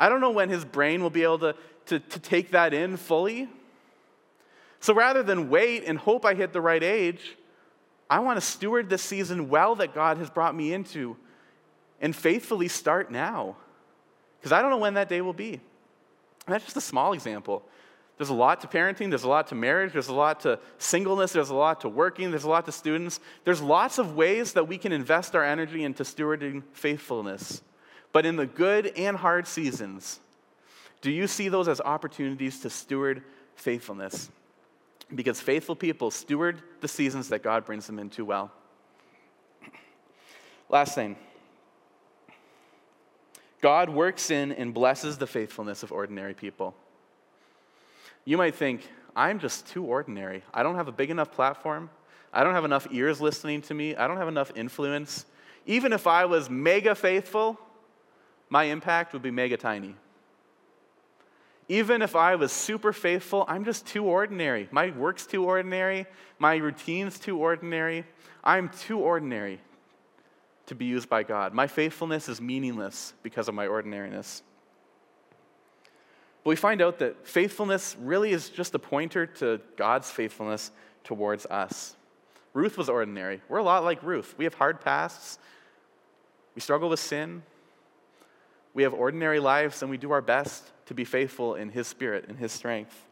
I 0.00 0.08
don't 0.08 0.20
know 0.20 0.30
when 0.30 0.48
his 0.48 0.64
brain 0.64 1.02
will 1.02 1.10
be 1.10 1.22
able 1.22 1.38
to, 1.40 1.54
to, 1.86 2.00
to 2.00 2.18
take 2.18 2.52
that 2.52 2.72
in 2.72 2.96
fully. 2.96 3.48
So 4.80 4.94
rather 4.94 5.22
than 5.22 5.50
wait 5.50 5.84
and 5.84 5.98
hope 5.98 6.24
I 6.24 6.34
hit 6.34 6.52
the 6.52 6.60
right 6.60 6.82
age, 6.82 7.36
I 8.08 8.18
want 8.20 8.36
to 8.38 8.40
steward 8.40 8.88
this 8.88 9.02
season 9.02 9.48
well 9.48 9.76
that 9.76 9.94
God 9.94 10.18
has 10.18 10.28
brought 10.28 10.54
me 10.54 10.72
into 10.72 11.16
and 12.02 12.14
faithfully 12.14 12.68
start 12.68 13.10
now. 13.10 13.56
Because 14.38 14.52
I 14.52 14.60
don't 14.60 14.70
know 14.70 14.78
when 14.78 14.94
that 14.94 15.08
day 15.08 15.20
will 15.20 15.32
be. 15.32 15.52
And 15.52 15.60
that's 16.54 16.64
just 16.64 16.76
a 16.76 16.82
small 16.82 17.12
example. 17.12 17.62
There's 18.18 18.28
a 18.28 18.34
lot 18.34 18.60
to 18.60 18.66
parenting, 18.66 19.08
there's 19.08 19.22
a 19.22 19.28
lot 19.28 19.46
to 19.48 19.54
marriage, 19.54 19.92
there's 19.92 20.08
a 20.08 20.14
lot 20.14 20.40
to 20.40 20.58
singleness, 20.78 21.32
there's 21.32 21.48
a 21.48 21.54
lot 21.54 21.80
to 21.80 21.88
working, 21.88 22.30
there's 22.30 22.44
a 22.44 22.48
lot 22.48 22.66
to 22.66 22.72
students. 22.72 23.20
There's 23.44 23.62
lots 23.62 23.98
of 23.98 24.16
ways 24.16 24.52
that 24.52 24.68
we 24.68 24.76
can 24.76 24.92
invest 24.92 25.34
our 25.34 25.44
energy 25.44 25.82
into 25.84 26.02
stewarding 26.02 26.62
faithfulness. 26.72 27.62
But 28.12 28.26
in 28.26 28.36
the 28.36 28.46
good 28.46 28.92
and 28.98 29.16
hard 29.16 29.46
seasons, 29.46 30.20
do 31.00 31.10
you 31.10 31.26
see 31.26 31.48
those 31.48 31.68
as 31.68 31.80
opportunities 31.80 32.60
to 32.60 32.70
steward 32.70 33.22
faithfulness? 33.54 34.30
Because 35.14 35.40
faithful 35.40 35.76
people 35.76 36.10
steward 36.10 36.62
the 36.80 36.88
seasons 36.88 37.28
that 37.30 37.42
God 37.42 37.64
brings 37.64 37.86
them 37.86 37.98
into 37.98 38.24
well. 38.24 38.50
Last 40.68 40.94
thing 40.94 41.16
God 43.62 43.88
works 43.88 44.30
in 44.30 44.52
and 44.52 44.74
blesses 44.74 45.16
the 45.16 45.26
faithfulness 45.26 45.82
of 45.84 45.92
ordinary 45.92 46.34
people. 46.34 46.74
You 48.24 48.36
might 48.36 48.56
think, 48.56 48.86
I'm 49.14 49.38
just 49.38 49.68
too 49.68 49.84
ordinary. 49.84 50.42
I 50.52 50.62
don't 50.62 50.74
have 50.74 50.88
a 50.88 50.92
big 50.92 51.10
enough 51.10 51.30
platform. 51.32 51.88
I 52.32 52.42
don't 52.42 52.54
have 52.54 52.64
enough 52.64 52.88
ears 52.90 53.20
listening 53.20 53.62
to 53.62 53.74
me. 53.74 53.94
I 53.94 54.08
don't 54.08 54.16
have 54.16 54.28
enough 54.28 54.50
influence. 54.56 55.26
Even 55.64 55.92
if 55.92 56.08
I 56.08 56.24
was 56.24 56.50
mega 56.50 56.94
faithful, 56.94 57.58
my 58.50 58.64
impact 58.64 59.12
would 59.12 59.22
be 59.22 59.30
mega 59.30 59.56
tiny. 59.56 59.94
Even 61.68 62.02
if 62.02 62.16
I 62.16 62.34
was 62.34 62.50
super 62.50 62.92
faithful, 62.92 63.44
I'm 63.46 63.64
just 63.64 63.86
too 63.86 64.04
ordinary. 64.04 64.68
My 64.72 64.90
work's 64.90 65.24
too 65.24 65.44
ordinary. 65.44 66.06
My 66.38 66.56
routine's 66.56 67.18
too 67.18 67.38
ordinary. 67.38 68.04
I'm 68.42 68.70
too 68.70 68.98
ordinary 68.98 69.60
to 70.66 70.74
be 70.74 70.84
used 70.84 71.08
by 71.08 71.22
God. 71.22 71.52
My 71.52 71.66
faithfulness 71.66 72.28
is 72.28 72.40
meaningless 72.40 73.14
because 73.22 73.48
of 73.48 73.54
my 73.54 73.66
ordinariness. 73.66 74.42
But 76.44 76.50
we 76.50 76.56
find 76.56 76.82
out 76.82 76.98
that 76.98 77.26
faithfulness 77.26 77.96
really 78.00 78.32
is 78.32 78.48
just 78.48 78.74
a 78.74 78.78
pointer 78.78 79.26
to 79.26 79.60
God's 79.76 80.10
faithfulness 80.10 80.70
towards 81.04 81.46
us. 81.46 81.96
Ruth 82.52 82.76
was 82.76 82.88
ordinary. 82.88 83.40
We're 83.48 83.58
a 83.58 83.62
lot 83.62 83.84
like 83.84 84.02
Ruth. 84.02 84.34
We 84.36 84.44
have 84.44 84.54
hard 84.54 84.80
pasts. 84.80 85.38
We 86.54 86.60
struggle 86.60 86.88
with 86.88 87.00
sin. 87.00 87.42
We 88.74 88.82
have 88.82 88.94
ordinary 88.94 89.40
lives, 89.40 89.82
and 89.82 89.90
we 89.90 89.98
do 89.98 90.10
our 90.10 90.22
best 90.22 90.70
to 90.86 90.94
be 90.94 91.04
faithful 91.04 91.54
in 91.54 91.70
His 91.70 91.86
Spirit 91.86 92.26
in 92.28 92.36
His 92.36 92.52
strength. 92.52 93.06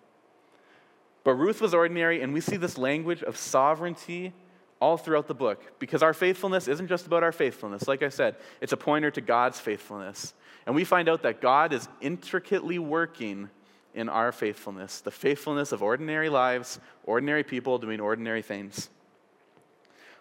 But 1.23 1.35
Ruth 1.35 1.61
was 1.61 1.75
ordinary, 1.75 2.23
and 2.23 2.33
we 2.33 2.41
see 2.41 2.57
this 2.57 2.79
language 2.79 3.23
of 3.23 3.37
sovereignty 3.37 4.33
all 4.81 4.97
throughout 4.97 5.29
the 5.29 5.35
book 5.35 5.79
because 5.79 6.03
our 6.03 6.15
faithfulness 6.15 6.67
isn't 6.67 6.89
just 6.89 7.07
about 7.07 7.23
our 7.23 7.33
faithfulness. 7.33 7.87
Like 7.87 8.03
I 8.03 8.09
said, 8.09 8.37
it's 8.61 8.73
a 8.73 8.77
pointer 8.77 9.11
to 9.11 9.21
God's 9.21 9.61
faithfulness. 9.61 10.35
And 10.67 10.75
we 10.75 10.85
find 10.85 11.09
out 11.09 11.23
that 11.23 11.41
God 11.41 11.73
is 11.73 11.89
intricately 12.01 12.79
working 12.79 13.51
in 13.95 14.09
our 14.09 14.33
faithfulness 14.33 15.01
the 15.01 15.11
faithfulness 15.11 15.73
of 15.73 15.83
ordinary 15.83 16.29
lives, 16.29 16.79
ordinary 17.05 17.43
people 17.43 17.79
doing 17.79 18.01
ordinary 18.01 18.43
things. 18.43 18.89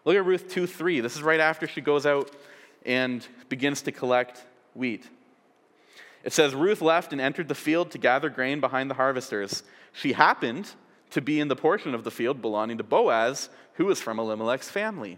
Look 0.06 0.16
at 0.16 0.26
Ruth 0.26 0.50
2 0.50 0.66
3. 0.68 1.02
This 1.02 1.16
is 1.16 1.24
right 1.24 1.40
after 1.40 1.68
she 1.68 1.82
goes 1.82 2.06
out 2.06 2.32
and 2.86 3.26
begins 3.48 3.82
to 3.84 3.92
collect 3.92 4.44
wheat. 4.74 5.08
It 6.24 6.34
says 6.34 6.54
Ruth 6.54 6.82
left 6.82 7.12
and 7.14 7.22
entered 7.22 7.48
the 7.48 7.56
field 7.56 7.92
to 7.92 7.98
gather 7.98 8.30
grain 8.30 8.60
behind 8.60 8.90
the 8.90 8.96
harvesters. 8.96 9.64
She 9.94 10.14
happened 10.14 10.72
to 11.12 11.22
be 11.22 11.40
in 11.40 11.48
the 11.48 11.56
portion 11.56 11.94
of 11.94 12.04
the 12.04 12.12
field 12.12 12.42
belonging 12.42 12.78
to 12.78 12.84
Boaz, 12.84 13.50
who 13.74 13.86
was 13.86 14.02
from 14.02 14.20
Elimelech's 14.20 14.70
family. 14.70 15.18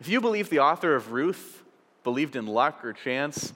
If 0.00 0.08
you 0.08 0.20
believe 0.20 0.50
the 0.50 0.60
author 0.60 0.94
of 0.94 1.12
Ruth 1.12 1.62
believed 2.04 2.36
in 2.36 2.46
luck 2.46 2.84
or 2.84 2.92
chance, 2.92 3.52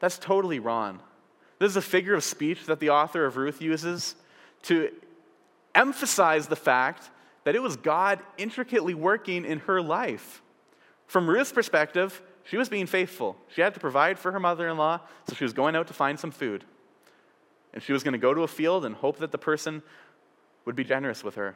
that's 0.00 0.18
totally 0.18 0.58
wrong. 0.58 1.00
This 1.58 1.70
is 1.70 1.76
a 1.76 1.82
figure 1.82 2.14
of 2.14 2.24
speech 2.24 2.66
that 2.66 2.80
the 2.80 2.90
author 2.90 3.24
of 3.24 3.36
Ruth 3.36 3.62
uses 3.62 4.16
to 4.62 4.90
emphasize 5.74 6.46
the 6.46 6.56
fact 6.56 7.10
that 7.44 7.54
it 7.54 7.62
was 7.62 7.76
God 7.76 8.20
intricately 8.38 8.94
working 8.94 9.44
in 9.44 9.60
her 9.60 9.80
life. 9.80 10.42
From 11.06 11.28
Ruth's 11.28 11.52
perspective, 11.52 12.20
she 12.44 12.56
was 12.56 12.68
being 12.68 12.86
faithful. 12.86 13.36
She 13.48 13.60
had 13.60 13.74
to 13.74 13.80
provide 13.80 14.18
for 14.18 14.32
her 14.32 14.40
mother 14.40 14.68
in 14.68 14.76
law, 14.76 15.00
so 15.28 15.34
she 15.34 15.44
was 15.44 15.52
going 15.52 15.76
out 15.76 15.86
to 15.88 15.94
find 15.94 16.18
some 16.18 16.30
food. 16.30 16.64
And 17.74 17.82
she 17.82 17.92
was 17.92 18.02
going 18.02 18.12
to 18.12 18.18
go 18.18 18.32
to 18.32 18.42
a 18.42 18.48
field 18.48 18.86
and 18.86 18.94
hope 18.94 19.18
that 19.18 19.32
the 19.32 19.38
person 19.38 19.82
would 20.64 20.76
be 20.76 20.84
generous 20.84 21.22
with 21.22 21.34
her. 21.34 21.54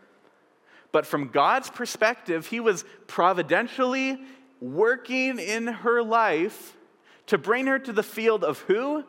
But 0.93 1.07
from 1.07 1.29
God's 1.29 1.71
perspective, 1.71 2.47
He 2.47 2.61
was 2.61 2.85
providentially 3.07 4.21
working 4.61 5.39
in 5.39 5.69
her 5.69 6.03
life 6.03 6.77
to 7.27 7.39
bring 7.39 7.67
her 7.67 7.79
to 7.79 7.93
the 7.93 8.03
field 8.03 8.43
of 8.43 8.59
who? 8.61 9.05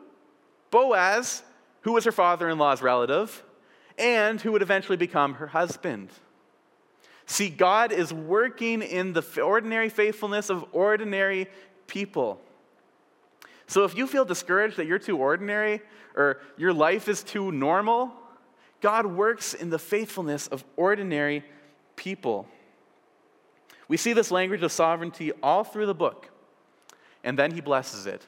Boaz, 0.70 1.42
who 1.82 1.92
was 1.92 2.04
her 2.04 2.12
father 2.12 2.48
in 2.48 2.58
law's 2.58 2.80
relative, 2.80 3.42
and 3.98 4.40
who 4.40 4.52
would 4.52 4.62
eventually 4.62 4.96
become 4.96 5.34
her 5.34 5.48
husband. 5.48 6.10
See, 7.26 7.48
God 7.48 7.92
is 7.92 8.12
working 8.12 8.82
in 8.82 9.12
the 9.12 9.24
ordinary 9.42 9.88
faithfulness 9.88 10.48
of 10.50 10.64
ordinary 10.72 11.48
people. 11.86 12.40
So 13.70 13.84
if 13.84 13.96
you 13.96 14.08
feel 14.08 14.24
discouraged 14.24 14.78
that 14.78 14.88
you're 14.88 14.98
too 14.98 15.16
ordinary 15.16 15.80
or 16.16 16.40
your 16.56 16.72
life 16.72 17.06
is 17.06 17.22
too 17.22 17.52
normal, 17.52 18.10
God 18.80 19.06
works 19.06 19.54
in 19.54 19.70
the 19.70 19.78
faithfulness 19.78 20.48
of 20.48 20.64
ordinary 20.76 21.44
people. 21.94 22.48
We 23.86 23.96
see 23.96 24.12
this 24.12 24.32
language 24.32 24.64
of 24.64 24.72
sovereignty 24.72 25.30
all 25.40 25.62
through 25.62 25.86
the 25.86 25.94
book, 25.94 26.30
and 27.22 27.38
then 27.38 27.52
he 27.52 27.60
blesses 27.60 28.06
it. 28.06 28.26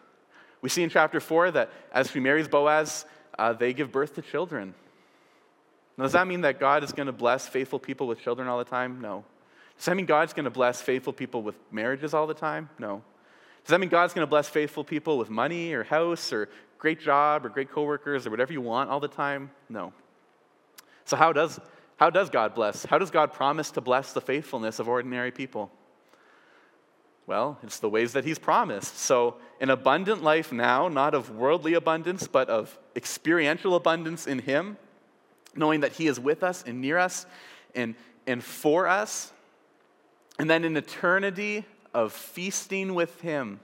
We 0.61 0.69
see 0.69 0.85
in 0.85 0.91
chapter 0.91 1.19
4 1.19 1.51
that 1.51 1.73
as 1.93 2.13
she 2.13 2.21
marries 2.21 2.47
Boaz, 2.47 3.05
uh, 3.37 3.53
they 3.53 3.73
give 3.73 3.91
birth 3.91 4.15
to 4.15 4.23
children. 4.23 4.75
Now, 5.99 6.05
does 6.05 6.13
that 6.13 6.29
mean 6.29 6.43
that 6.43 6.61
God 6.61 6.85
is 6.85 6.93
going 6.93 7.07
to 7.07 7.13
bless 7.13 7.49
faithful 7.49 7.81
people 7.81 8.07
with 8.07 8.21
children 8.21 8.47
all 8.47 8.59
the 8.59 8.65
time? 8.65 9.01
No. 9.01 9.25
Does 9.77 9.87
that 9.87 9.97
mean 9.97 10.07
God's 10.07 10.35
going 10.35 10.45
to 10.45 10.51
bless 10.51 10.81
faithful 10.81 11.13
people 11.13 11.43
with 11.43 11.57
marriages 11.73 12.15
all 12.15 12.29
the 12.29 12.33
time? 12.33 12.71
No. 12.79 13.03
Does 13.65 13.71
that 13.71 13.81
mean 13.81 13.89
God's 13.89 14.13
going 14.13 14.25
to 14.25 14.31
bless 14.31 14.49
faithful 14.49 14.85
people 14.85 15.19
with 15.19 15.31
money 15.31 15.73
or 15.73 15.85
house 15.85 16.33
or 16.33 16.49
great 16.79 17.01
job 17.01 17.47
or 17.47 17.49
great 17.49 17.71
coworkers 17.71 18.27
or 18.27 18.31
whatever 18.31 18.53
you 18.53 18.61
want 18.61 18.91
all 18.91 19.01
the 19.01 19.09
time? 19.09 19.51
No. 19.69 19.93
So 21.05 21.17
how 21.17 21.33
does 21.33 21.61
how 21.97 22.11
does 22.11 22.31
God 22.31 22.55
bless? 22.55 22.85
How 22.85 22.99
does 22.99 23.11
God 23.11 23.33
promise 23.33 23.71
to 23.73 23.81
bless 23.81 24.13
the 24.13 24.21
faithfulness 24.21 24.81
of 24.81 24.89
ordinary 24.89 25.31
people? 25.31 25.71
Well, 27.27 27.59
it's 27.63 27.79
the 27.79 27.89
ways 27.89 28.15
that 28.15 28.25
he's 28.25 28.41
promised. 28.41 28.99
So, 28.99 29.37
an 29.61 29.71
abundant 29.71 30.25
life 30.25 30.51
now, 30.51 30.89
not 30.89 31.15
of 31.15 31.31
worldly 31.31 31.75
abundance, 31.75 32.27
but 32.27 32.49
of 32.49 32.77
experiential 32.97 33.77
abundance 33.77 34.27
in 34.27 34.41
him 34.41 34.77
knowing 35.55 35.81
that 35.81 35.93
He 35.93 36.07
is 36.07 36.19
with 36.19 36.43
us 36.43 36.65
and 36.67 36.81
near 36.81 36.99
us 36.99 37.27
and, 37.75 37.95
and 38.27 38.43
for 38.43 38.87
us. 38.87 39.33
And 40.39 40.49
then 40.49 40.65
in 40.65 40.77
eternity 40.77 41.65
of 41.95 42.13
feasting 42.13 42.95
with 42.95 43.21
Him 43.21 43.61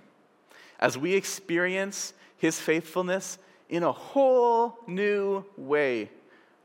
as 0.79 0.97
we 0.97 1.15
experience 1.15 2.13
His 2.37 2.59
faithfulness 2.59 3.39
in 3.69 3.83
a 3.83 3.93
whole 3.93 4.79
new 4.87 5.45
way 5.57 6.11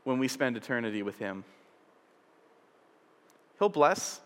when 0.04 0.18
we 0.18 0.28
spend 0.28 0.56
eternity 0.56 1.02
with 1.02 1.18
Him. 1.18 1.44
He'll 3.58 3.68
bless 3.68 4.20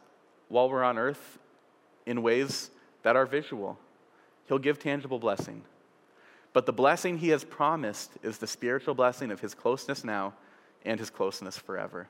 while 0.48 0.68
we're 0.68 0.84
on 0.84 0.98
earth 0.98 1.38
in 2.06 2.22
ways 2.22 2.70
that 3.02 3.16
are 3.16 3.26
visual. 3.26 3.78
He'll 4.48 4.58
give 4.58 4.78
tangible 4.78 5.18
blessing. 5.18 5.62
But 6.52 6.66
the 6.66 6.72
blessing 6.72 7.18
he 7.18 7.28
has 7.28 7.44
promised 7.44 8.12
is 8.22 8.38
the 8.38 8.46
spiritual 8.46 8.94
blessing 8.94 9.30
of 9.30 9.40
his 9.40 9.54
closeness 9.54 10.02
now 10.02 10.34
and 10.84 10.98
his 10.98 11.10
closeness 11.10 11.56
forever. 11.56 12.08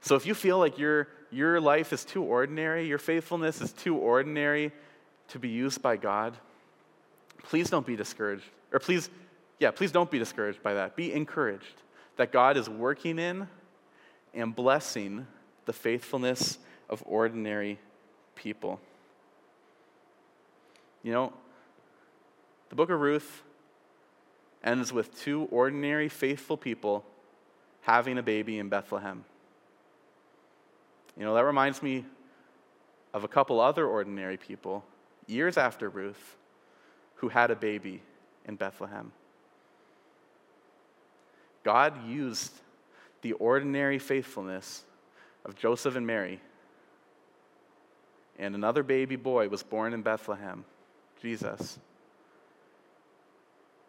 So 0.00 0.14
if 0.14 0.24
you 0.24 0.34
feel 0.34 0.58
like 0.58 0.78
your, 0.78 1.08
your 1.30 1.60
life 1.60 1.92
is 1.92 2.04
too 2.04 2.22
ordinary, 2.22 2.86
your 2.86 2.98
faithfulness 2.98 3.60
is 3.60 3.72
too 3.72 3.96
ordinary 3.96 4.72
to 5.28 5.38
be 5.38 5.48
used 5.48 5.82
by 5.82 5.96
God, 5.96 6.36
please 7.42 7.70
don't 7.70 7.86
be 7.86 7.96
discouraged. 7.96 8.44
Or 8.72 8.78
please, 8.78 9.10
yeah, 9.58 9.70
please 9.70 9.92
don't 9.92 10.10
be 10.10 10.18
discouraged 10.18 10.62
by 10.62 10.74
that. 10.74 10.96
Be 10.96 11.12
encouraged 11.12 11.82
that 12.16 12.32
God 12.32 12.56
is 12.56 12.68
working 12.68 13.18
in 13.18 13.48
and 14.34 14.54
blessing 14.54 15.26
the 15.64 15.72
faithfulness 15.72 16.58
of 16.88 17.02
ordinary 17.06 17.78
people. 18.34 18.80
You 21.02 21.12
know, 21.12 21.32
the 22.68 22.76
book 22.76 22.90
of 22.90 23.00
Ruth 23.00 23.42
ends 24.62 24.92
with 24.92 25.16
two 25.20 25.42
ordinary, 25.50 26.08
faithful 26.08 26.56
people 26.56 27.04
having 27.82 28.18
a 28.18 28.22
baby 28.22 28.58
in 28.58 28.68
Bethlehem. 28.68 29.24
You 31.16 31.24
know, 31.24 31.34
that 31.34 31.44
reminds 31.44 31.82
me 31.82 32.04
of 33.14 33.24
a 33.24 33.28
couple 33.28 33.60
other 33.60 33.86
ordinary 33.86 34.36
people, 34.36 34.84
years 35.26 35.56
after 35.56 35.88
Ruth, 35.88 36.36
who 37.16 37.28
had 37.28 37.50
a 37.50 37.56
baby 37.56 38.02
in 38.44 38.56
Bethlehem. 38.56 39.12
God 41.64 42.06
used 42.06 42.52
the 43.22 43.32
ordinary 43.32 43.98
faithfulness 43.98 44.84
of 45.44 45.56
Joseph 45.56 45.96
and 45.96 46.06
Mary, 46.06 46.40
and 48.38 48.54
another 48.54 48.82
baby 48.82 49.16
boy 49.16 49.48
was 49.48 49.62
born 49.62 49.94
in 49.94 50.02
Bethlehem, 50.02 50.64
Jesus. 51.22 51.78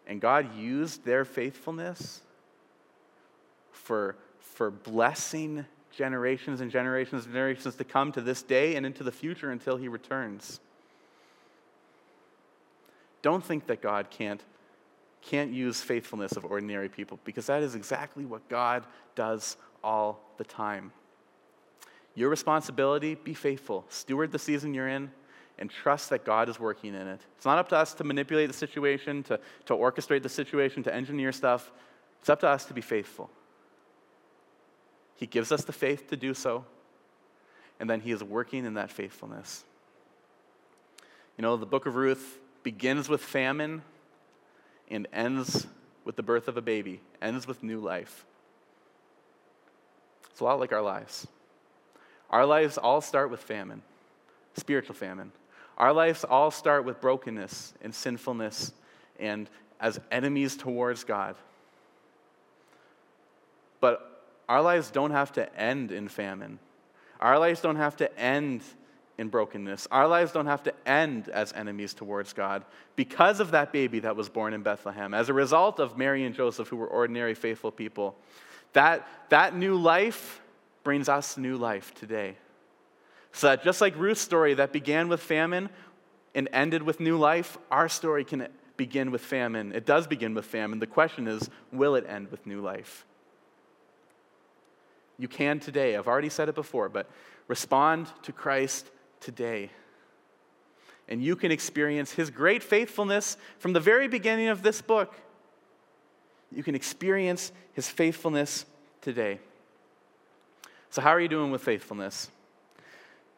And 0.06 0.22
God 0.22 0.56
used 0.56 1.04
their 1.04 1.26
faithfulness 1.26 2.22
for, 3.70 4.16
for 4.40 4.70
blessing 4.70 5.66
generations 5.98 6.60
and 6.60 6.70
generations 6.70 7.24
and 7.24 7.34
generations 7.34 7.74
to 7.74 7.82
come 7.82 8.12
to 8.12 8.20
this 8.20 8.42
day 8.42 8.76
and 8.76 8.86
into 8.86 9.02
the 9.02 9.10
future 9.10 9.50
until 9.50 9.76
he 9.76 9.88
returns. 9.88 10.60
Don't 13.20 13.44
think 13.44 13.66
that 13.66 13.82
God 13.82 14.08
can't, 14.08 14.40
can't 15.22 15.52
use 15.52 15.80
faithfulness 15.80 16.32
of 16.36 16.44
ordinary 16.44 16.88
people 16.88 17.18
because 17.24 17.46
that 17.46 17.64
is 17.64 17.74
exactly 17.74 18.24
what 18.24 18.48
God 18.48 18.86
does 19.16 19.56
all 19.82 20.20
the 20.38 20.44
time. 20.44 20.92
Your 22.14 22.28
responsibility, 22.28 23.16
be 23.16 23.34
faithful. 23.34 23.84
Steward 23.88 24.30
the 24.30 24.38
season 24.38 24.74
you're 24.74 24.88
in 24.88 25.10
and 25.58 25.68
trust 25.68 26.10
that 26.10 26.24
God 26.24 26.48
is 26.48 26.60
working 26.60 26.94
in 26.94 27.08
it. 27.08 27.20
It's 27.36 27.44
not 27.44 27.58
up 27.58 27.68
to 27.70 27.76
us 27.76 27.92
to 27.94 28.04
manipulate 28.04 28.46
the 28.46 28.56
situation, 28.56 29.24
to, 29.24 29.40
to 29.66 29.74
orchestrate 29.74 30.22
the 30.22 30.28
situation, 30.28 30.84
to 30.84 30.94
engineer 30.94 31.32
stuff. 31.32 31.72
It's 32.20 32.28
up 32.28 32.38
to 32.40 32.48
us 32.48 32.66
to 32.66 32.74
be 32.74 32.82
faithful. 32.82 33.30
He 35.18 35.26
gives 35.26 35.50
us 35.50 35.64
the 35.64 35.72
faith 35.72 36.08
to 36.10 36.16
do 36.16 36.32
so, 36.32 36.64
and 37.80 37.90
then 37.90 38.00
He 38.00 38.12
is 38.12 38.22
working 38.22 38.64
in 38.64 38.74
that 38.74 38.90
faithfulness. 38.90 39.64
You 41.36 41.42
know, 41.42 41.56
the 41.56 41.66
book 41.66 41.86
of 41.86 41.96
Ruth 41.96 42.38
begins 42.62 43.08
with 43.08 43.20
famine 43.20 43.82
and 44.88 45.08
ends 45.12 45.66
with 46.04 46.16
the 46.16 46.22
birth 46.22 46.46
of 46.46 46.56
a 46.56 46.62
baby, 46.62 47.00
ends 47.20 47.46
with 47.48 47.64
new 47.64 47.80
life. 47.80 48.24
It's 50.30 50.40
a 50.40 50.44
lot 50.44 50.60
like 50.60 50.72
our 50.72 50.82
lives. 50.82 51.26
Our 52.30 52.46
lives 52.46 52.78
all 52.78 53.00
start 53.00 53.30
with 53.30 53.40
famine, 53.40 53.82
spiritual 54.56 54.94
famine. 54.94 55.32
Our 55.76 55.92
lives 55.92 56.22
all 56.22 56.52
start 56.52 56.84
with 56.84 57.00
brokenness 57.00 57.74
and 57.82 57.92
sinfulness 57.92 58.72
and 59.18 59.50
as 59.80 60.00
enemies 60.12 60.56
towards 60.56 61.02
God. 61.02 61.34
But 63.80 64.17
our 64.48 64.62
lives 64.62 64.90
don't 64.90 65.10
have 65.10 65.32
to 65.32 65.54
end 65.58 65.92
in 65.92 66.08
famine. 66.08 66.58
Our 67.20 67.38
lives 67.38 67.60
don't 67.60 67.76
have 67.76 67.96
to 67.96 68.18
end 68.18 68.62
in 69.18 69.28
brokenness. 69.28 69.88
Our 69.90 70.06
lives 70.06 70.32
don't 70.32 70.46
have 70.46 70.62
to 70.62 70.74
end 70.86 71.28
as 71.28 71.52
enemies 71.52 71.92
towards 71.92 72.32
God 72.32 72.64
because 72.94 73.40
of 73.40 73.50
that 73.50 73.72
baby 73.72 73.98
that 74.00 74.16
was 74.16 74.28
born 74.28 74.54
in 74.54 74.62
Bethlehem. 74.62 75.12
As 75.12 75.28
a 75.28 75.34
result 75.34 75.80
of 75.80 75.98
Mary 75.98 76.24
and 76.24 76.34
Joseph, 76.34 76.68
who 76.68 76.76
were 76.76 76.86
ordinary, 76.86 77.34
faithful 77.34 77.72
people, 77.72 78.16
that, 78.72 79.06
that 79.30 79.56
new 79.56 79.74
life 79.74 80.40
brings 80.84 81.08
us 81.08 81.36
new 81.36 81.56
life 81.56 81.92
today. 81.94 82.36
So 83.32 83.48
that 83.48 83.64
just 83.64 83.80
like 83.80 83.96
Ruth's 83.96 84.20
story 84.20 84.54
that 84.54 84.72
began 84.72 85.08
with 85.08 85.20
famine 85.20 85.68
and 86.34 86.48
ended 86.52 86.82
with 86.82 87.00
new 87.00 87.18
life, 87.18 87.58
our 87.70 87.88
story 87.88 88.24
can 88.24 88.48
begin 88.76 89.10
with 89.10 89.20
famine. 89.20 89.72
It 89.72 89.84
does 89.84 90.06
begin 90.06 90.34
with 90.34 90.44
famine. 90.44 90.78
The 90.78 90.86
question 90.86 91.26
is, 91.26 91.50
will 91.72 91.96
it 91.96 92.06
end 92.08 92.30
with 92.30 92.46
new 92.46 92.60
life? 92.60 93.04
You 95.18 95.28
can 95.28 95.60
today. 95.60 95.96
I've 95.96 96.08
already 96.08 96.28
said 96.28 96.48
it 96.48 96.54
before, 96.54 96.88
but 96.88 97.10
respond 97.48 98.06
to 98.22 98.32
Christ 98.32 98.90
today. 99.20 99.70
And 101.08 101.22
you 101.22 101.36
can 101.36 101.50
experience 101.50 102.12
his 102.12 102.30
great 102.30 102.62
faithfulness 102.62 103.36
from 103.58 103.72
the 103.72 103.80
very 103.80 104.08
beginning 104.08 104.48
of 104.48 104.62
this 104.62 104.80
book. 104.80 105.14
You 106.54 106.62
can 106.62 106.74
experience 106.74 107.50
his 107.72 107.88
faithfulness 107.88 108.64
today. 109.00 109.40
So, 110.90 111.02
how 111.02 111.10
are 111.10 111.20
you 111.20 111.28
doing 111.28 111.50
with 111.50 111.62
faithfulness? 111.62 112.30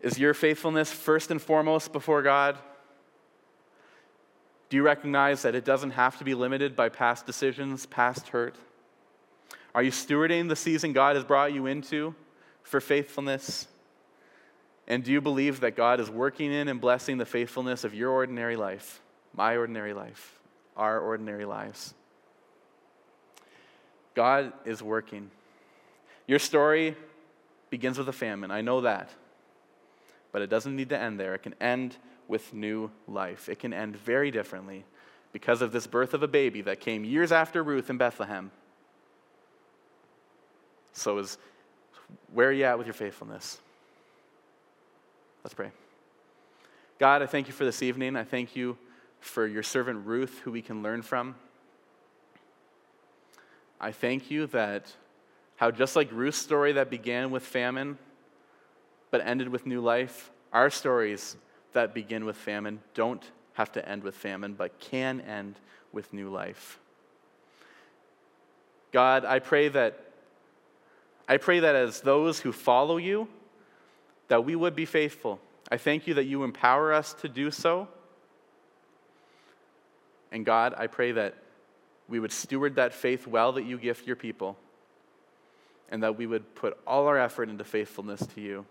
Is 0.01 0.19
your 0.19 0.35
faithfulness 0.35 0.93
first 0.93 1.31
and 1.31 1.41
foremost 1.41 1.93
before 1.93 2.23
God? 2.23 2.57
Do 4.69 4.77
you 4.77 4.83
recognize 4.83 5.43
that 5.43 5.55
it 5.55 5.65
doesn't 5.65 5.91
have 5.91 6.17
to 6.19 6.25
be 6.25 6.35
limited 6.35 6.77
by 6.77 6.89
past 6.89 7.27
decisions, 7.27 7.87
past 7.87 8.29
hurt? 8.29 8.55
Are 9.75 9.83
you 9.83 9.91
stewarding 9.91 10.49
the 10.49 10.57
season 10.57 10.93
God 10.93 11.17
has 11.17 11.25
brought 11.25 11.53
you 11.53 11.67
into 11.67 12.15
for 12.63 12.81
faithfulness? 12.81 13.69
And 14.89 15.05
do 15.05 15.13
you 15.13 15.21
believe 15.21 15.61
that 15.61 15.77
God 15.77 16.01
is 16.01 16.11
working 16.11 16.53
in 16.53 16.69
and 16.69 16.81
blessing 16.81 17.19
the 17.19 17.27
faithfulness 17.27 17.85
of 17.85 17.95
your 17.95 18.11
ordinary 18.11 18.57
life, 18.57 19.01
my 19.35 19.57
ordinary 19.57 19.93
life, 19.93 20.39
our 20.77 20.99
ordinary 20.99 21.45
lives? 21.45 21.95
God 24.15 24.53
is 24.65 24.83
working. 24.83 25.31
Your 26.27 26.41
story 26.41 26.97
begins 27.71 27.99
with 27.99 28.09
a 28.09 28.13
famine. 28.13 28.51
I 28.51 28.61
know 28.61 28.81
that. 28.81 29.11
But 30.33 30.43
it 30.43 30.51
doesn't 30.51 30.75
need 30.75 30.89
to 30.89 30.99
end 30.99 31.19
there. 31.19 31.35
It 31.35 31.43
can 31.43 31.55
end 31.61 31.97
with 32.27 32.53
new 32.53 32.91
life. 33.09 33.49
It 33.49 33.59
can 33.59 33.73
end 33.73 33.97
very 33.97 34.31
differently 34.31 34.85
because 35.33 35.63
of 35.63 35.73
this 35.73 35.87
birth 35.87 36.15
of 36.15 36.23
a 36.23 36.29
baby 36.29 36.63
that 36.63 36.81
came 36.81 37.05
years 37.05 37.33
after 37.33 37.63
Ruth 37.63 37.91
in 37.91 37.97
Bethlehem. 37.97 38.51
So, 40.93 41.19
is 41.19 41.39
where 42.33 42.49
are 42.49 42.53
you 42.53 42.65
at 42.65 42.79
with 42.79 42.87
your 42.87 42.95
faithfulness? 42.95 43.59
Let's 45.45 45.55
pray. 45.55 45.71
God, 46.99 47.23
I 47.23 47.27
thank 47.27 47.47
you 47.47 47.53
for 47.53 47.65
this 47.65 47.83
evening. 47.83 48.17
I 48.17 48.25
thank 48.25 48.55
you 48.55 48.77
for 49.21 49.47
your 49.47 49.63
servant 49.63 50.07
Ruth, 50.07 50.41
who 50.45 50.53
we 50.53 50.63
can 50.63 50.83
learn 50.83 51.03
from. 51.03 51.35
I 53.81 53.93
thank 53.93 54.31
you 54.31 54.47
that 54.49 54.95
how 55.57 55.71
just 55.71 55.97
like 55.97 56.11
Ruth's 56.13 56.39
story 56.39 56.73
that 56.73 56.91
began 56.91 57.31
with 57.31 57.43
famine 57.43 57.99
but 59.11 59.21
ended 59.27 59.49
with 59.49 59.67
new 59.67 59.81
life, 59.81 60.31
our 60.53 60.71
stories 60.71 61.37
that 61.73 61.95
begin 61.95 62.25
with 62.25 62.37
famine 62.37 62.81
don't 62.95 63.23
have 63.55 63.73
to 63.73 63.89
end 63.89 64.03
with 64.03 64.15
famine, 64.15 64.55
but 64.55 64.79
can 64.79 65.21
end 65.23 65.57
with 65.93 66.13
new 66.13 66.31
life. 66.31 66.79
God, 68.93 69.25
I 69.25 69.39
pray 69.39 69.69
that 69.69 70.10
I 71.31 71.37
pray 71.37 71.61
that 71.61 71.77
as 71.77 72.01
those 72.01 72.41
who 72.41 72.51
follow 72.51 72.97
you, 72.97 73.29
that 74.27 74.45
we 74.45 74.57
would 74.57 74.75
be 74.75 74.85
faithful. 74.85 75.41
I 75.71 75.77
thank 75.77 76.09
you 76.09 76.15
that 76.15 76.25
you 76.25 76.43
empower 76.43 76.93
us 76.93 77.15
to 77.15 77.29
do 77.29 77.53
so. 77.53 77.87
And 80.33 80.45
God, 80.45 80.75
I 80.77 80.89
pray 80.89 81.13
that 81.13 81.37
we 82.09 82.19
would 82.19 82.33
steward 82.33 82.75
that 82.75 82.93
faith 82.93 83.29
well 83.29 83.53
that 83.53 83.63
you 83.63 83.79
gift 83.79 84.09
your 84.09 84.17
people, 84.17 84.59
and 85.89 86.03
that 86.03 86.19
we 86.19 86.27
would 86.27 86.57
put 86.57 86.77
all 86.85 87.07
our 87.07 87.17
effort 87.17 87.49
into 87.49 87.63
faithfulness 87.63 88.27
to 88.35 88.41
you. 88.41 88.67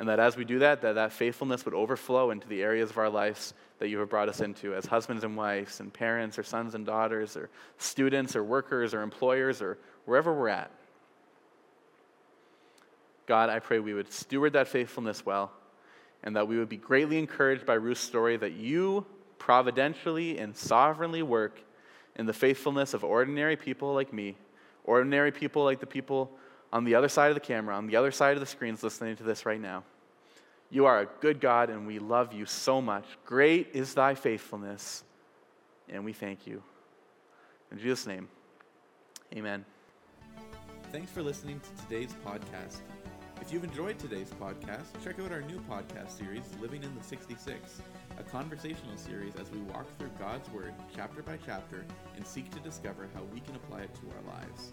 And 0.00 0.08
that 0.08 0.18
as 0.18 0.36
we 0.36 0.44
do 0.44 0.58
that, 0.58 0.82
that 0.82 0.96
that 0.96 1.12
faithfulness 1.12 1.64
would 1.64 1.74
overflow 1.74 2.32
into 2.32 2.48
the 2.48 2.64
areas 2.64 2.90
of 2.90 2.98
our 2.98 3.10
lives 3.10 3.54
that 3.78 3.88
you 3.88 4.00
have 4.00 4.10
brought 4.10 4.28
us 4.28 4.40
into 4.40 4.74
as 4.74 4.86
husbands 4.86 5.22
and 5.22 5.36
wives 5.36 5.78
and 5.78 5.92
parents 5.92 6.36
or 6.36 6.42
sons 6.42 6.74
and 6.74 6.84
daughters 6.84 7.36
or 7.36 7.48
students 7.78 8.34
or 8.34 8.42
workers 8.42 8.92
or 8.92 9.02
employers 9.02 9.62
or 9.62 9.78
wherever 10.04 10.34
we're 10.34 10.48
at. 10.48 10.72
God, 13.30 13.48
I 13.48 13.60
pray 13.60 13.78
we 13.78 13.94
would 13.94 14.12
steward 14.12 14.54
that 14.54 14.66
faithfulness 14.66 15.24
well 15.24 15.52
and 16.24 16.34
that 16.34 16.48
we 16.48 16.58
would 16.58 16.68
be 16.68 16.76
greatly 16.76 17.16
encouraged 17.16 17.64
by 17.64 17.74
Ruth's 17.74 18.00
story 18.00 18.36
that 18.36 18.54
you 18.54 19.06
providentially 19.38 20.36
and 20.38 20.56
sovereignly 20.56 21.22
work 21.22 21.60
in 22.16 22.26
the 22.26 22.32
faithfulness 22.32 22.92
of 22.92 23.04
ordinary 23.04 23.54
people 23.54 23.94
like 23.94 24.12
me, 24.12 24.34
ordinary 24.82 25.30
people 25.30 25.62
like 25.62 25.78
the 25.78 25.86
people 25.86 26.28
on 26.72 26.82
the 26.82 26.96
other 26.96 27.08
side 27.08 27.28
of 27.28 27.36
the 27.36 27.40
camera, 27.40 27.76
on 27.76 27.86
the 27.86 27.94
other 27.94 28.10
side 28.10 28.34
of 28.34 28.40
the 28.40 28.46
screens 28.46 28.82
listening 28.82 29.14
to 29.14 29.22
this 29.22 29.46
right 29.46 29.60
now. 29.60 29.84
You 30.68 30.86
are 30.86 31.02
a 31.02 31.08
good 31.20 31.40
God 31.40 31.70
and 31.70 31.86
we 31.86 32.00
love 32.00 32.32
you 32.32 32.46
so 32.46 32.82
much. 32.82 33.04
Great 33.24 33.68
is 33.74 33.94
thy 33.94 34.16
faithfulness, 34.16 35.04
and 35.88 36.04
we 36.04 36.12
thank 36.12 36.48
you. 36.48 36.64
In 37.70 37.78
Jesus' 37.78 38.08
name, 38.08 38.26
amen. 39.32 39.64
Thanks 40.90 41.12
for 41.12 41.22
listening 41.22 41.60
to 41.60 41.84
today's 41.84 42.12
podcast. 42.26 42.80
If 43.40 43.52
you've 43.52 43.64
enjoyed 43.64 43.98
today's 43.98 44.30
podcast, 44.40 45.02
check 45.02 45.18
out 45.18 45.32
our 45.32 45.40
new 45.40 45.60
podcast 45.60 46.10
series, 46.10 46.44
Living 46.60 46.84
in 46.84 46.94
the 46.94 47.02
66, 47.02 47.82
a 48.18 48.22
conversational 48.22 48.96
series 48.96 49.34
as 49.36 49.50
we 49.50 49.58
walk 49.60 49.86
through 49.98 50.10
God's 50.18 50.48
Word 50.50 50.74
chapter 50.94 51.22
by 51.22 51.38
chapter 51.44 51.86
and 52.16 52.26
seek 52.26 52.50
to 52.50 52.60
discover 52.60 53.08
how 53.14 53.22
we 53.32 53.40
can 53.40 53.56
apply 53.56 53.80
it 53.80 53.94
to 53.94 54.02
our 54.16 54.36
lives. 54.36 54.72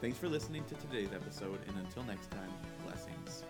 Thanks 0.00 0.16
for 0.16 0.28
listening 0.28 0.64
to 0.66 0.74
today's 0.76 1.12
episode, 1.12 1.58
and 1.66 1.76
until 1.76 2.04
next 2.04 2.30
time, 2.30 2.50
blessings. 2.86 3.42